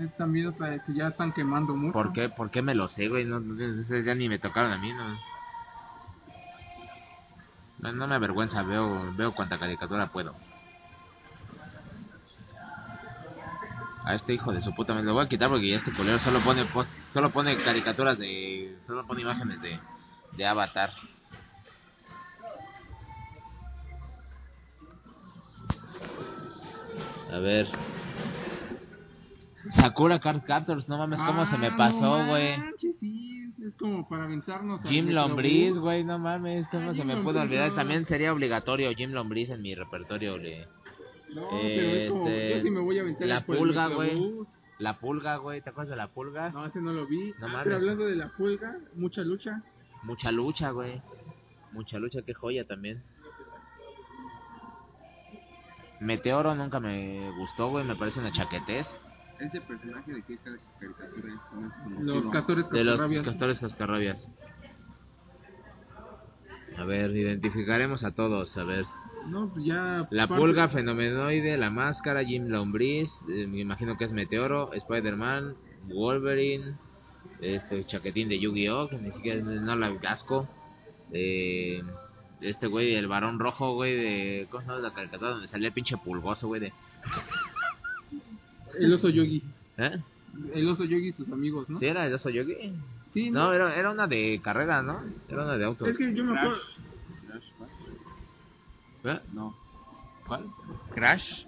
[0.00, 0.54] Es también
[0.86, 1.92] que ya están quemando mucho.
[1.92, 2.30] ¿Por qué?
[2.30, 3.26] ¿Por qué me lo sé, güey?
[3.26, 3.54] No, no,
[4.02, 5.18] ya ni me tocaron a mí, ¿no?
[7.80, 10.34] No, no me avergüenza, veo, veo cuanta caricatura puedo.
[14.04, 16.18] A este hijo de su puta madre lo voy a quitar porque ya este culero
[16.18, 19.78] solo pone po- solo pone caricaturas de solo pone imágenes de
[20.36, 20.90] de Avatar.
[27.32, 27.66] A ver.
[29.70, 32.56] Sakura Card Captors, no mames, cómo se me Ah, pasó, güey.
[32.98, 34.82] sí, es como para aventarnos.
[34.82, 35.08] Jim.
[35.10, 37.70] Lombriz, güey, no mames, cómo Ah, se Jim me pudo olvidar.
[37.70, 37.76] no.
[37.76, 40.66] También sería obligatorio Jim Lombriz en mi repertorio, le.
[41.32, 44.20] No, pero es como, Este, yo sí me voy a aventar la pulga, güey.
[44.78, 46.50] La pulga, güey, ¿te acuerdas de la pulga?
[46.50, 47.30] No, ese no lo vi.
[47.38, 47.60] No Ah, mames.
[47.64, 49.62] pero hablando de la pulga, mucha lucha.
[50.02, 51.00] Mucha lucha, güey.
[51.72, 53.02] Mucha lucha, qué joya también.
[56.02, 58.86] Meteoro nunca me gustó, güey, me parece una chaquetez.
[59.38, 62.00] ¿Ese personaje de qué caricatura es?
[62.04, 63.24] Los castores De los cascarrabias.
[63.24, 64.30] castores cascarrabias.
[66.76, 68.84] A ver, identificaremos a todos, a ver.
[69.28, 70.06] No, pues ya.
[70.10, 75.54] La parte- pulga fenomenoide, la máscara, Jim Lombriz, eh, me imagino que es Meteoro, Spider-Man,
[75.84, 76.74] Wolverine,
[77.40, 80.48] este chaquetín de Yu-Gi-Oh, que ni siquiera no la asco.
[81.12, 81.82] Eh,
[82.42, 84.46] este güey, el varón rojo, güey, de.
[84.50, 86.60] ¿Cómo se llama la caricatura donde salía el pinche pulgoso, güey?
[86.60, 86.72] De,
[88.78, 89.42] El oso yogi.
[89.78, 89.98] ¿Eh?
[90.54, 91.78] El oso yogi y sus amigos, ¿no?
[91.78, 92.72] ¿Sí era el oso yogi?
[93.12, 95.00] Sí, No, era, era una de carrera, ¿no?
[95.28, 95.88] Era una de autos.
[95.88, 96.58] Es que yo me acuerdo.
[97.28, 99.16] Crash, ¿cuál?
[99.16, 99.20] ¿Eh?
[99.34, 99.54] No.
[100.26, 100.46] ¿Cuál?
[100.94, 101.44] Crash.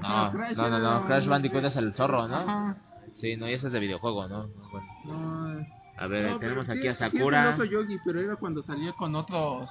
[0.00, 2.36] No, Crash no, no, era no, Crash Bandicoot es el zorro, ¿no?
[2.36, 2.76] Ajá.
[3.14, 4.44] Sí, no, y ese es de videojuego, ¿no?
[4.46, 4.86] No, bueno.
[5.04, 5.66] No,
[5.98, 7.48] A ver, no, tenemos aquí sí- a sí Sakura.
[7.48, 9.70] el oso yogi, pero era cuando salía con otros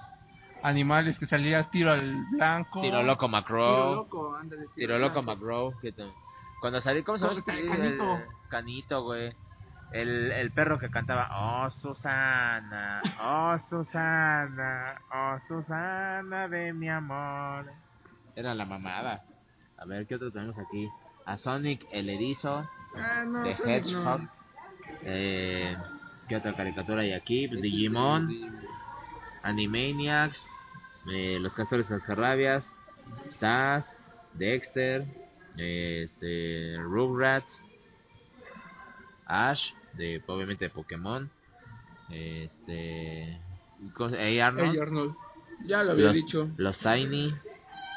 [0.68, 2.82] animales que salía tiro al blanco.
[2.82, 3.96] Tiro Loco Tiro Macro.
[3.96, 4.66] loco, ándale.
[4.76, 5.74] Tiro Loco Macro.
[5.82, 6.12] que te-
[6.60, 7.40] Cuando salí, ¿cómo se llama?
[7.40, 7.52] Este?
[7.68, 8.16] Canito.
[8.16, 9.34] El- Canito, güey.
[9.92, 17.72] El, el perro que cantaba, oh Susana, oh Susana, oh Susana de mi amor.
[18.36, 19.24] Era la mamada.
[19.78, 20.90] A ver, ¿qué otro tenemos aquí?
[21.26, 22.68] A Sonic el erizo,
[22.98, 24.22] Ah, no, de Hedgehog.
[24.22, 24.30] no.
[25.04, 25.78] Eh,
[26.28, 27.48] ¿Qué otra caricatura hay aquí?
[27.48, 28.30] Pues Digimon,
[29.44, 30.50] Animaniacs,
[31.12, 32.66] eh, Los Castores Cascarrabias,
[33.40, 33.86] Taz,
[34.34, 35.06] Dexter,
[35.58, 37.52] eh, este, Rugrats,
[39.26, 41.30] Ash, de obviamente de Pokémon,
[42.10, 43.40] este,
[44.18, 45.16] Hey Arnold, Hey, Arnold.
[45.66, 46.50] Ya lo había los, dicho.
[46.58, 47.34] los Tiny,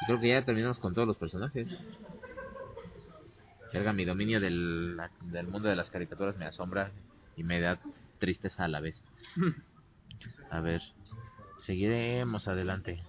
[0.07, 1.77] creo que ya terminamos con todos los personajes.
[3.73, 6.91] Verga, mi dominio del, del mundo de las caricaturas me asombra
[7.35, 7.79] y me da
[8.17, 9.03] tristeza a la vez.
[10.51, 10.81] A ver,
[11.65, 13.01] seguiremos adelante.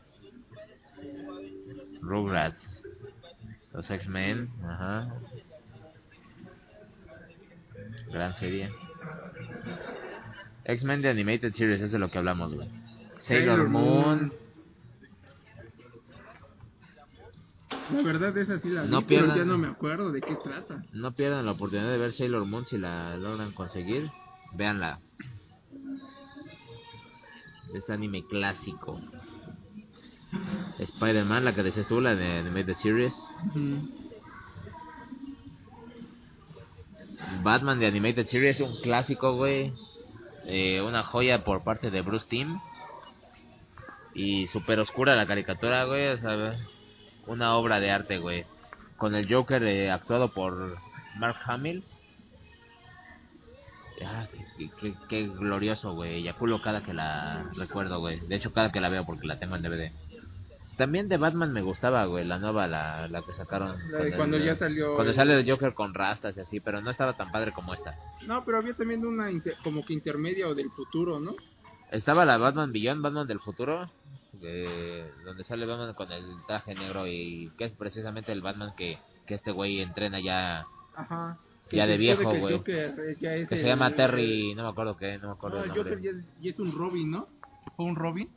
[2.01, 2.63] Rugrats,
[3.73, 5.15] los X-Men, ajá.
[8.11, 8.71] Gran serie.
[10.65, 12.69] X-Men de Animated Series, es de lo que hablamos, güey.
[13.19, 14.33] Sailor Moon.
[17.93, 20.37] La verdad es así la vi, No pero pierdan- ya no me acuerdo de qué
[20.37, 20.85] trata.
[20.93, 24.11] No pierdan la oportunidad de ver Sailor Moon si la logran conseguir.
[24.53, 25.01] Véanla.
[27.75, 29.01] Este anime clásico.
[30.79, 33.15] Spider-Man, la que decías tú, la de Animated Series.
[37.43, 39.73] Batman de Animated Series, un clásico, güey.
[40.47, 42.61] Eh, una joya por parte de Bruce Timm.
[44.15, 46.09] Y super oscura la caricatura, güey.
[46.09, 46.59] O sea,
[47.27, 48.47] una obra de arte, güey.
[48.97, 50.77] Con el Joker eh, actuado por
[51.19, 51.85] Mark Hamill.
[54.05, 56.23] Ah, qué, qué- qué glorioso, güey.
[56.23, 58.21] Yaculo cada que la recuerdo, güey.
[58.21, 59.93] De hecho, cada que la veo porque la tengo en DVD.
[60.77, 62.25] También de Batman me gustaba, güey.
[62.25, 63.77] La nueva, la, la que sacaron.
[63.91, 64.95] La de el- cuando ya salió.
[64.95, 67.75] Cuando el- sale el Joker con rastas y así, pero no estaba tan padre como
[67.75, 67.95] esta.
[68.27, 71.35] No, pero había también una inter- como que intermedia o del futuro, ¿no?
[71.91, 73.91] Estaba la Batman Beyond, Batman del futuro,
[74.43, 78.99] eh, donde sale Batman con el traje negro y que es precisamente el Batman que,
[79.27, 81.37] que este güey entrena ya, Ajá.
[81.71, 82.63] Ya de viejo, güey.
[82.65, 85.69] Que se el- llama Terry, no me acuerdo qué, no me No, acuerdo el el
[85.77, 85.85] nombre.
[85.95, 87.29] Joker ya es, ya es un Robin, ¿no?
[87.77, 88.29] Fue un Robin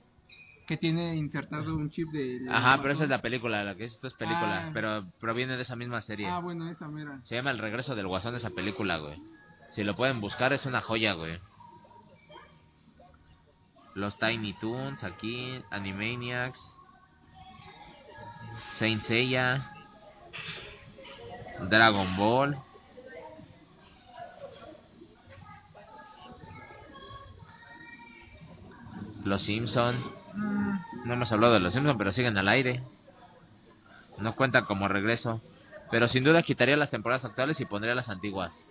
[0.67, 2.45] que tiene insertado un chip de.
[2.49, 4.71] Ajá, pero esa es la película, la que es, esto es película, Ah.
[4.73, 6.27] pero proviene de esa misma serie.
[6.27, 7.19] Ah, bueno, esa mera.
[7.23, 9.17] Se llama El regreso del guasón esa película, güey.
[9.71, 11.39] Si lo pueden buscar es una joya, güey.
[13.95, 16.59] Los Tiny Toons aquí, Animaniacs,
[18.71, 19.69] Saint Seiya,
[21.69, 22.57] Dragon Ball.
[29.23, 29.95] Los Simpson.
[30.33, 32.81] Mm, No hemos hablado de los Simpson, pero siguen al aire.
[34.17, 35.41] No cuenta como regreso.
[35.91, 38.65] Pero sin duda quitaría las temporadas actuales y pondría las antiguas.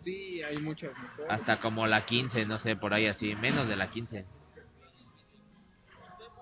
[0.00, 1.26] sí, hay muchas mejores.
[1.30, 3.34] Hasta como la 15, no sé, por ahí así.
[3.36, 4.24] Menos de la 15.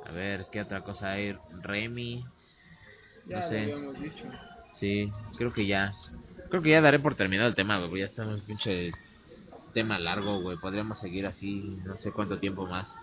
[0.06, 1.36] A ver, ¿qué otra cosa hay?
[1.62, 2.24] Remy.
[3.26, 3.66] No sé.
[4.00, 4.24] dicho.
[4.72, 5.92] Sí, creo que ya.
[6.48, 8.00] Creo que ya daré por terminado el tema, güey.
[8.00, 8.92] Ya estamos pinche
[9.74, 10.56] tema largo, güey.
[10.56, 12.96] Podríamos seguir así no sé cuánto tiempo más.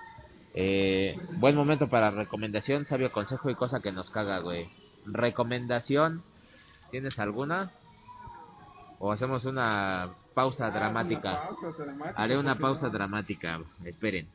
[0.60, 4.68] Eh, buen momento para recomendación, sabio consejo y cosa que nos caga, güey.
[5.06, 6.24] Recomendación,
[6.90, 7.70] ¿tienes alguna?
[8.98, 11.30] O hacemos una pausa Ah, dramática.
[11.32, 12.92] una pausa dramática, Haré una ¿por qué pausa no?
[12.92, 13.60] dramática.
[13.86, 14.28] Esperen.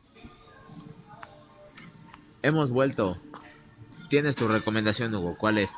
[2.43, 3.19] Hemos vuelto.
[4.09, 5.37] Tienes tu recomendación, Hugo.
[5.37, 5.71] ¿Cuál es?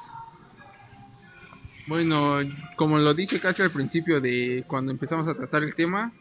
[1.87, 2.37] Bueno,
[2.77, 6.13] como lo dije casi al principio de cuando empezamos a tratar el tema,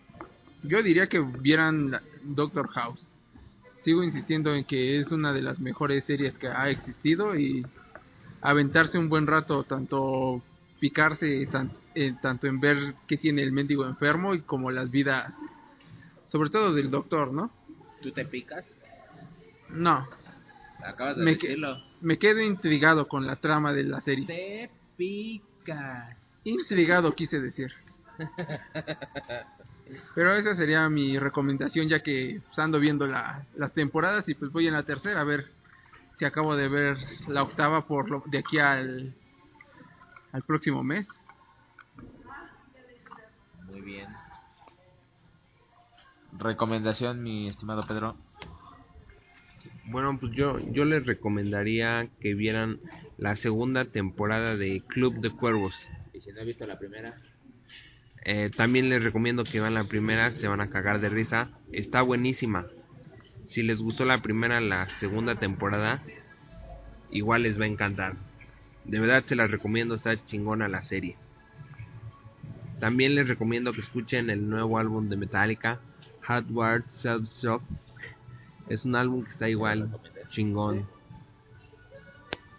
[0.64, 3.00] yo diría que vieran Doctor House.
[3.84, 7.66] Sigo insistiendo en que es una de las mejores series que ha existido y
[8.42, 10.42] aventarse un buen rato, tanto
[10.80, 15.34] picarse tanto, eh, tanto en ver qué tiene el mendigo enfermo y como las vidas,
[16.28, 17.52] sobre todo del doctor, ¿no?
[18.02, 18.66] ¿Tú te picas?
[19.70, 20.08] No,
[20.86, 21.82] Acabas de Me que- decirlo.
[22.02, 24.26] me quedo intrigado con la trama de la serie.
[24.26, 26.18] Te picas.
[26.44, 27.72] Intrigado quise decir.
[30.16, 34.52] Pero esa sería mi recomendación ya que pues, ando viendo la- las temporadas y pues
[34.52, 35.52] voy en la tercera a ver
[36.18, 36.98] si acabo de ver
[37.28, 39.14] la octava por lo, de aquí al,
[40.32, 41.08] al próximo mes.
[43.66, 44.08] Muy bien.
[46.38, 48.16] Recomendación, mi estimado Pedro.
[49.86, 52.80] Bueno, pues yo, yo les recomendaría que vieran
[53.18, 55.76] la segunda temporada de Club de Cuervos.
[56.14, 57.16] Y si no he visto la primera,
[58.26, 61.50] Eh, también les recomiendo que vean la primera, se van a cagar de risa.
[61.72, 62.68] Está buenísima.
[63.48, 66.02] Si les gustó la primera, la segunda temporada,
[67.12, 68.16] igual les va a encantar.
[68.86, 71.18] De verdad se las recomiendo, está chingona la serie.
[72.80, 75.80] También les recomiendo que escuchen el nuevo álbum de Metallica,
[76.22, 77.62] Hardware Self Shock.
[78.70, 79.90] Es un álbum que está igual
[80.30, 80.88] chingón.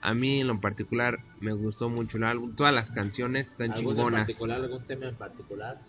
[0.05, 2.55] A mí en lo particular me gustó mucho el álbum.
[2.55, 4.21] Todas las canciones están ¿Algún en chingonas.
[4.27, 5.81] particular, algún tema en particular?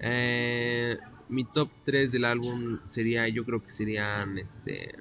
[0.00, 0.96] Eh,
[1.28, 4.94] mi top 3 del álbum sería, yo creo que serían este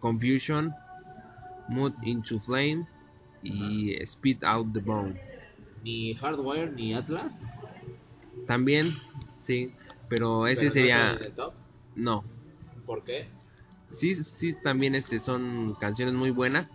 [0.00, 0.72] Confusion,
[1.68, 2.86] Mood into Flame
[3.42, 5.20] y Spit Out the Bone.
[5.84, 7.38] Ni Hardware ni Atlas.
[8.46, 8.96] También,
[9.42, 9.72] sí,
[10.08, 11.52] pero ese pero no sería en el top.
[11.96, 12.24] no.
[12.86, 13.28] ¿Por qué?
[14.00, 16.66] Sí, sí, también este son canciones muy buenas,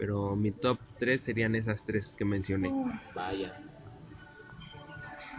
[0.00, 2.72] pero mi top 3 serían esas tres que mencioné.
[3.14, 3.60] Vaya.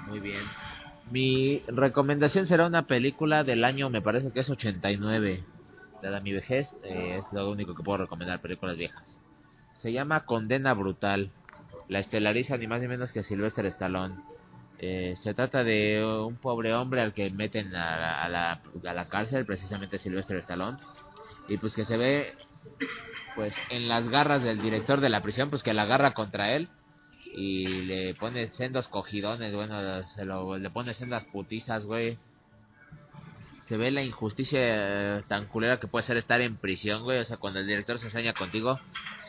[0.07, 0.43] Muy bien.
[1.09, 5.43] Mi recomendación será una película del año, me parece que es 89.
[6.03, 9.19] Dada mi vejez, eh, es lo único que puedo recomendar, películas viejas.
[9.71, 11.31] Se llama Condena Brutal.
[11.87, 14.15] La estelariza ni más ni menos que Sylvester Stallone.
[14.77, 18.93] Eh, se trata de un pobre hombre al que meten a la, a la, a
[18.93, 20.77] la cárcel, precisamente Sylvester Stallone.
[21.47, 22.35] Y pues que se ve
[23.35, 26.69] pues en las garras del director de la prisión, pues que la agarra contra él
[27.33, 32.17] y le pone sendos cogidones, bueno, se lo, le pone sendas putizas, güey.
[33.67, 37.19] Se ve la injusticia eh, tan culera que puede ser estar en prisión, güey.
[37.19, 38.79] O sea, cuando el director se enseña contigo,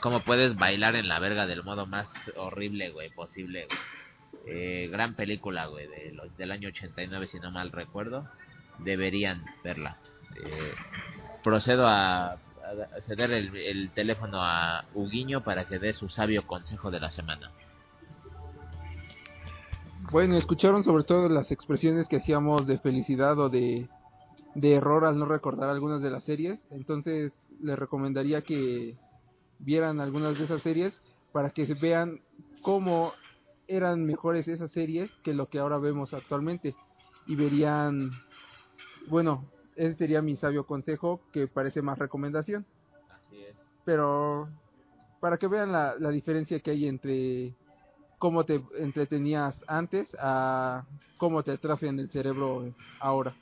[0.01, 3.69] cómo puedes bailar en la verga del modo más horrible, güey, posible.
[4.47, 5.87] Eh, gran película, güey,
[6.37, 8.29] del año 89, si no mal recuerdo.
[8.81, 9.99] Deberían verla.
[10.45, 10.75] Eh,
[11.45, 12.39] procedo a,
[13.03, 17.51] ceder el, el teléfono a Huguiño para que dé su sabio consejo de la semana.
[20.11, 23.89] Bueno, escucharon sobre todo las expresiones que hacíamos de felicidad o de,
[24.55, 26.61] de error al no recordar algunas de las series.
[26.71, 27.33] Entonces
[27.63, 28.97] les recomendaría que
[29.59, 31.01] vieran algunas de esas series
[31.33, 32.21] para que vean
[32.61, 33.15] cómo
[33.69, 36.75] eran mejores esas series que lo que ahora vemos actualmente.
[37.27, 38.11] Y verían,
[39.07, 39.47] bueno,
[39.77, 42.65] ese sería mi sabio consejo que parece más recomendación.
[43.11, 43.57] Así es.
[43.85, 44.49] Pero
[45.21, 47.55] para que vean la, la diferencia que hay entre
[48.19, 50.85] cómo te entretenías antes a
[51.17, 53.35] cómo te atrofian el cerebro ahora.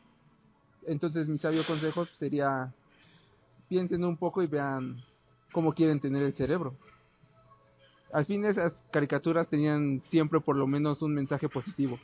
[0.87, 2.73] Entonces mi sabio consejo sería
[3.69, 4.97] piensen un poco y vean
[5.53, 6.75] cómo quieren tener el cerebro.
[8.13, 11.99] Al fin esas caricaturas tenían siempre por lo menos un mensaje positivo.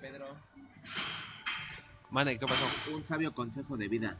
[0.00, 0.26] Pedro,
[2.10, 2.64] Mane, ¿qué pasó?
[2.94, 4.16] un sabio consejo de vida.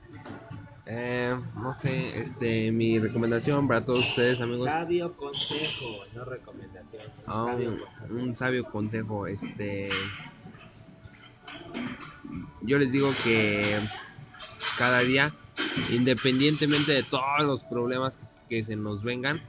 [0.86, 4.66] Eh, no sé, este, mi recomendación para todos ustedes, amigos.
[4.66, 7.02] Sabio consejo, no recomendación.
[7.18, 8.14] Un Ah, sabio un, consejo.
[8.14, 9.88] un sabio consejo, este,
[12.62, 13.80] yo les digo que
[14.78, 15.34] cada día,
[15.90, 18.12] independientemente de todos los problemas
[18.48, 19.40] que se nos vengan,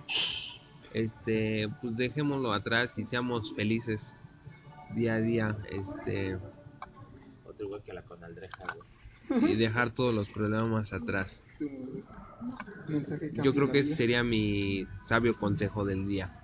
[0.93, 3.99] este, pues dejémoslo atrás y seamos felices
[4.95, 6.37] día a día, este,
[7.45, 8.75] Otro igual que la conaldreja,
[9.29, 9.53] güey.
[9.53, 11.31] y dejar todos los problemas atrás.
[13.43, 16.35] Yo creo que ese sería mi sabio consejo del día.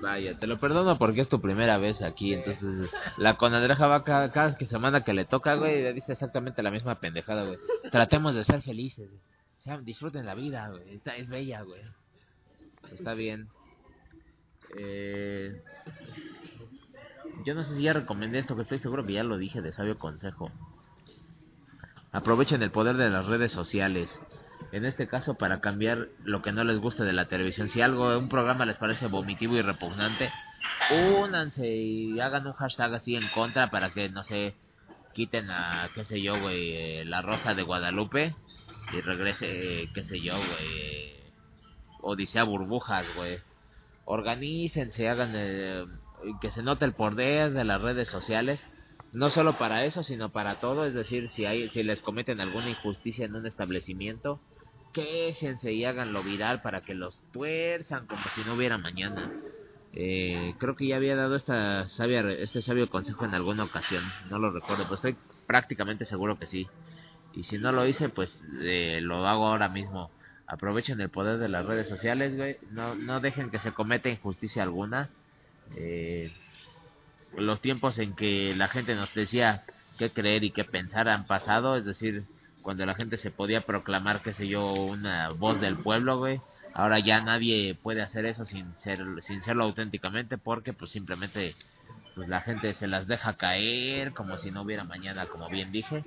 [0.00, 4.30] Vaya, te lo perdono porque es tu primera vez aquí, entonces la conadreja va cada,
[4.30, 7.58] cada que semana que le toca, güey, le dice exactamente la misma pendejada, güey.
[7.90, 9.10] Tratemos de ser felices,
[9.56, 11.82] sean, disfruten la vida, güey, está, es bella, güey.
[12.92, 13.48] Está bien.
[14.78, 15.60] Eh,
[17.44, 19.72] yo no sé si ya recomendé esto, que estoy seguro que ya lo dije de
[19.72, 20.50] sabio consejo.
[22.12, 24.10] Aprovechen el poder de las redes sociales.
[24.72, 27.68] En este caso, para cambiar lo que no les guste de la televisión.
[27.68, 30.30] Si algo, un programa les parece vomitivo y repugnante,
[31.20, 34.56] únanse y hagan un hashtag así en contra para que, no sé,
[35.14, 38.34] quiten a, qué sé yo, güey, eh, la Rosa de Guadalupe
[38.92, 41.32] y regrese, eh, qué sé yo, güey, eh,
[42.00, 43.38] Odisea Burbujas, güey.
[44.04, 45.84] Organícense, hagan eh,
[46.40, 48.66] que se note el poder de las redes sociales.
[49.12, 50.84] No solo para eso, sino para todo.
[50.84, 54.40] Es decir, si, hay, si les cometen alguna injusticia en un establecimiento,
[54.92, 59.32] quéjense y háganlo viral para que los tuerzan como si no hubiera mañana.
[59.92, 64.04] Eh, creo que ya había dado esta sabia, este sabio consejo en alguna ocasión.
[64.30, 65.16] No lo recuerdo, pero estoy
[65.46, 66.68] prácticamente seguro que sí.
[67.32, 70.10] Y si no lo hice, pues eh, lo hago ahora mismo.
[70.46, 72.56] Aprovechen el poder de las redes sociales.
[72.70, 75.10] No, no dejen que se cometa injusticia alguna.
[75.76, 76.32] Eh,
[77.36, 79.64] los tiempos en que la gente nos decía
[79.98, 82.24] qué creer y qué pensar han pasado, es decir,
[82.62, 86.40] cuando la gente se podía proclamar, qué sé yo, una voz del pueblo, güey.
[86.74, 91.56] Ahora ya nadie puede hacer eso sin ser sin serlo auténticamente porque pues simplemente
[92.14, 96.04] pues la gente se las deja caer como si no hubiera mañana, como bien dije,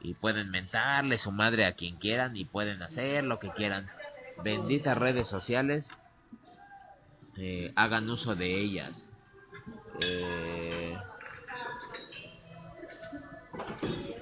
[0.00, 3.88] y pueden mentarle su madre a quien quieran y pueden hacer lo que quieran.
[4.44, 5.88] Benditas redes sociales,
[7.38, 9.06] eh, hagan uso de ellas.
[10.00, 10.96] Eh,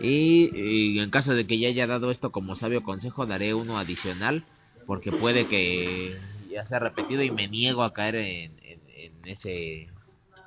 [0.01, 4.45] y, en caso de que ya haya dado esto como sabio consejo, daré uno adicional,
[4.87, 6.19] porque puede que
[6.51, 9.89] ya sea repetido y me niego a caer en, en, en ese,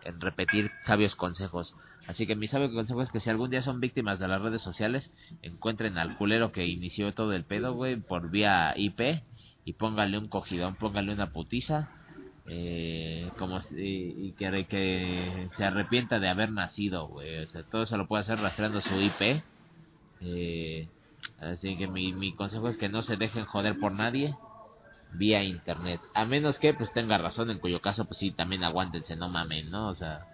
[0.04, 1.76] en repetir sabios consejos.
[2.08, 4.62] Así que mi sabio consejo es que si algún día son víctimas de las redes
[4.62, 9.22] sociales, encuentren al culero que inició todo el pedo, güey, por vía IP
[9.66, 11.90] y pónganle un cogidón, pónganle una putiza
[12.48, 17.44] eh, como si- y que, se arrepienta de haber nacido, güey.
[17.44, 19.44] O sea, todo eso lo puede hacer rastreando su IP.
[20.22, 20.88] Eh,
[21.40, 24.36] así que mi, mi consejo es que no se dejen joder por nadie
[25.12, 26.00] vía internet.
[26.14, 29.70] A menos que pues tenga razón, en cuyo caso pues sí, también aguántense, no mamen,
[29.70, 29.90] ¿no?
[29.90, 30.26] O sea...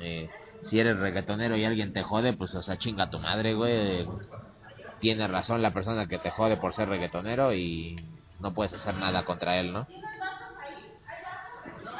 [0.00, 0.28] Eh,
[0.62, 4.06] si eres reggaetonero y alguien te jode, pues o sea, chinga tu madre, güey.
[5.00, 7.96] Tiene razón la persona que te jode por ser reggaetonero y
[8.40, 9.86] no puedes hacer nada contra él, ¿no?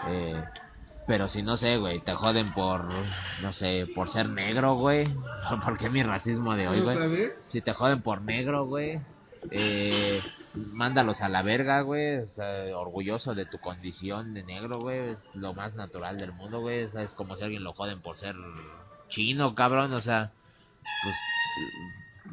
[0.07, 0.43] Eh,
[1.07, 2.85] pero si no sé, güey, te joden por,
[3.43, 5.09] no sé, por ser negro, güey.
[5.65, 7.31] ¿Por qué mi racismo de hoy, güey?
[7.47, 9.01] Si te joden por negro, güey,
[9.51, 10.21] eh,
[10.55, 12.19] mándalos a la verga, güey.
[12.19, 15.13] O sea, orgulloso de tu condición de negro, güey.
[15.13, 16.85] Es lo más natural del mundo, güey.
[16.85, 18.37] O sea, es como si alguien lo joden por ser
[19.09, 19.95] chino, cabrón.
[19.95, 20.33] O sea,
[21.03, 21.17] pues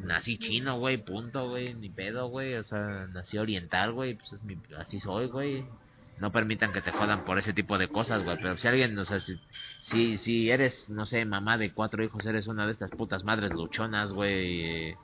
[0.00, 1.74] nací chino, güey, punto, güey.
[1.74, 2.54] Ni pedo, güey.
[2.54, 4.14] O sea, nací oriental, güey.
[4.14, 5.64] Pues es mi, así soy, güey.
[6.18, 8.36] No permitan que te jodan por ese tipo de cosas, güey.
[8.38, 9.38] Pero si alguien, o sea, si,
[9.80, 13.52] si, si eres, no sé, mamá de cuatro hijos, eres una de estas putas madres
[13.52, 14.96] luchonas, güey.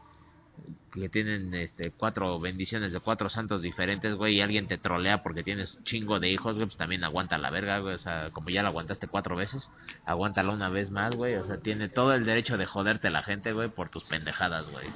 [0.93, 5.43] Que tienen este cuatro bendiciones de cuatro santos diferentes, güey, y alguien te trolea porque
[5.43, 8.63] tienes chingo de hijos, güey, pues también aguanta la verga, güey, o sea, como ya
[8.63, 9.71] la aguantaste cuatro veces,
[10.05, 13.53] aguántala una vez más, güey, o sea, tiene todo el derecho de joderte la gente,
[13.53, 14.87] güey, por tus pendejadas, güey.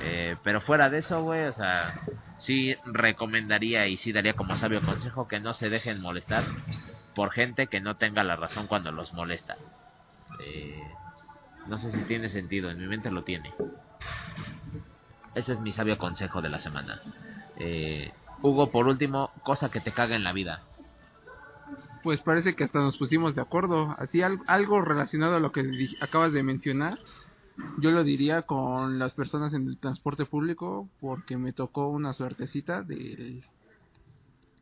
[0.00, 2.00] Eh, pero fuera de eso, güey, o sea,
[2.38, 6.44] sí recomendaría y sí daría como sabio consejo que no se dejen molestar
[7.14, 9.56] por gente que no tenga la razón cuando los molesta.
[10.38, 10.82] Eh,
[11.66, 13.52] no sé si tiene sentido, en mi mente lo tiene.
[15.34, 17.00] Ese es mi sabio consejo de la semana.
[17.58, 18.12] Eh,
[18.42, 20.62] Hugo, por último, cosa que te caga en la vida.
[22.02, 23.94] Pues parece que hasta nos pusimos de acuerdo.
[23.98, 25.62] Así al- algo relacionado a lo que
[26.00, 26.98] acabas de mencionar.
[27.78, 32.82] Yo lo diría con las personas en el transporte público porque me tocó una suertecita
[32.82, 33.42] del-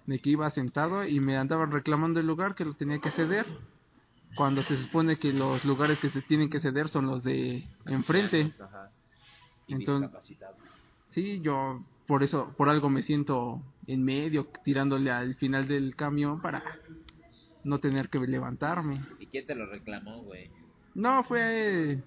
[0.06, 3.46] de que iba sentado y me andaban reclamando el lugar que lo tenía que ceder.
[4.36, 8.50] Cuando se supone que los lugares que se tienen que ceder son los de enfrente.
[9.68, 10.38] Entonces-
[11.10, 16.40] Sí, yo por eso, por algo me siento en medio, tirándole al final del camión
[16.40, 16.62] para
[17.62, 19.00] no tener que levantarme.
[19.20, 20.50] ¿Y quién te lo reclamó, güey?
[20.94, 22.02] No, fue...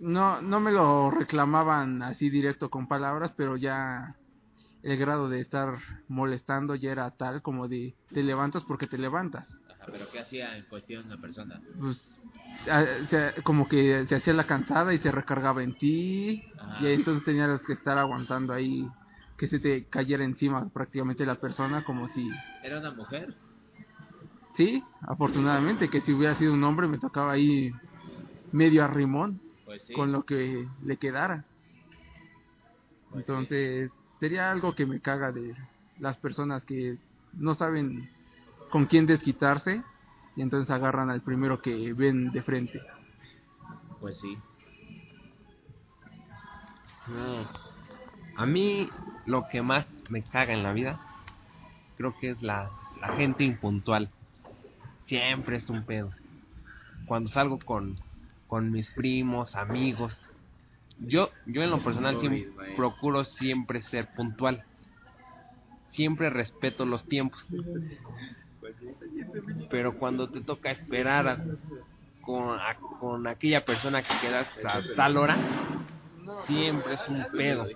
[0.00, 4.16] No, no me lo reclamaban así directo con palabras, pero ya
[4.82, 9.48] el grado de estar molestando ya era tal como de te levantas porque te levantas.
[9.90, 11.60] Pero ¿qué hacía en cuestión una persona?
[11.78, 12.20] Pues,
[12.70, 12.84] ah,
[13.42, 16.44] como que se hacía la cansada y se recargaba en ti.
[16.58, 16.82] Ajá.
[16.82, 18.86] Y entonces tenías que estar aguantando ahí
[19.36, 22.30] que se te cayera encima prácticamente la persona como si...
[22.62, 23.34] ¿Era una mujer?
[24.56, 27.72] Sí, afortunadamente que si hubiera sido un hombre me tocaba ahí
[28.52, 29.94] medio arrimón Pues sí.
[29.94, 31.44] con lo que le quedara.
[33.10, 33.32] Pues sí.
[33.32, 33.90] Entonces,
[34.20, 35.54] sería algo que me caga de
[35.98, 36.98] las personas que
[37.32, 38.10] no saben
[38.72, 39.82] con quién desquitarse
[40.34, 42.80] y entonces agarran al primero que ven de frente.
[44.00, 44.38] Pues sí.
[47.06, 47.46] No.
[48.36, 48.88] A mí
[49.26, 50.98] lo que más me caga en la vida
[51.98, 54.08] creo que es la, la gente impuntual.
[55.06, 56.10] Siempre es un pedo.
[57.06, 57.98] Cuando salgo con,
[58.46, 60.18] con mis primos, amigos,
[60.98, 64.64] yo, yo en lo personal siempre procuro siempre ser puntual.
[65.90, 67.44] Siempre respeto los tiempos.
[69.70, 71.44] Pero cuando te toca esperar a-
[72.20, 75.36] con, a- con aquella persona que quedas a tal hora,
[76.46, 77.66] siempre es un pedo.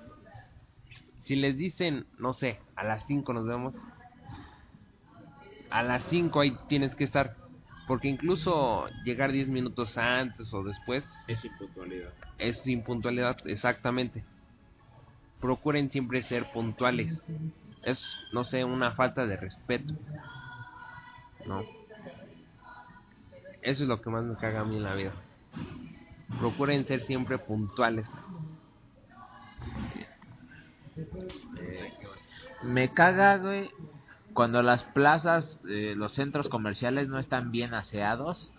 [1.24, 3.74] Si les dicen, no sé, a las 5 nos vemos,
[5.70, 7.36] a las 5 ahí tienes que estar.
[7.88, 12.10] Porque incluso llegar 10 minutos antes o después Es impuntualidad.
[12.38, 14.24] es impuntualidad, exactamente.
[15.40, 17.20] Procuren siempre ser puntuales.
[17.82, 19.94] Es, no sé, una falta de respeto.
[21.46, 21.64] No.
[23.62, 25.12] Eso es lo que más me caga a mí en la vida.
[26.38, 28.08] Procuren ser siempre puntuales.
[32.62, 33.70] Me caga, güey,
[34.32, 38.52] cuando las plazas, eh, los centros comerciales no están bien aseados.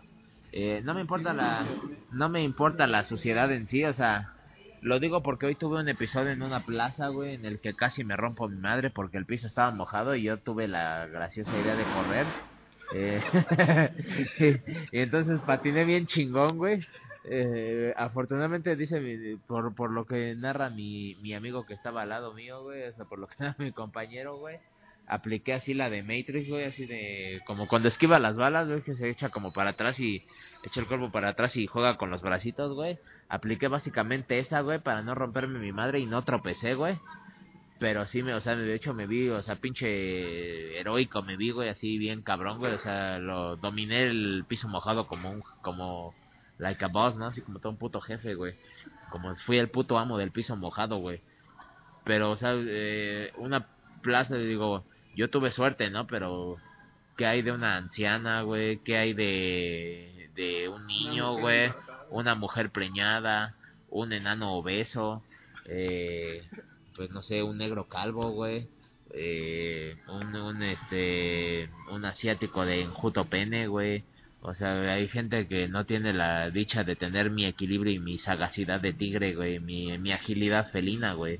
[0.51, 1.65] Eh, no me importa la,
[2.11, 4.33] no me importa la suciedad en sí, o sea,
[4.81, 8.03] lo digo porque hoy tuve un episodio en una plaza, güey, en el que casi
[8.03, 11.75] me rompo mi madre porque el piso estaba mojado y yo tuve la graciosa idea
[11.75, 12.25] de correr.
[12.93, 13.21] Eh,
[14.91, 16.85] y entonces patiné bien chingón, güey.
[17.29, 22.33] Eh, afortunadamente dice por, por lo que narra mi, mi amigo que estaba al lado
[22.33, 24.59] mío, güey, o sea, por lo que narra mi compañero, güey,
[25.07, 28.95] apliqué así la de Matrix, güey, así de como cuando esquiva las balas, güey, que
[28.95, 30.25] se echa como para atrás y
[30.63, 32.97] echa el cuerpo para atrás y juega con los bracitos, güey.
[33.27, 36.97] Apliqué básicamente esa, güey, para no romperme mi madre y no tropecé, güey.
[37.79, 41.51] Pero sí, me, o sea, de hecho me vi, o sea, pinche heroico me vi,
[41.51, 46.15] güey, así bien cabrón, güey, o sea, lo dominé el piso mojado como un, como,
[46.57, 47.27] like a boss, ¿no?
[47.27, 48.55] Así como todo un puto jefe, güey.
[49.09, 51.21] Como fui el puto amo del piso mojado, güey.
[52.03, 53.67] Pero, o sea, eh, una
[54.01, 54.83] plaza, digo,
[55.15, 56.07] yo tuve suerte, ¿no?
[56.07, 56.57] Pero,
[57.15, 58.77] ¿qué hay de una anciana, güey?
[58.79, 61.71] ¿Qué hay de, de un niño, güey?
[62.09, 63.55] Una mujer preñada,
[63.89, 65.23] un enano obeso,
[65.65, 66.47] eh,
[66.97, 68.67] pues no sé, un negro calvo, güey.
[69.13, 74.03] Eh, un, un, este, un asiático de enjuto pene, güey.
[74.41, 78.17] O sea, hay gente que no tiene la dicha de tener mi equilibrio y mi
[78.17, 79.59] sagacidad de tigre, güey.
[79.59, 81.39] Mi, mi agilidad felina, güey.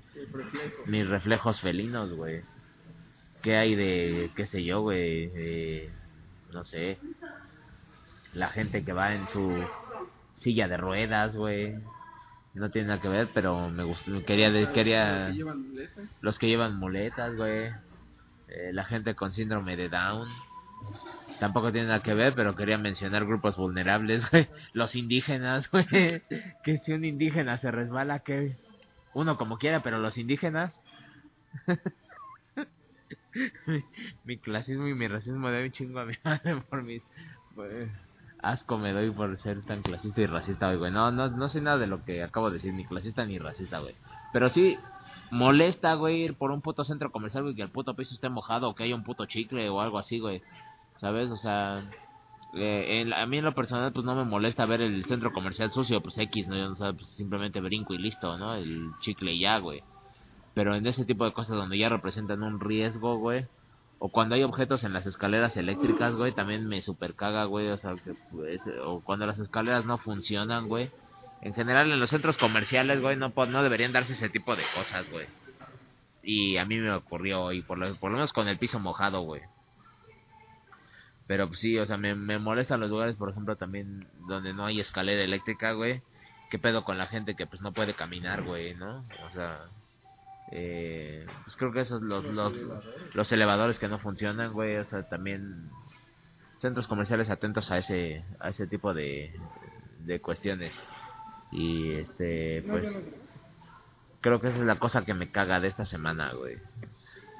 [0.85, 2.41] Mis reflejos felinos, güey.
[3.41, 5.31] ¿Qué hay de, qué sé yo, güey?
[5.35, 5.89] Eh,
[6.53, 6.99] no sé.
[8.33, 9.63] La gente que va en su
[10.33, 11.75] silla de ruedas, güey.
[12.57, 15.31] No tiene nada que ver, pero me gustó, quería, de- quería
[16.21, 17.67] los que llevan muletas, güey.
[18.47, 20.27] Eh, la gente con síndrome de Down.
[21.39, 24.47] Tampoco tiene nada que ver, pero quería mencionar grupos vulnerables, güey.
[24.73, 25.85] Los indígenas, güey.
[26.63, 28.55] Que si un indígena se resbala, que
[29.13, 30.81] uno como quiera, pero los indígenas.
[33.67, 33.83] mi,
[34.23, 37.03] mi clasismo y mi racismo de un chingo a mi madre por mis.
[37.53, 37.89] pues,
[38.41, 40.91] asco me doy por ser tan clasista y racista, hoy, güey.
[40.91, 43.79] No, no, no sé nada de lo que acabo de decir, ni clasista ni racista,
[43.79, 43.95] güey.
[44.33, 44.77] Pero sí,
[45.31, 48.69] molesta, güey, ir por un puto centro comercial, güey, que el puto piso esté mojado,
[48.69, 50.41] o que haya un puto chicle o algo así, güey.
[50.95, 51.29] ¿Sabes?
[51.29, 51.81] O sea,
[52.53, 55.71] eh, en- a mí en lo personal, pues no me molesta ver el centro comercial
[55.71, 56.55] sucio, pues X, ¿no?
[56.55, 58.55] Yo, o sea, pues, simplemente brinco y listo, ¿no?
[58.55, 59.83] El chicle y ya, güey.
[60.53, 63.45] Pero en ese tipo de cosas donde ya representan un riesgo, güey.
[63.99, 67.69] O cuando hay objetos en las escaleras eléctricas, güey, también me super caga, güey.
[67.69, 70.91] O sea, que, pues, o cuando las escaleras no funcionan, güey.
[71.41, 75.09] En general, en los centros comerciales, güey, no, no deberían darse ese tipo de cosas,
[75.09, 75.25] güey.
[76.23, 79.41] Y a mí me ocurrió hoy, por lo, por menos con el piso mojado, güey.
[81.25, 84.65] Pero pues, sí, o sea, me, me molestan los lugares, por ejemplo, también donde no
[84.65, 86.01] hay escalera eléctrica, güey.
[86.49, 89.03] ¿Qué pedo con la gente que pues no puede caminar, güey, no?
[89.25, 89.65] O sea,
[90.51, 92.53] eh, pues creo que esos los, los,
[93.13, 95.69] los elevadores que no funcionan, güey, o sea, también
[96.57, 99.33] centros comerciales atentos a ese a ese tipo de,
[100.05, 100.73] de cuestiones.
[101.51, 103.13] Y este, pues
[104.21, 106.57] creo que esa es la cosa que me caga de esta semana, güey.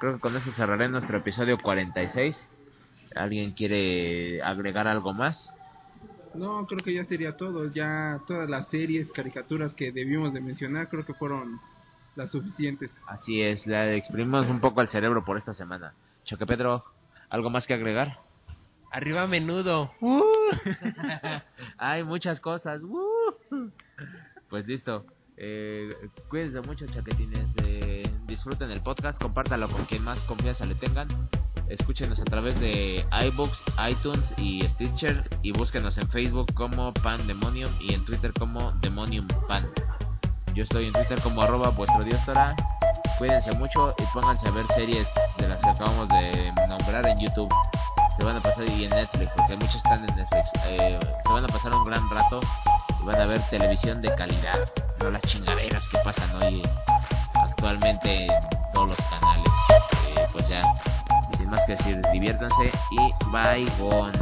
[0.00, 2.48] Creo que con eso cerraré nuestro episodio 46
[3.14, 5.54] ¿Alguien quiere agregar algo más?
[6.34, 7.70] No, creo que ya sería todo.
[7.72, 11.60] Ya todas las series, caricaturas que debimos de mencionar, creo que fueron
[12.18, 12.94] las suficientes.
[13.06, 15.94] Así es, le exprimimos un poco el cerebro por esta semana.
[16.24, 16.84] Choque Pedro,
[17.30, 18.18] ¿algo más que agregar?
[18.90, 19.92] Arriba menudo.
[21.78, 22.82] Hay muchas cosas.
[22.82, 23.70] ¡uh!
[24.50, 25.06] Pues listo.
[25.36, 25.94] Eh,
[26.28, 27.54] cuídense mucho, chaquetines.
[27.62, 31.08] Eh, disfruten el podcast, compártalo con quien más confianza le tengan.
[31.68, 35.22] Escúchenos a través de iBooks, iTunes y Stitcher.
[35.42, 39.66] Y búsquenos en Facebook como Pandemonium y en Twitter como Demonium Pan.
[40.58, 42.56] Yo estoy en Twitter como arroba vuestro dios Tora.
[43.16, 45.06] Cuídense mucho y pónganse a ver series
[45.36, 47.48] de las que acabamos de nombrar en YouTube.
[48.16, 50.50] Se van a pasar y en Netflix, porque muchos están en Netflix.
[50.66, 52.40] Eh, se van a pasar un gran rato
[53.00, 54.68] y van a ver televisión de calidad,
[54.98, 56.60] no las chingaderas que pasan hoy
[57.34, 58.32] actualmente en
[58.72, 59.52] todos los canales.
[60.08, 60.64] Eh, pues ya,
[61.36, 64.18] sin más que decir, diviértanse y bye, gone.